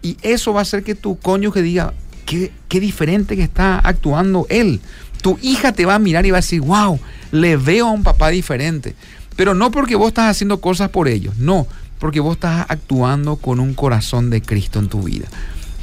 Y 0.00 0.16
eso 0.22 0.52
va 0.52 0.60
a 0.60 0.62
hacer 0.62 0.84
que 0.84 0.94
tu 0.94 1.18
cónyuge 1.18 1.62
diga, 1.62 1.94
qué, 2.26 2.52
qué 2.68 2.78
diferente 2.78 3.34
que 3.34 3.42
está 3.42 3.80
actuando 3.80 4.46
él. 4.50 4.80
Tu 5.20 5.36
hija 5.42 5.72
te 5.72 5.84
va 5.84 5.96
a 5.96 5.98
mirar 5.98 6.24
y 6.26 6.30
va 6.30 6.38
a 6.38 6.42
decir, 6.42 6.60
wow, 6.60 7.00
le 7.32 7.56
veo 7.56 7.88
a 7.88 7.90
un 7.90 8.04
papá 8.04 8.28
diferente. 8.28 8.94
Pero 9.34 9.54
no 9.54 9.72
porque 9.72 9.96
vos 9.96 10.08
estás 10.08 10.30
haciendo 10.30 10.60
cosas 10.60 10.90
por 10.90 11.08
ellos, 11.08 11.36
no, 11.36 11.66
porque 11.98 12.20
vos 12.20 12.34
estás 12.36 12.66
actuando 12.68 13.36
con 13.36 13.60
un 13.60 13.74
corazón 13.74 14.30
de 14.30 14.42
Cristo 14.42 14.78
en 14.78 14.88
tu 14.88 15.02
vida. 15.02 15.26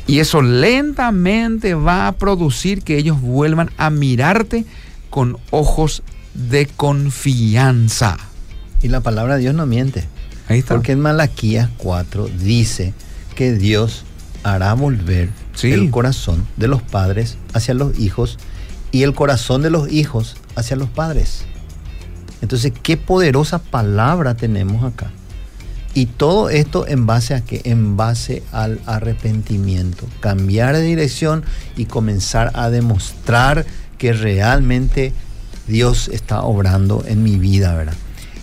Y 0.06 0.20
eso 0.20 0.42
lentamente 0.42 1.76
va 1.76 2.08
a 2.08 2.12
producir 2.14 2.84
que 2.84 2.98
ellos 2.98 3.22
vuelvan 3.22 3.72
a 3.78 3.90
mirarte 3.90 4.66
con 5.10 5.38
ojos 5.52 6.04
de 6.34 6.66
confianza. 6.68 8.18
Y 8.82 8.90
la 8.90 9.02
palabra 9.02 9.36
de 9.36 9.42
Dios 9.42 9.56
no 9.56 9.66
miente. 9.66 10.04
Ahí 10.50 10.60
está. 10.60 10.76
Porque 10.76 10.92
en 10.92 11.00
Malaquías 11.00 11.70
4 11.78 12.28
dice 12.40 12.94
que 13.36 13.54
Dios 13.54 14.04
hará 14.44 14.74
volver 14.74 15.30
Sí. 15.56 15.72
el 15.72 15.90
corazón 15.92 16.46
de 16.58 16.68
los 16.68 16.82
padres 16.82 17.38
hacia 17.54 17.74
los 17.74 17.98
hijos 18.00 18.40
y 18.92 19.04
el 19.04 19.14
corazón 19.14 19.62
de 19.62 19.70
los 19.70 19.90
hijos 19.92 20.36
hacia 20.56 20.76
los 20.76 20.90
padres. 20.90 21.46
Entonces, 22.42 22.74
qué 22.84 22.98
poderosa 22.98 23.60
palabra 23.60 24.36
tenemos 24.36 24.84
acá. 24.84 25.12
Y 25.96 26.08
todo 26.08 26.50
esto 26.50 26.88
en 26.88 27.06
base 27.06 27.36
a 27.36 27.42
qué? 27.42 27.62
En 27.66 27.96
base 27.98 28.42
al 28.52 28.80
arrepentimiento. 28.86 30.08
Cambiar 30.22 30.76
de 30.76 30.82
dirección 30.82 31.44
y 31.78 31.86
comenzar 31.86 32.52
a 32.56 32.70
demostrar 32.70 33.66
que 34.00 34.12
realmente 34.14 35.14
Dios 35.68 36.10
está 36.12 36.42
obrando 36.44 37.04
en 37.08 37.22
mi 37.24 37.38
vida, 37.38 37.76
¿verdad? 37.76 37.94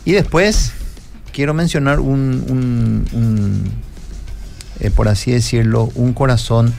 Y 0.05 0.12
después 0.12 0.72
quiero 1.32 1.53
mencionar 1.53 2.01
un, 2.01 2.44
un- 2.48 3.07
un, 3.12 3.64
eh, 4.78 4.90
por 4.90 5.09
así 5.09 5.32
decirlo, 5.32 5.90
un 5.96 6.12
corazón 6.14 6.72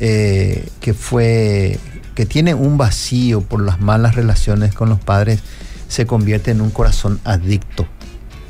eh, 0.00 0.68
que 0.80 0.94
fue, 0.94 1.78
que 2.14 2.24
tiene 2.24 2.54
un 2.54 2.78
vacío 2.78 3.40
por 3.42 3.60
las 3.62 3.80
malas 3.80 4.14
relaciones 4.14 4.74
con 4.74 4.88
los 4.88 5.00
padres, 5.00 5.40
se 5.88 6.06
convierte 6.06 6.50
en 6.52 6.60
un 6.60 6.70
corazón 6.70 7.20
adicto. 7.24 7.86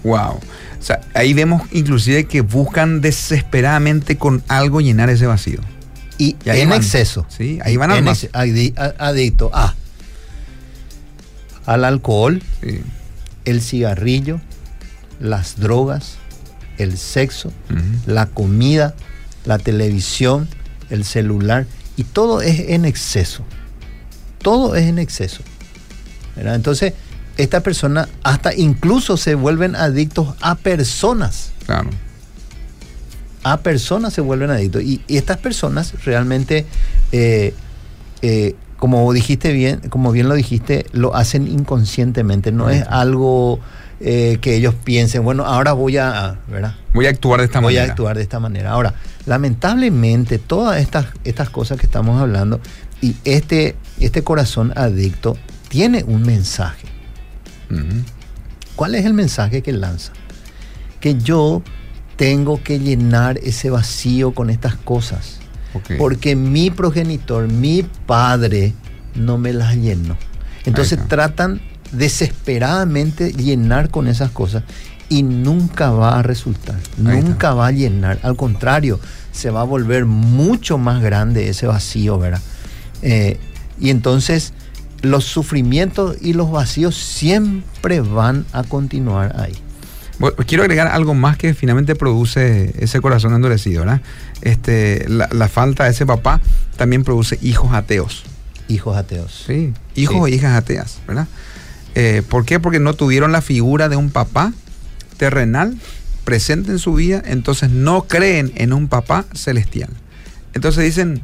Wow. 0.04 0.34
O 0.34 0.82
sea, 0.82 1.00
ahí 1.14 1.32
vemos 1.34 1.62
inclusive 1.72 2.24
que 2.26 2.42
buscan 2.42 3.00
desesperadamente 3.00 4.16
con 4.16 4.42
algo 4.48 4.80
llenar 4.80 5.08
ese 5.10 5.26
vacío. 5.26 5.60
Y, 6.18 6.36
Y 6.44 6.50
ahí 6.50 6.60
en 6.60 6.68
van. 6.70 6.78
exceso. 6.78 7.26
Sí, 7.28 7.58
ahí 7.64 7.76
van 7.76 7.90
En 7.90 8.06
ex- 8.06 8.30
adi- 8.32 8.74
adicto 8.98 9.50
a 9.52 9.74
al 11.66 11.84
alcohol, 11.84 12.42
Sí. 12.62 12.80
el 13.46 13.62
cigarrillo, 13.62 14.40
las 15.20 15.58
drogas, 15.58 16.16
el 16.78 16.98
sexo, 16.98 17.52
la 18.06 18.26
comida, 18.26 18.94
la 19.46 19.58
televisión, 19.58 20.48
el 20.90 21.04
celular, 21.04 21.66
y 21.96 22.04
todo 22.04 22.42
es 22.42 22.60
en 22.68 22.84
exceso. 22.84 23.44
Todo 24.42 24.76
es 24.76 24.84
en 24.84 24.98
exceso. 24.98 25.42
¿verdad? 26.36 26.56
Entonces, 26.56 26.92
esta 27.36 27.60
persona 27.60 28.08
hasta 28.22 28.54
incluso 28.54 29.16
se 29.16 29.34
vuelven 29.34 29.76
adictos 29.76 30.34
a 30.40 30.54
personas. 30.54 31.52
Claro. 31.66 31.90
A 33.42 33.58
personas 33.58 34.12
se 34.14 34.20
vuelven 34.20 34.50
adictos. 34.50 34.82
Y, 34.82 35.02
y 35.06 35.16
estas 35.16 35.38
personas 35.38 36.04
realmente, 36.04 36.64
eh, 37.12 37.54
eh, 38.22 38.54
como 38.78 39.12
dijiste 39.12 39.52
bien, 39.52 39.80
como 39.90 40.12
bien 40.12 40.28
lo 40.28 40.34
dijiste, 40.34 40.86
lo 40.92 41.14
hacen 41.14 41.46
inconscientemente. 41.46 42.52
No 42.52 42.70
es 42.70 42.84
algo 42.88 43.60
eh, 44.00 44.38
que 44.40 44.54
ellos 44.54 44.74
piensen, 44.82 45.24
bueno, 45.24 45.44
ahora 45.44 45.72
voy 45.72 45.98
a, 45.98 46.38
¿verdad? 46.48 46.74
Voy 46.94 47.06
a 47.06 47.10
actuar 47.10 47.40
de 47.40 47.46
esta 47.46 47.60
voy 47.60 47.74
manera. 47.74 47.90
a 47.90 47.92
actuar 47.92 48.16
de 48.16 48.22
esta 48.22 48.40
manera. 48.40 48.70
Ahora, 48.70 48.94
lamentablemente, 49.26 50.38
todas 50.38 50.80
estas, 50.80 51.06
estas 51.24 51.50
cosas 51.50 51.78
que 51.78 51.86
estamos 51.86 52.20
hablando 52.20 52.60
y 53.00 53.16
este, 53.24 53.76
este 54.00 54.22
corazón 54.22 54.72
adicto 54.76 55.36
tiene 55.68 56.04
un 56.04 56.22
mensaje. 56.22 56.93
¿Cuál 58.76 58.94
es 58.94 59.04
el 59.04 59.14
mensaje 59.14 59.62
que 59.62 59.72
lanza? 59.72 60.12
Que 61.00 61.16
yo 61.16 61.62
tengo 62.16 62.62
que 62.62 62.78
llenar 62.78 63.38
ese 63.38 63.70
vacío 63.70 64.34
con 64.34 64.50
estas 64.50 64.76
cosas. 64.76 65.38
Porque 65.98 66.36
mi 66.36 66.70
progenitor, 66.70 67.48
mi 67.48 67.82
padre, 68.06 68.74
no 69.14 69.38
me 69.38 69.52
las 69.52 69.76
llenó. 69.76 70.16
Entonces 70.64 70.98
tratan 71.08 71.60
desesperadamente 71.92 73.32
llenar 73.32 73.90
con 73.90 74.08
esas 74.08 74.30
cosas 74.30 74.62
y 75.08 75.22
nunca 75.22 75.90
va 75.90 76.18
a 76.18 76.22
resultar, 76.22 76.76
nunca 76.96 77.54
va 77.54 77.68
a 77.68 77.70
llenar. 77.72 78.18
Al 78.22 78.36
contrario, 78.36 78.98
se 79.32 79.50
va 79.50 79.60
a 79.60 79.64
volver 79.64 80.06
mucho 80.06 80.78
más 80.78 81.02
grande 81.02 81.48
ese 81.48 81.66
vacío, 81.66 82.18
¿verdad? 82.18 82.40
Eh, 83.02 83.38
y 83.78 83.90
entonces 83.90 84.54
los 85.04 85.24
sufrimientos 85.24 86.16
y 86.20 86.32
los 86.32 86.50
vacíos 86.50 86.96
siempre 86.96 88.00
van 88.00 88.44
a 88.52 88.62
continuar 88.64 89.34
ahí. 89.40 89.54
Bueno, 90.18 90.36
quiero 90.46 90.62
agregar 90.62 90.86
algo 90.88 91.14
más 91.14 91.36
que 91.36 91.54
finalmente 91.54 91.94
produce 91.96 92.72
ese 92.78 93.00
corazón 93.00 93.34
endurecido, 93.34 93.80
¿verdad? 93.80 94.00
Este, 94.42 95.06
la, 95.08 95.28
la 95.32 95.48
falta 95.48 95.84
de 95.84 95.90
ese 95.90 96.06
papá 96.06 96.40
también 96.76 97.02
produce 97.04 97.38
hijos 97.42 97.72
ateos. 97.72 98.22
Hijos 98.68 98.96
ateos. 98.96 99.44
Sí, 99.46 99.72
hijos 99.96 100.14
Sí. 100.16 100.20
o 100.22 100.28
hijas 100.28 100.56
ateas, 100.56 100.98
¿verdad? 101.06 101.26
Eh, 101.96 102.22
¿Por 102.28 102.44
qué? 102.44 102.60
Porque 102.60 102.80
no 102.80 102.94
tuvieron 102.94 103.32
la 103.32 103.40
figura 103.42 103.88
de 103.88 103.96
un 103.96 104.10
papá 104.10 104.52
terrenal 105.16 105.76
presente 106.24 106.70
en 106.70 106.78
su 106.78 106.94
vida, 106.94 107.22
entonces 107.26 107.70
no 107.70 108.04
creen 108.04 108.52
en 108.56 108.72
un 108.72 108.88
papá 108.88 109.26
celestial. 109.34 109.90
Entonces 110.54 110.84
dicen, 110.84 111.22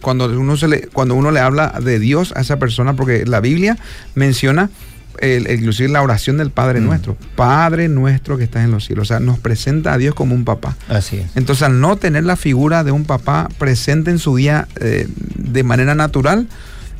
cuando 0.00 0.26
uno, 0.26 0.56
se 0.56 0.68
le, 0.68 0.80
cuando 0.88 1.14
uno 1.14 1.30
le 1.30 1.40
habla 1.40 1.78
de 1.82 1.98
Dios 1.98 2.32
a 2.36 2.40
esa 2.40 2.58
persona, 2.58 2.94
porque 2.94 3.24
la 3.26 3.40
Biblia 3.40 3.76
menciona 4.14 4.70
el, 5.18 5.50
inclusive 5.50 5.88
la 5.90 6.02
oración 6.02 6.38
del 6.38 6.50
Padre 6.50 6.80
Mm. 6.80 6.84
nuestro, 6.86 7.16
Padre 7.36 7.88
nuestro 7.88 8.38
que 8.38 8.44
estás 8.44 8.64
en 8.64 8.70
los 8.70 8.86
cielos, 8.86 9.02
o 9.02 9.08
sea, 9.08 9.20
nos 9.20 9.38
presenta 9.38 9.92
a 9.92 9.98
Dios 9.98 10.14
como 10.14 10.34
un 10.34 10.44
papá. 10.44 10.76
Así 10.88 11.18
es. 11.18 11.26
Entonces, 11.36 11.62
al 11.64 11.80
no 11.80 11.96
tener 11.96 12.24
la 12.24 12.36
figura 12.36 12.84
de 12.84 12.92
un 12.92 13.04
papá 13.04 13.48
presente 13.58 14.10
en 14.10 14.18
su 14.18 14.34
vida 14.34 14.66
eh, 14.80 15.06
de 15.36 15.62
manera 15.62 15.94
natural, 15.94 16.48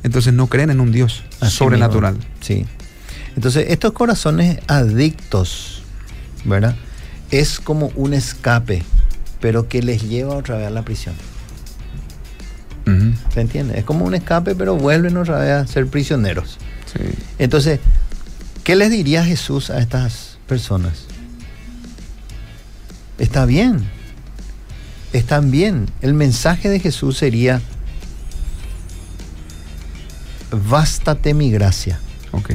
entonces 0.03 0.35
no 0.35 0.49
creen 0.49 0.71
en 0.71 0.81
un 0.81 0.93
Dios 0.93 1.25
Así 1.41 1.57
sobrenatural. 1.57 2.15
mismo. 2.15 2.31
Sí. 2.41 2.67
Entonces, 3.37 3.67
estos 3.69 3.93
corazones 3.93 4.59
adictos, 4.67 5.83
¿verdad? 6.45 6.77
Es 7.31 7.61
como 7.61 7.91
un 7.95 8.13
escape, 8.13 8.83
pero 9.41 9.69
que 9.69 9.83
les 9.83 10.03
lleva 10.09 10.35
otra 10.37 10.57
vez 10.59 10.67
a 10.67 10.71
la 10.71 10.83
prisión. 10.83 11.15
¿Se 13.33 13.41
entiende? 13.41 13.79
Es 13.79 13.85
como 13.85 14.05
un 14.05 14.15
escape, 14.15 14.55
pero 14.55 14.77
vuelven 14.77 15.17
otra 15.17 15.39
vez 15.39 15.51
a 15.53 15.67
ser 15.67 15.87
prisioneros. 15.87 16.59
sí. 16.93 17.01
Entonces, 17.39 17.81
¿qué 18.65 18.77
les 18.77 18.91
diría 18.91 19.25
Jesús 19.25 19.71
a 19.71 19.81
estas 19.81 20.39
personas? 20.47 21.05
Está 23.19 23.45
bien. 23.47 23.89
Están 25.13 25.51
bien. 25.51 25.87
El 26.03 26.15
mensaje 26.15 26.69
de 26.69 26.81
Jesús 26.81 27.19
sería, 27.19 27.61
bástate 30.69 31.35
mi 31.35 31.51
gracia, 31.51 31.99
Ok. 32.33 32.51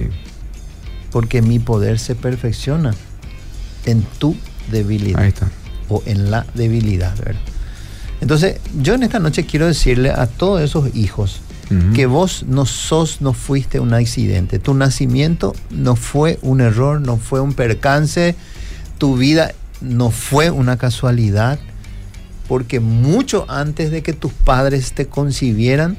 porque 1.12 1.42
mi 1.42 1.60
poder 1.60 2.00
se 2.00 2.16
perfecciona 2.16 2.94
en 3.86 4.04
tu 4.20 4.36
debilidad 4.72 5.22
Ahí 5.22 5.30
está. 5.30 5.50
o 5.90 6.02
en 6.06 6.32
la 6.32 6.46
debilidad, 6.56 7.16
¿verdad? 7.18 7.42
Entonces, 8.22 8.60
yo 8.82 8.94
en 8.94 9.04
esta 9.04 9.20
noche 9.20 9.46
quiero 9.46 9.68
decirle 9.68 10.10
a 10.12 10.28
todos 10.28 10.62
esos 10.62 10.96
hijos 10.96 11.42
que 11.96 12.06
vos 12.06 12.46
no 12.48 12.68
sos, 12.68 13.22
no 13.22 13.34
fuiste 13.34 13.80
un 13.80 13.94
accidente. 13.94 14.60
Tu 14.60 14.76
nacimiento 14.76 15.56
no 15.72 15.96
fue 15.96 16.38
un 16.44 16.62
error, 16.62 17.02
no 17.02 17.18
fue 17.18 17.40
un 17.40 17.54
percance. 17.54 18.36
Tu 19.00 19.18
vida 19.18 19.54
no 19.82 20.12
fue 20.12 20.52
una 20.52 20.78
casualidad. 20.78 21.60
Porque 22.48 22.80
mucho 22.80 23.46
antes 23.50 23.90
de 23.90 24.04
que 24.04 24.14
tus 24.14 24.32
padres 24.32 24.94
te 24.94 25.08
concibieran, 25.08 25.98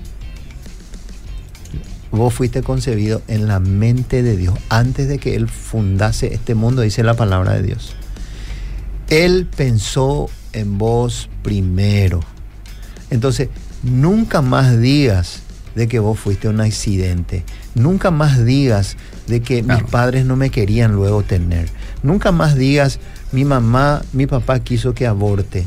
vos 2.13 2.33
fuiste 2.33 2.63
concebido 2.63 3.23
en 3.27 3.49
la 3.49 3.59
mente 3.59 4.23
de 4.23 4.37
Dios 4.37 4.55
antes 4.69 5.09
de 5.09 5.19
que 5.19 5.35
Él 5.35 5.49
fundase 5.49 6.33
este 6.33 6.55
mundo, 6.55 6.83
dice 6.83 7.03
la 7.03 7.15
palabra 7.15 7.55
de 7.55 7.63
Dios. 7.63 7.97
Él 9.09 9.49
pensó 9.57 10.31
en 10.57 10.79
vos 10.79 11.29
primero. 11.43 12.21
Entonces, 13.11 13.49
nunca 13.83 14.43
más 14.43 14.81
digas 14.81 15.43
de 15.75 15.87
que 15.87 15.99
vos 15.99 16.19
fuiste 16.19 16.49
un 16.49 16.61
accidente. 16.61 17.45
Nunca 17.75 18.11
más 18.11 18.45
digas 18.45 18.97
de 19.27 19.43
que 19.43 19.63
mis 19.63 19.83
padres 19.85 20.25
no 20.25 20.35
me 20.35 20.51
querían 20.51 20.95
luego 20.95 21.23
tener. 21.23 21.69
Nunca 22.03 22.33
más 22.33 22.57
digas, 22.57 22.99
mi 23.33 23.45
mamá, 23.45 24.03
mi 24.13 24.27
papá 24.27 24.61
quiso 24.61 24.95
que 24.95 25.07
aborte, 25.07 25.67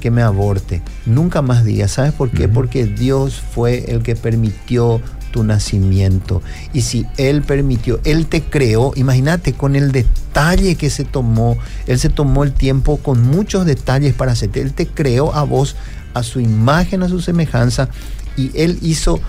que 0.00 0.10
me 0.10 0.22
aborte. 0.22 0.82
Nunca 1.06 1.40
más 1.40 1.64
digas. 1.64 1.92
¿Sabes 1.92 2.12
por 2.12 2.30
qué? 2.30 2.48
Porque 2.48 2.84
Dios 2.84 3.40
fue 3.40 3.90
el 3.90 4.02
que 4.02 4.14
permitió 4.14 5.00
tu 5.36 5.44
nacimiento. 5.44 6.42
Y 6.72 6.80
si 6.80 7.06
Él 7.18 7.42
permitió, 7.42 8.00
Él 8.04 8.26
te 8.26 8.42
creó, 8.42 8.92
imagínate 8.96 9.52
con 9.52 9.76
el 9.76 9.92
detalle 9.92 10.76
que 10.76 10.88
se 10.88 11.04
tomó, 11.04 11.58
Él 11.86 11.98
se 11.98 12.08
tomó 12.08 12.42
el 12.42 12.52
tiempo 12.52 12.96
con 12.96 13.22
muchos 13.22 13.66
detalles 13.66 14.14
para 14.14 14.32
hacerte. 14.32 14.62
Él 14.62 14.72
te 14.72 14.86
creó 14.86 15.34
a 15.34 15.42
vos, 15.42 15.76
a 16.14 16.22
su 16.22 16.40
imagen, 16.40 17.02
a 17.02 17.08
su 17.08 17.20
semejanza, 17.20 17.90
y 18.36 18.50
Él 18.54 18.78
hizo 18.80 19.20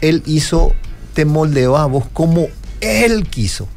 él 0.00 0.22
hizo, 0.26 0.74
te 1.14 1.24
moldeó 1.24 1.78
a 1.78 1.86
vos 1.86 2.04
como 2.12 2.48
Él 2.82 3.26
quiso. 3.26 3.68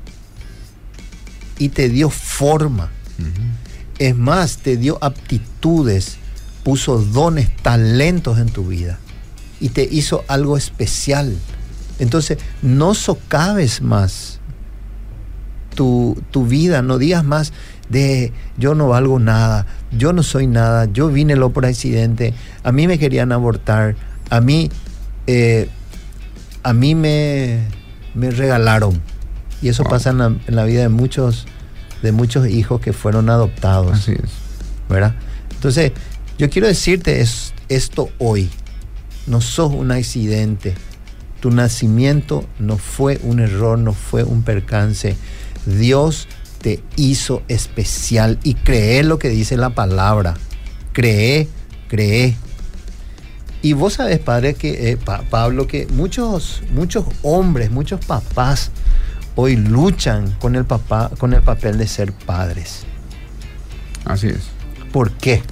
Y 1.58 1.70
te 1.70 1.88
dio 1.88 2.10
forma. 2.10 2.92
Es 3.98 4.16
más, 4.16 4.58
te 4.58 4.76
dio 4.76 4.98
aptitudes, 5.02 6.18
puso 6.64 7.00
dones, 7.00 7.56
talentos 7.64 8.40
en 8.40 8.50
tu 8.50 8.68
vida. 8.68 9.00
Y 9.62 9.70
te 9.70 9.84
hizo 9.90 10.26
algo 10.28 10.58
especial. 10.58 11.38
Entonces, 12.00 12.38
no 12.62 12.94
socaves 12.94 13.82
más 13.82 14.40
tu, 15.76 16.22
tu 16.32 16.46
vida, 16.46 16.82
no 16.82 16.98
digas 16.98 17.24
más 17.24 17.54
de 17.90 18.34
yo 18.58 18.76
no 18.76 18.90
valgo 18.90 19.20
nada, 19.20 19.66
yo 19.92 20.12
no 20.14 20.24
soy 20.24 20.48
nada, 20.48 20.86
yo 20.86 21.08
vine 21.08 21.36
lo 21.36 21.52
por 21.52 21.66
accidente, 21.66 22.34
a 22.64 22.72
mí 22.72 22.88
me 22.88 23.00
querían 23.00 23.32
abortar, 23.32 23.96
a 24.30 24.42
mí 24.42 24.70
eh, 25.28 25.70
a 26.64 26.74
mí 26.74 26.96
me, 26.96 27.66
me 28.14 28.32
regalaron. 28.32 29.02
Y 29.62 29.70
eso 29.70 29.84
pasa 29.84 30.10
en 30.10 30.40
la, 30.48 30.64
vida 30.66 30.82
de 30.82 30.90
muchos, 30.90 31.46
de 32.02 32.12
muchos 32.12 32.48
hijos 32.48 32.82
que 32.82 32.94
fueron 32.94 33.30
adoptados. 33.30 33.94
Así 33.94 34.12
es. 34.12 34.32
¿Verdad? 34.90 35.16
Entonces, 35.52 35.94
yo 36.38 36.50
quiero 36.50 36.68
decirte 36.68 37.24
esto 37.70 38.10
hoy. 38.18 38.50
No 39.28 39.42
sos 39.42 39.74
un 39.74 39.92
accidente. 39.92 40.76
Tu 41.40 41.52
nacimiento 41.52 42.46
no 42.60 42.78
fue 42.78 43.20
un 43.24 43.40
error, 43.40 43.78
no 43.78 43.94
fue 43.94 44.24
un 44.24 44.42
percance. 44.42 45.16
Dios 45.66 46.28
te 46.62 46.82
hizo 46.96 47.44
especial 47.48 48.40
y 48.44 48.56
cree 48.56 49.04
lo 49.04 49.20
que 49.20 49.30
dice 49.30 49.58
la 49.58 49.70
palabra. 49.70 50.36
Cree, 50.94 51.48
cree. 51.88 52.36
Y 53.62 53.74
vos 53.74 53.94
sabés, 53.94 54.20
padre, 54.20 54.56
que 54.56 54.92
eh, 54.92 54.98
Pablo, 54.98 55.68
que 55.68 55.88
muchos, 55.88 56.64
muchos 56.72 57.06
hombres, 57.22 57.70
muchos 57.72 58.04
papás 58.04 58.72
hoy 59.36 59.56
luchan 59.56 60.32
con 60.40 60.56
el 60.56 60.66
papá, 60.66 61.12
con 61.20 61.34
el 61.34 61.42
papel 61.42 61.78
de 61.78 61.88
ser 61.88 62.14
padres. 62.14 62.84
Así 64.06 64.28
es. 64.28 64.50
¿Por 64.92 65.12
qué? 65.12 65.44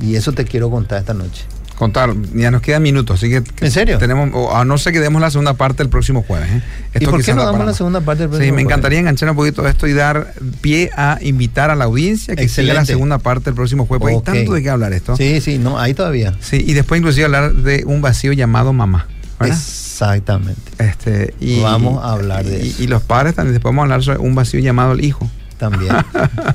Y 0.00 0.16
eso 0.16 0.32
te 0.32 0.44
quiero 0.44 0.70
contar 0.70 1.00
esta 1.00 1.14
noche 1.14 1.44
contar. 1.78 2.12
Ya 2.34 2.50
nos 2.50 2.60
quedan 2.60 2.82
minutos, 2.82 3.18
así 3.18 3.30
que. 3.30 3.42
¿En 3.64 3.70
serio? 3.70 3.98
Tenemos, 3.98 4.30
a 4.52 4.64
no 4.64 4.76
ser 4.78 4.92
que 4.92 5.00
demos 5.00 5.22
la 5.22 5.30
segunda 5.30 5.54
parte 5.54 5.82
el 5.82 5.88
próximo 5.88 6.22
jueves. 6.22 6.50
¿eh? 6.50 6.62
¿Y 7.00 7.06
por 7.06 7.22
qué 7.22 7.32
no 7.34 7.44
damos 7.44 7.64
la 7.64 7.72
segunda 7.72 8.00
parte 8.00 8.24
el 8.24 8.28
próximo 8.28 8.50
Sí, 8.50 8.52
me 8.52 8.62
encantaría 8.62 8.98
enganchar 8.98 9.30
un 9.30 9.36
poquito 9.36 9.66
esto 9.66 9.86
y 9.86 9.92
dar 9.92 10.34
pie 10.60 10.90
a 10.96 11.18
invitar 11.22 11.70
a 11.70 11.76
la 11.76 11.84
audiencia 11.84 12.34
que 12.34 12.48
siga 12.48 12.74
la 12.74 12.84
segunda 12.84 13.18
parte 13.18 13.50
el 13.50 13.56
próximo 13.56 13.86
jueves. 13.86 14.00
Porque 14.00 14.30
hay 14.30 14.38
tanto 14.38 14.54
de 14.54 14.62
qué 14.62 14.70
hablar 14.70 14.92
esto. 14.92 15.16
Sí, 15.16 15.40
sí, 15.40 15.58
no, 15.58 15.78
ahí 15.78 15.94
todavía. 15.94 16.34
Sí, 16.40 16.62
y 16.66 16.74
después 16.74 16.98
inclusive 16.98 17.24
hablar 17.24 17.54
de 17.54 17.84
un 17.86 18.02
vacío 18.02 18.32
llamado 18.32 18.72
mamá. 18.72 19.06
Exactamente. 19.40 20.60
Este, 20.78 21.34
y, 21.38 21.60
vamos 21.60 22.02
a 22.04 22.12
hablar 22.12 22.44
de 22.44 22.66
eso. 22.66 22.82
Y 22.82 22.88
los 22.88 23.02
padres 23.02 23.36
también, 23.36 23.54
después 23.54 23.70
vamos 23.70 23.82
a 23.82 23.84
hablar 23.84 24.02
sobre 24.02 24.18
un 24.18 24.34
vacío 24.34 24.58
llamado 24.60 24.92
el 24.92 25.04
hijo. 25.04 25.30
También, 25.58 25.92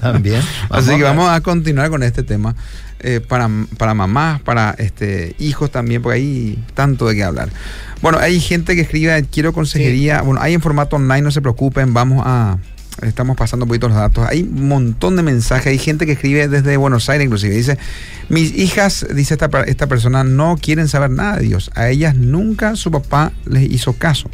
también. 0.02 0.42
Así 0.70 0.96
que 0.96 1.04
vamos 1.04 1.30
a 1.30 1.42
continuar 1.42 1.90
con 1.90 2.04
este 2.04 2.24
tema. 2.24 2.56
Eh, 3.06 3.20
para, 3.20 3.50
para 3.78 3.94
mamás, 3.94 4.42
para 4.42 4.72
este, 4.78 5.36
hijos 5.38 5.70
también, 5.70 6.02
porque 6.02 6.20
hay 6.20 6.64
tanto 6.74 7.06
de 7.06 7.16
qué 7.16 7.26
hablar. 7.26 7.50
Bueno, 8.02 8.18
hay 8.18 8.40
gente 8.40 8.76
que 8.76 8.82
escribe, 8.82 9.26
quiero 9.30 9.52
consejería, 9.52 10.22
bueno, 10.22 10.42
hay 10.42 10.54
en 10.54 10.62
formato 10.62 10.96
online, 10.96 11.22
no 11.22 11.32
se 11.32 11.42
preocupen, 11.42 11.94
vamos 11.94 12.24
a, 12.26 12.60
estamos 13.02 13.36
pasando 13.36 13.66
un 13.66 13.68
poquito 13.68 13.90
los 13.90 13.98
datos. 13.98 14.26
Hay 14.30 14.44
un 14.44 14.70
montón 14.70 15.18
de 15.18 15.24
mensajes, 15.24 15.68
hay 15.68 15.80
gente 15.80 16.06
que 16.06 16.14
escribe 16.14 16.48
desde 16.48 16.78
Buenos 16.78 17.10
Aires 17.10 17.26
inclusive, 17.26 17.54
dice, 17.54 17.78
mis 18.30 18.56
hijas, 18.58 19.06
dice 19.14 19.34
esta, 19.34 19.50
esta 19.68 19.88
persona, 19.88 20.24
no 20.24 20.58
quieren 20.62 20.88
saber 20.88 21.10
nada 21.10 21.40
de 21.40 21.44
Dios, 21.44 21.72
a 21.76 21.90
ellas 21.90 22.16
nunca 22.16 22.78
su 22.78 22.90
papá 22.90 23.34
les 23.46 23.70
hizo 23.70 23.92
caso. 23.92 24.30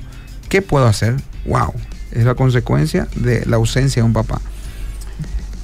¿Qué 0.47 0.61
puedo 0.61 0.85
hacer? 0.85 1.15
¡Wow! 1.47 1.73
Es 2.11 2.23
la 2.23 2.35
consecuencia 2.35 3.07
de 3.15 3.47
la 3.47 3.55
ausencia 3.55 4.03
de 4.03 4.05
un 4.05 4.13
papá. 4.13 4.39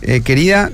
Eh, 0.02 0.22
querida, 0.22 0.72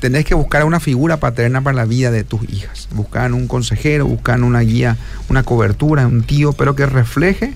tenés 0.00 0.24
que 0.24 0.34
buscar 0.34 0.64
una 0.64 0.80
figura 0.80 1.18
paterna 1.18 1.62
para 1.62 1.76
la 1.76 1.84
vida 1.84 2.10
de 2.10 2.24
tus 2.24 2.42
hijas. 2.48 2.88
Buscar 2.92 3.32
un 3.32 3.48
consejero, 3.48 4.06
buscar 4.06 4.40
una 4.42 4.60
guía, 4.60 4.96
una 5.28 5.42
cobertura, 5.42 6.06
un 6.06 6.22
tío, 6.22 6.52
pero 6.52 6.74
que 6.74 6.86
refleje 6.86 7.54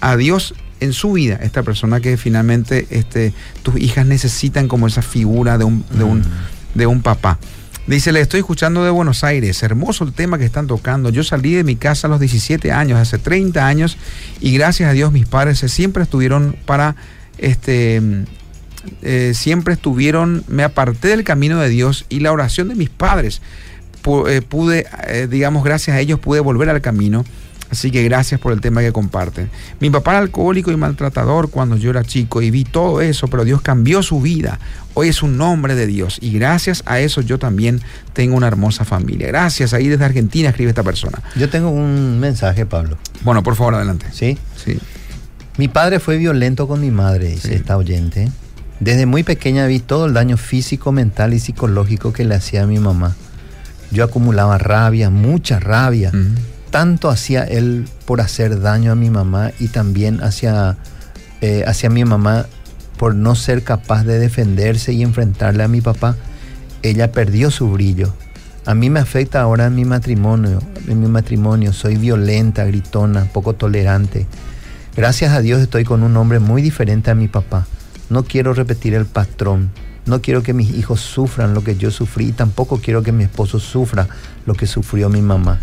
a 0.00 0.16
Dios 0.16 0.54
en 0.80 0.92
su 0.92 1.12
vida, 1.12 1.38
esta 1.42 1.62
persona 1.62 2.00
que 2.00 2.16
finalmente 2.16 2.88
este, 2.90 3.32
tus 3.62 3.78
hijas 3.80 4.04
necesitan 4.04 4.66
como 4.66 4.88
esa 4.88 5.00
figura 5.00 5.56
de 5.56 5.64
un, 5.64 5.84
de 5.90 6.02
un, 6.02 6.20
mm. 6.20 6.24
de 6.74 6.86
un 6.86 7.02
papá. 7.02 7.38
Dice, 7.86 8.12
le 8.12 8.20
estoy 8.20 8.40
escuchando 8.40 8.84
de 8.84 8.90
Buenos 8.90 9.22
Aires, 9.24 9.62
hermoso 9.62 10.04
el 10.04 10.12
tema 10.12 10.38
que 10.38 10.44
están 10.44 10.66
tocando. 10.66 11.10
Yo 11.10 11.24
salí 11.24 11.54
de 11.54 11.64
mi 11.64 11.76
casa 11.76 12.06
a 12.06 12.10
los 12.10 12.20
17 12.20 12.72
años, 12.72 12.98
hace 12.98 13.18
30 13.18 13.64
años, 13.66 13.96
y 14.40 14.52
gracias 14.54 14.90
a 14.90 14.92
Dios 14.92 15.12
mis 15.12 15.26
padres 15.26 15.58
siempre 15.58 16.02
estuvieron 16.04 16.56
para 16.64 16.96
este, 17.38 18.00
eh, 19.02 19.32
siempre 19.34 19.74
estuvieron, 19.74 20.44
me 20.48 20.64
aparté 20.64 21.08
del 21.08 21.24
camino 21.24 21.58
de 21.60 21.68
Dios 21.68 22.06
y 22.08 22.20
la 22.20 22.32
oración 22.32 22.68
de 22.68 22.74
mis 22.74 22.90
padres. 22.90 23.40
Eh, 24.28 24.42
pude, 24.42 24.86
eh, 25.06 25.28
digamos, 25.30 25.62
gracias 25.64 25.96
a 25.96 26.00
ellos 26.00 26.18
pude 26.18 26.40
volver 26.40 26.68
al 26.68 26.80
camino. 26.80 27.24
Así 27.70 27.90
que 27.90 28.04
gracias 28.04 28.38
por 28.38 28.52
el 28.52 28.60
tema 28.60 28.82
que 28.82 28.92
comparten. 28.92 29.48
Mi 29.80 29.88
papá 29.88 30.10
era 30.10 30.20
alcohólico 30.20 30.70
y 30.70 30.76
maltratador 30.76 31.48
cuando 31.48 31.78
yo 31.78 31.88
era 31.88 32.04
chico 32.04 32.42
y 32.42 32.50
vi 32.50 32.64
todo 32.64 33.00
eso, 33.00 33.28
pero 33.28 33.46
Dios 33.46 33.62
cambió 33.62 34.02
su 34.02 34.20
vida. 34.20 34.58
Hoy 34.92 35.08
es 35.08 35.22
un 35.22 35.38
nombre 35.38 35.74
de 35.74 35.86
Dios 35.86 36.18
y 36.20 36.32
gracias 36.32 36.82
a 36.84 37.00
eso 37.00 37.22
yo 37.22 37.38
también 37.38 37.80
tengo 38.12 38.36
una 38.36 38.46
hermosa 38.46 38.84
familia. 38.84 39.28
Gracias, 39.28 39.72
ahí 39.72 39.88
desde 39.88 40.04
Argentina 40.04 40.50
escribe 40.50 40.68
esta 40.68 40.82
persona. 40.82 41.22
Yo 41.34 41.48
tengo 41.48 41.70
un 41.70 42.20
mensaje, 42.20 42.66
Pablo. 42.66 42.98
Bueno, 43.22 43.42
por 43.42 43.56
favor, 43.56 43.76
adelante. 43.76 44.04
Sí. 44.12 44.36
Sí. 44.62 44.78
Mi 45.56 45.68
padre 45.68 45.98
fue 45.98 46.18
violento 46.18 46.68
con 46.68 46.78
mi 46.78 46.90
madre, 46.90 47.28
dice 47.28 47.54
esta 47.54 47.78
oyente. 47.78 48.30
Desde 48.82 49.06
muy 49.06 49.22
pequeña 49.22 49.64
vi 49.68 49.78
todo 49.78 50.06
el 50.06 50.12
daño 50.12 50.36
físico, 50.36 50.90
mental 50.90 51.34
y 51.34 51.38
psicológico 51.38 52.12
que 52.12 52.24
le 52.24 52.34
hacía 52.34 52.64
a 52.64 52.66
mi 52.66 52.80
mamá. 52.80 53.14
Yo 53.92 54.02
acumulaba 54.02 54.58
rabia, 54.58 55.08
mucha 55.08 55.60
rabia. 55.60 56.10
Tanto 56.70 57.08
hacía 57.08 57.44
él 57.44 57.88
por 58.06 58.20
hacer 58.20 58.60
daño 58.60 58.90
a 58.90 58.96
mi 58.96 59.08
mamá 59.08 59.52
y 59.60 59.68
también 59.68 60.20
hacia, 60.24 60.78
eh, 61.42 61.62
hacia 61.64 61.90
mi 61.90 62.04
mamá 62.04 62.46
por 62.96 63.14
no 63.14 63.36
ser 63.36 63.62
capaz 63.62 64.02
de 64.02 64.18
defenderse 64.18 64.92
y 64.92 65.02
enfrentarle 65.02 65.62
a 65.62 65.68
mi 65.68 65.80
papá. 65.80 66.16
Ella 66.82 67.12
perdió 67.12 67.52
su 67.52 67.70
brillo. 67.70 68.12
A 68.66 68.74
mí 68.74 68.90
me 68.90 68.98
afecta 68.98 69.42
ahora 69.42 69.66
en 69.66 69.76
mi 69.76 69.84
matrimonio. 69.84 70.58
En 70.88 71.00
mi 71.00 71.06
matrimonio 71.06 71.72
soy 71.72 71.98
violenta, 71.98 72.64
gritona, 72.64 73.26
poco 73.26 73.52
tolerante. 73.52 74.26
Gracias 74.96 75.32
a 75.32 75.40
Dios 75.40 75.62
estoy 75.62 75.84
con 75.84 76.02
un 76.02 76.16
hombre 76.16 76.40
muy 76.40 76.62
diferente 76.62 77.12
a 77.12 77.14
mi 77.14 77.28
papá. 77.28 77.64
No 78.12 78.24
quiero 78.24 78.52
repetir 78.52 78.92
el 78.92 79.06
patrón. 79.06 79.70
No 80.04 80.20
quiero 80.20 80.42
que 80.42 80.52
mis 80.52 80.68
hijos 80.74 81.00
sufran 81.00 81.54
lo 81.54 81.64
que 81.64 81.76
yo 81.76 81.90
sufrí 81.90 82.26
y 82.26 82.32
tampoco 82.32 82.78
quiero 82.78 83.02
que 83.02 83.10
mi 83.10 83.24
esposo 83.24 83.58
sufra 83.58 84.06
lo 84.44 84.52
que 84.52 84.66
sufrió 84.66 85.08
mi 85.08 85.22
mamá. 85.22 85.60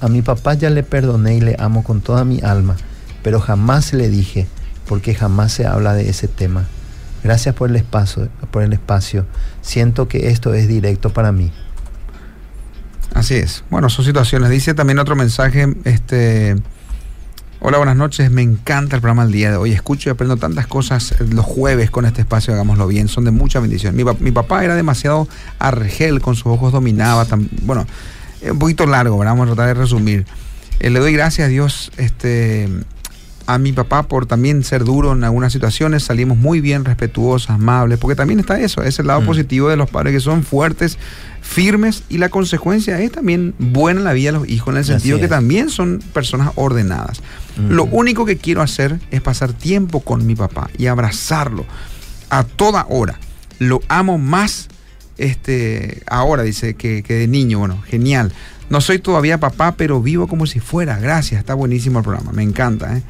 a 0.00 0.08
mi 0.08 0.22
papá 0.22 0.54
ya 0.54 0.70
le 0.70 0.82
perdoné 0.82 1.36
y 1.36 1.40
le 1.42 1.56
amo 1.58 1.84
con 1.84 2.00
toda 2.00 2.24
mi 2.24 2.40
alma, 2.40 2.76
pero 3.22 3.38
jamás 3.38 3.92
le 3.92 4.08
dije, 4.08 4.46
porque 4.86 5.14
jamás 5.14 5.52
se 5.52 5.66
habla 5.66 5.92
de 5.92 6.08
ese 6.08 6.26
tema. 6.26 6.64
Gracias 7.22 7.54
por 7.54 7.68
el 7.68 7.76
espacio, 7.76 8.30
por 8.50 8.62
el 8.62 8.72
espacio. 8.72 9.26
Siento 9.60 10.08
que 10.08 10.30
esto 10.30 10.54
es 10.54 10.66
directo 10.66 11.12
para 11.12 11.32
mí. 11.32 11.52
Así 13.12 13.34
es. 13.34 13.62
Bueno, 13.68 13.90
son 13.90 14.06
situaciones. 14.06 14.48
Dice 14.48 14.72
también 14.72 14.98
otro 15.00 15.16
mensaje, 15.16 15.68
este 15.84 16.56
Hola, 17.66 17.78
buenas 17.78 17.96
noches. 17.96 18.30
Me 18.30 18.42
encanta 18.42 18.96
el 18.96 19.00
programa 19.00 19.22
del 19.24 19.32
día 19.32 19.50
de 19.50 19.56
hoy. 19.56 19.72
Escucho 19.72 20.10
y 20.10 20.12
aprendo 20.12 20.36
tantas 20.36 20.66
cosas 20.66 21.14
los 21.18 21.46
jueves 21.46 21.90
con 21.90 22.04
este 22.04 22.20
espacio, 22.20 22.52
hagámoslo 22.52 22.86
bien. 22.86 23.08
Son 23.08 23.24
de 23.24 23.30
mucha 23.30 23.58
bendición. 23.58 23.96
Mi, 23.96 24.32
papá 24.32 24.66
era 24.66 24.74
demasiado 24.74 25.26
argel, 25.58 26.20
con 26.20 26.36
sus 26.36 26.48
ojos 26.48 26.72
dominaba. 26.74 27.26
bueno, 27.62 27.86
un 28.42 28.58
poquito 28.58 28.84
largo. 28.84 29.16
Vamos 29.16 29.44
a 29.48 29.54
tratar 29.54 29.68
de 29.68 29.80
resumir. 29.80 30.26
Eh, 30.78 30.90
le 30.90 30.98
doy 30.98 31.14
gracias 31.14 31.46
a 31.46 31.48
Dios 31.48 31.90
este, 31.96 32.68
a 33.46 33.58
mi 33.58 33.72
papá 33.72 34.04
por 34.04 34.26
también 34.26 34.64
ser 34.64 34.84
duro 34.84 35.12
en 35.12 35.22
algunas 35.24 35.52
situaciones, 35.52 36.02
salimos 36.04 36.38
muy 36.38 36.60
bien, 36.60 36.84
respetuosos, 36.84 37.50
amables, 37.50 37.98
porque 37.98 38.16
también 38.16 38.40
está 38.40 38.58
eso, 38.60 38.82
es 38.82 38.98
el 38.98 39.06
lado 39.06 39.20
Mm. 39.20 39.26
positivo 39.26 39.68
de 39.68 39.76
los 39.76 39.90
padres 39.90 40.12
que 40.14 40.20
son 40.20 40.42
fuertes, 40.44 40.98
firmes 41.42 42.04
y 42.08 42.18
la 42.18 42.30
consecuencia 42.30 42.98
es 43.00 43.12
también 43.12 43.54
buena 43.58 44.00
en 44.00 44.04
la 44.04 44.12
vida 44.14 44.32
de 44.32 44.38
los 44.38 44.48
hijos 44.48 44.72
en 44.72 44.78
el 44.78 44.84
sentido 44.84 45.20
que 45.20 45.28
también 45.28 45.68
son 45.68 46.02
personas 46.12 46.52
ordenadas. 46.54 47.20
Lo 47.68 47.84
Ujú. 47.84 47.96
único 47.98 48.24
que 48.24 48.36
quiero 48.38 48.62
hacer 48.62 48.98
es 49.10 49.20
pasar 49.20 49.52
tiempo 49.52 50.00
con 50.00 50.24
mi 50.26 50.34
papá 50.34 50.70
y 50.78 50.86
abrazarlo 50.86 51.66
a 52.30 52.44
toda 52.44 52.86
hora. 52.88 53.18
Lo 53.58 53.80
amo 53.88 54.16
más 54.18 54.68
este, 55.16 56.02
ahora, 56.08 56.42
dice, 56.42 56.74
que, 56.74 57.02
que 57.02 57.14
de 57.14 57.28
niño. 57.28 57.60
Bueno, 57.60 57.80
genial. 57.86 58.32
No 58.70 58.80
soy 58.80 58.98
todavía 58.98 59.38
papá, 59.38 59.74
pero 59.76 60.00
vivo 60.02 60.26
como 60.26 60.46
si 60.46 60.58
fuera. 60.58 60.98
Gracias, 60.98 61.38
está 61.38 61.54
buenísimo 61.54 61.98
el 62.00 62.04
programa, 62.04 62.32
me 62.32 62.42
encanta. 62.42 62.96
¿eh? 62.96 63.02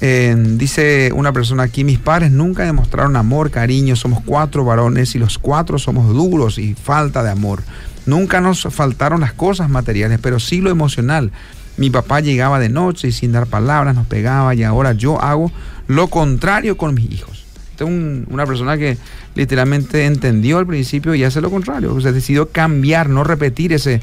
Dice 0.00 1.10
una 1.14 1.32
persona 1.32 1.64
aquí, 1.64 1.82
mis 1.82 1.98
padres 1.98 2.30
nunca 2.30 2.64
demostraron 2.64 3.16
amor, 3.16 3.50
cariño, 3.50 3.96
somos 3.96 4.22
cuatro 4.24 4.64
varones 4.64 5.14
y 5.14 5.18
los 5.18 5.38
cuatro 5.38 5.78
somos 5.78 6.08
duros 6.14 6.58
y 6.58 6.74
falta 6.74 7.22
de 7.22 7.30
amor. 7.30 7.62
Nunca 8.06 8.40
nos 8.40 8.62
faltaron 8.70 9.20
las 9.20 9.32
cosas 9.32 9.68
materiales, 9.68 10.18
pero 10.22 10.38
sí 10.38 10.60
lo 10.60 10.70
emocional. 10.70 11.32
Mi 11.76 11.90
papá 11.90 12.20
llegaba 12.20 12.58
de 12.58 12.68
noche 12.68 13.08
y 13.08 13.12
sin 13.12 13.32
dar 13.32 13.46
palabras 13.46 13.94
nos 13.94 14.06
pegaba 14.06 14.54
y 14.54 14.62
ahora 14.62 14.92
yo 14.92 15.20
hago 15.20 15.50
lo 15.88 16.08
contrario 16.08 16.76
con 16.76 16.94
mis 16.94 17.10
hijos. 17.10 17.44
Esta 17.72 17.84
es 17.84 17.90
un- 17.90 18.26
una 18.30 18.46
persona 18.46 18.76
que 18.76 18.98
literalmente 19.34 20.06
entendió 20.06 20.58
al 20.58 20.66
principio 20.66 21.14
y 21.14 21.22
hace 21.24 21.40
lo 21.40 21.50
contrario. 21.50 21.94
O 21.94 22.00
decidió 22.00 22.50
cambiar, 22.50 23.08
no 23.08 23.24
repetir 23.24 23.72
ese, 23.72 24.00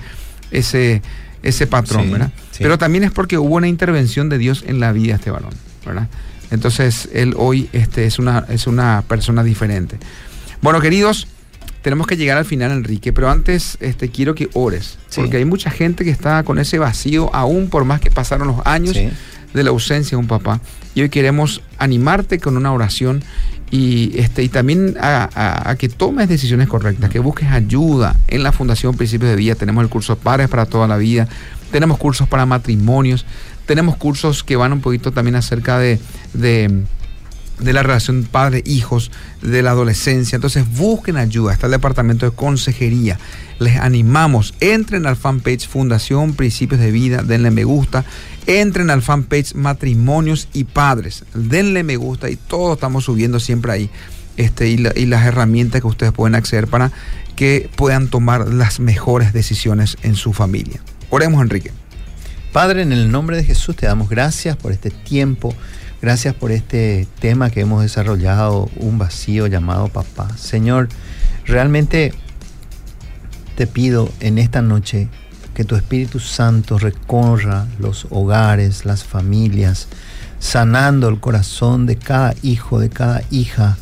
ese 1.44 1.68
patrón, 1.68 2.06
Sí, 2.06 2.12
¿verdad? 2.12 2.32
sí. 2.52 2.60
Pero 2.64 2.78
también 2.78 3.04
es 3.04 3.12
porque 3.12 3.38
hubo 3.38 3.56
una 3.56 3.68
intervención 3.68 4.30
de 4.30 4.38
Dios 4.38 4.64
en 4.68 4.80
la 4.80 4.92
vida 4.92 5.14
de 5.14 5.18
este 5.20 5.32
varón, 5.32 5.54
¿verdad? 5.86 6.08
Entonces, 6.52 7.10
él 7.14 7.34
hoy 7.38 7.70
este, 7.74 8.06
es, 8.06 8.20
una, 8.20 8.46
es 8.50 8.68
una 8.68 9.04
persona 9.08 9.44
diferente. 9.44 9.98
Bueno, 10.62 10.80
queridos, 10.80 11.28
tenemos 11.82 12.08
que 12.08 12.18
llegar 12.18 12.38
al 12.38 12.46
final, 12.46 12.72
Enrique, 12.72 13.14
pero 13.14 13.30
antes 13.30 13.78
este, 13.80 14.10
quiero 14.10 14.36
que 14.36 14.50
ores, 14.54 14.98
Sí. 15.10 15.22
porque 15.22 15.38
hay 15.38 15.46
mucha 15.46 15.70
gente 15.70 16.04
que 16.04 16.10
está 16.12 16.44
con 16.44 16.58
ese 16.60 16.80
vacío, 16.80 17.34
aún 17.36 17.70
por 17.70 17.84
más 17.86 18.00
que 18.02 18.10
pasaron 18.12 18.48
los 18.48 18.58
años 18.66 18.94
Sí. 18.96 19.10
de 19.54 19.64
la 19.64 19.70
ausencia 19.70 20.12
de 20.12 20.22
un 20.22 20.28
papá. 20.28 20.62
Y 20.96 21.02
hoy 21.02 21.10
queremos 21.10 21.62
animarte 21.78 22.40
con 22.40 22.58
una 22.58 22.72
oración 22.74 23.24
y, 23.72 24.18
este, 24.20 24.44
y 24.44 24.50
también 24.50 24.96
a, 25.00 25.76
que 25.78 25.90
tomes 25.90 26.30
decisiones 26.30 26.68
correctas, 26.68 27.10
que 27.10 27.20
busques 27.20 27.50
ayuda 27.50 28.16
en 28.28 28.44
la 28.44 28.52
Fundación 28.52 28.96
Principios 28.96 29.30
de 29.30 29.36
Vida. 29.36 29.56
Tenemos 29.56 29.84
el 29.84 29.90
curso 29.90 30.18
Padres 30.18 30.50
para 30.50 30.66
toda 30.66 30.88
la 30.88 30.98
vida, 30.98 31.28
tenemos 31.72 31.98
cursos 31.98 32.28
para 32.28 32.46
matrimonios, 32.46 33.26
tenemos 33.66 33.98
cursos 33.98 34.44
que 34.44 34.56
van 34.56 34.74
un 34.74 34.82
poquito 34.82 35.12
también 35.12 35.36
acerca 35.36 35.80
de, 35.80 36.00
de 36.34 36.86
de 37.60 37.74
la 37.74 37.84
relación 37.84 38.28
padre-hijos, 38.30 39.12
de 39.42 39.62
la 39.62 39.72
adolescencia. 39.72 40.36
Entonces 40.36 40.66
busquen 40.78 41.18
ayuda. 41.18 41.54
Está 41.54 41.68
el 41.68 41.72
departamento 41.72 42.26
de 42.30 42.36
consejería. 42.36 43.20
Les 43.60 43.78
animamos. 43.78 44.54
Entren 44.60 45.06
al 45.06 45.16
fanpage 45.16 45.68
Fundación 45.68 46.34
Principios 46.34 46.82
de 46.82 46.92
Vida. 46.92 47.24
Denle 47.24 47.52
me 47.52 47.64
gusta. 47.64 48.04
Entren 48.48 48.90
al 48.90 49.02
fanpage 49.02 49.56
Matrimonios 49.56 50.48
y 50.54 50.66
Padres. 50.66 51.24
Denle 51.34 51.84
me 51.84 51.98
gusta 51.98 52.30
y 52.30 52.36
todo 52.36 52.74
estamos 52.74 53.06
subiendo 53.06 53.40
siempre 53.40 53.72
ahí. 53.72 53.90
Este, 54.38 54.70
y, 54.70 54.84
y 54.96 55.06
las 55.06 55.26
herramientas 55.26 55.82
que 55.82 55.88
ustedes 55.88 56.12
pueden 56.12 56.36
acceder 56.36 56.68
para 56.68 56.92
que 57.36 57.70
puedan 57.76 58.10
tomar 58.10 58.48
las 58.48 58.80
mejores 58.80 59.34
decisiones 59.34 59.98
en 60.04 60.16
su 60.16 60.34
familia. 60.34 60.80
Oremos, 61.10 61.42
Enrique. 61.42 61.72
Padre, 62.52 62.84
en 62.84 62.94
el 62.94 63.12
nombre 63.12 63.36
de 63.36 63.44
Jesús 63.44 63.76
te 63.76 63.86
damos 63.86 64.10
gracias 64.10 64.56
por 64.56 64.72
este 64.72 64.90
tiempo, 64.90 65.54
gracias 66.02 66.34
por 66.34 66.52
este 66.52 67.06
tema 67.20 67.50
que 67.50 67.62
hemos 67.62 67.82
desarrollado, 67.82 68.70
un 68.78 68.98
vacío 68.98 69.48
llamado 69.48 69.90
papá. 69.90 70.38
Señor, 70.38 70.88
realmente 71.46 72.14
te 73.56 73.68
pido 73.68 74.10
en 74.22 74.38
esta 74.38 74.62
noche 74.62 75.10
que 75.56 75.64
tu 75.64 75.76
Espíritu 75.76 76.20
Santo 76.20 76.78
recorra 76.78 77.66
los 77.80 78.06
hogares, 78.12 78.86
las 78.86 79.04
familias, 79.04 79.88
sanando 80.38 81.08
el 81.08 81.20
corazón 81.20 81.86
de 81.86 81.96
cada 81.96 82.36
hijo, 82.44 82.80
de 82.80 82.90
cada 82.90 83.24
hija, 83.32 83.78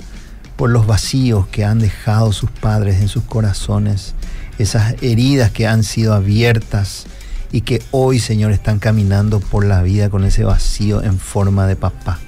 por 0.55 0.69
los 0.69 0.85
vacíos 0.85 1.47
que 1.47 1.65
han 1.65 1.79
dejado 1.79 2.31
sus 2.31 2.51
padres 2.51 3.01
en 3.01 3.07
sus 3.07 3.23
corazones, 3.23 4.13
esas 4.59 4.95
heridas 5.01 5.51
que 5.51 5.67
han 5.67 5.83
sido 5.83 6.13
abiertas 6.13 7.05
y 7.51 7.61
que 7.61 7.81
hoy, 7.89 8.19
Señor, 8.19 8.51
están 8.51 8.77
caminando 8.77 9.39
por 9.39 9.65
la 9.65 9.81
vida 9.81 10.09
con 10.09 10.23
ese 10.23 10.43
vacío 10.43 11.03
en 11.03 11.17
forma 11.17 11.65
de 11.65 11.75
papá. 11.75 12.19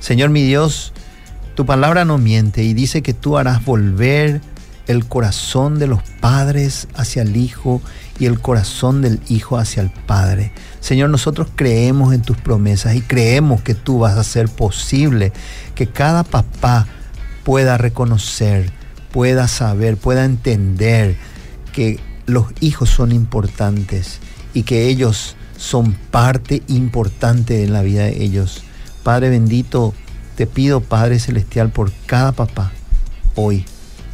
Señor 0.00 0.30
mi 0.30 0.42
Dios, 0.42 0.92
tu 1.54 1.64
palabra 1.64 2.04
no 2.04 2.18
miente 2.18 2.64
y 2.64 2.74
dice 2.74 3.02
que 3.02 3.14
tú 3.14 3.38
harás 3.38 3.64
volver 3.64 4.40
el 4.86 5.06
corazón 5.06 5.78
de 5.78 5.86
los 5.86 6.02
padres 6.20 6.88
hacia 6.94 7.22
el 7.22 7.36
Hijo 7.36 7.80
y 8.18 8.26
el 8.26 8.40
corazón 8.40 9.02
del 9.02 9.20
Hijo 9.28 9.56
hacia 9.56 9.82
el 9.82 9.90
Padre. 9.90 10.52
Señor, 10.80 11.10
nosotros 11.10 11.48
creemos 11.54 12.14
en 12.14 12.22
tus 12.22 12.36
promesas 12.36 12.94
y 12.94 13.00
creemos 13.00 13.62
que 13.62 13.74
tú 13.74 14.00
vas 14.00 14.16
a 14.16 14.20
hacer 14.20 14.48
posible 14.48 15.32
que 15.74 15.86
cada 15.86 16.24
papá 16.24 16.86
pueda 17.44 17.78
reconocer, 17.78 18.70
pueda 19.12 19.48
saber, 19.48 19.96
pueda 19.96 20.24
entender 20.24 21.16
que 21.72 22.00
los 22.26 22.46
hijos 22.60 22.90
son 22.90 23.12
importantes 23.12 24.18
y 24.54 24.62
que 24.62 24.88
ellos 24.88 25.36
son 25.56 25.92
parte 25.92 26.62
importante 26.68 27.54
de 27.54 27.68
la 27.68 27.82
vida 27.82 28.04
de 28.04 28.22
ellos. 28.22 28.62
Padre 29.02 29.30
bendito, 29.30 29.94
te 30.36 30.46
pido, 30.46 30.80
Padre 30.80 31.18
Celestial, 31.18 31.70
por 31.70 31.92
cada 32.06 32.32
papá, 32.32 32.72
hoy, 33.34 33.64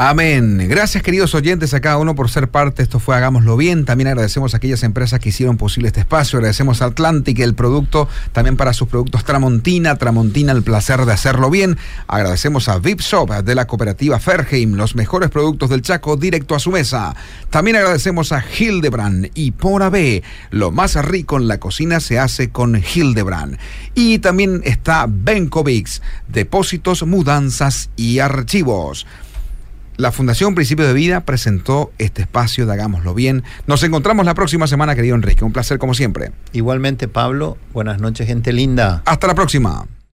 Amén. 0.00 0.64
Gracias 0.68 1.02
queridos 1.02 1.34
oyentes 1.34 1.74
a 1.74 1.80
cada 1.80 1.98
uno 1.98 2.14
por 2.14 2.30
ser 2.30 2.48
parte. 2.48 2.84
Esto 2.84 3.00
fue 3.00 3.16
Hagámoslo 3.16 3.56
Bien. 3.56 3.84
También 3.84 4.06
agradecemos 4.06 4.54
a 4.54 4.58
aquellas 4.58 4.84
empresas 4.84 5.18
que 5.18 5.30
hicieron 5.30 5.56
posible 5.56 5.88
este 5.88 5.98
espacio. 5.98 6.36
Agradecemos 6.36 6.80
a 6.80 6.84
Atlantic 6.84 7.40
el 7.40 7.56
producto, 7.56 8.08
también 8.30 8.56
para 8.56 8.74
sus 8.74 8.86
productos 8.86 9.24
Tramontina. 9.24 9.96
Tramontina, 9.96 10.52
el 10.52 10.62
placer 10.62 11.04
de 11.04 11.12
hacerlo 11.12 11.50
bien. 11.50 11.78
Agradecemos 12.06 12.68
a 12.68 12.78
VIP 12.78 13.00
Shop 13.00 13.42
de 13.42 13.54
la 13.56 13.66
cooperativa 13.66 14.20
Ferheim, 14.20 14.74
los 14.74 14.94
mejores 14.94 15.30
productos 15.30 15.68
del 15.68 15.82
Chaco 15.82 16.16
directo 16.16 16.54
a 16.54 16.60
su 16.60 16.70
mesa. 16.70 17.16
También 17.50 17.78
agradecemos 17.78 18.30
a 18.30 18.44
Hildebrand 18.56 19.32
y 19.34 19.50
por 19.50 19.82
AB. 19.82 20.22
Lo 20.50 20.70
más 20.70 20.94
rico 21.04 21.38
en 21.38 21.48
la 21.48 21.58
cocina 21.58 21.98
se 21.98 22.20
hace 22.20 22.50
con 22.50 22.80
Hildebrand. 22.80 23.58
Y 23.96 24.20
también 24.20 24.60
está 24.62 25.06
Benkovics, 25.08 26.02
depósitos, 26.28 27.02
mudanzas 27.02 27.90
y 27.96 28.20
archivos. 28.20 29.04
La 29.98 30.12
Fundación 30.12 30.54
Principio 30.54 30.86
de 30.86 30.92
Vida 30.92 31.22
presentó 31.22 31.90
este 31.98 32.22
espacio 32.22 32.66
de 32.66 32.72
Hagámoslo 32.72 33.14
Bien. 33.14 33.42
Nos 33.66 33.82
encontramos 33.82 34.24
la 34.24 34.34
próxima 34.34 34.68
semana, 34.68 34.94
querido 34.94 35.16
Enrique. 35.16 35.44
Un 35.44 35.52
placer 35.52 35.78
como 35.78 35.92
siempre. 35.92 36.30
Igualmente, 36.52 37.08
Pablo, 37.08 37.58
buenas 37.72 38.00
noches, 38.00 38.28
gente 38.28 38.52
linda. 38.52 39.02
Hasta 39.06 39.26
la 39.26 39.34
próxima. 39.34 39.88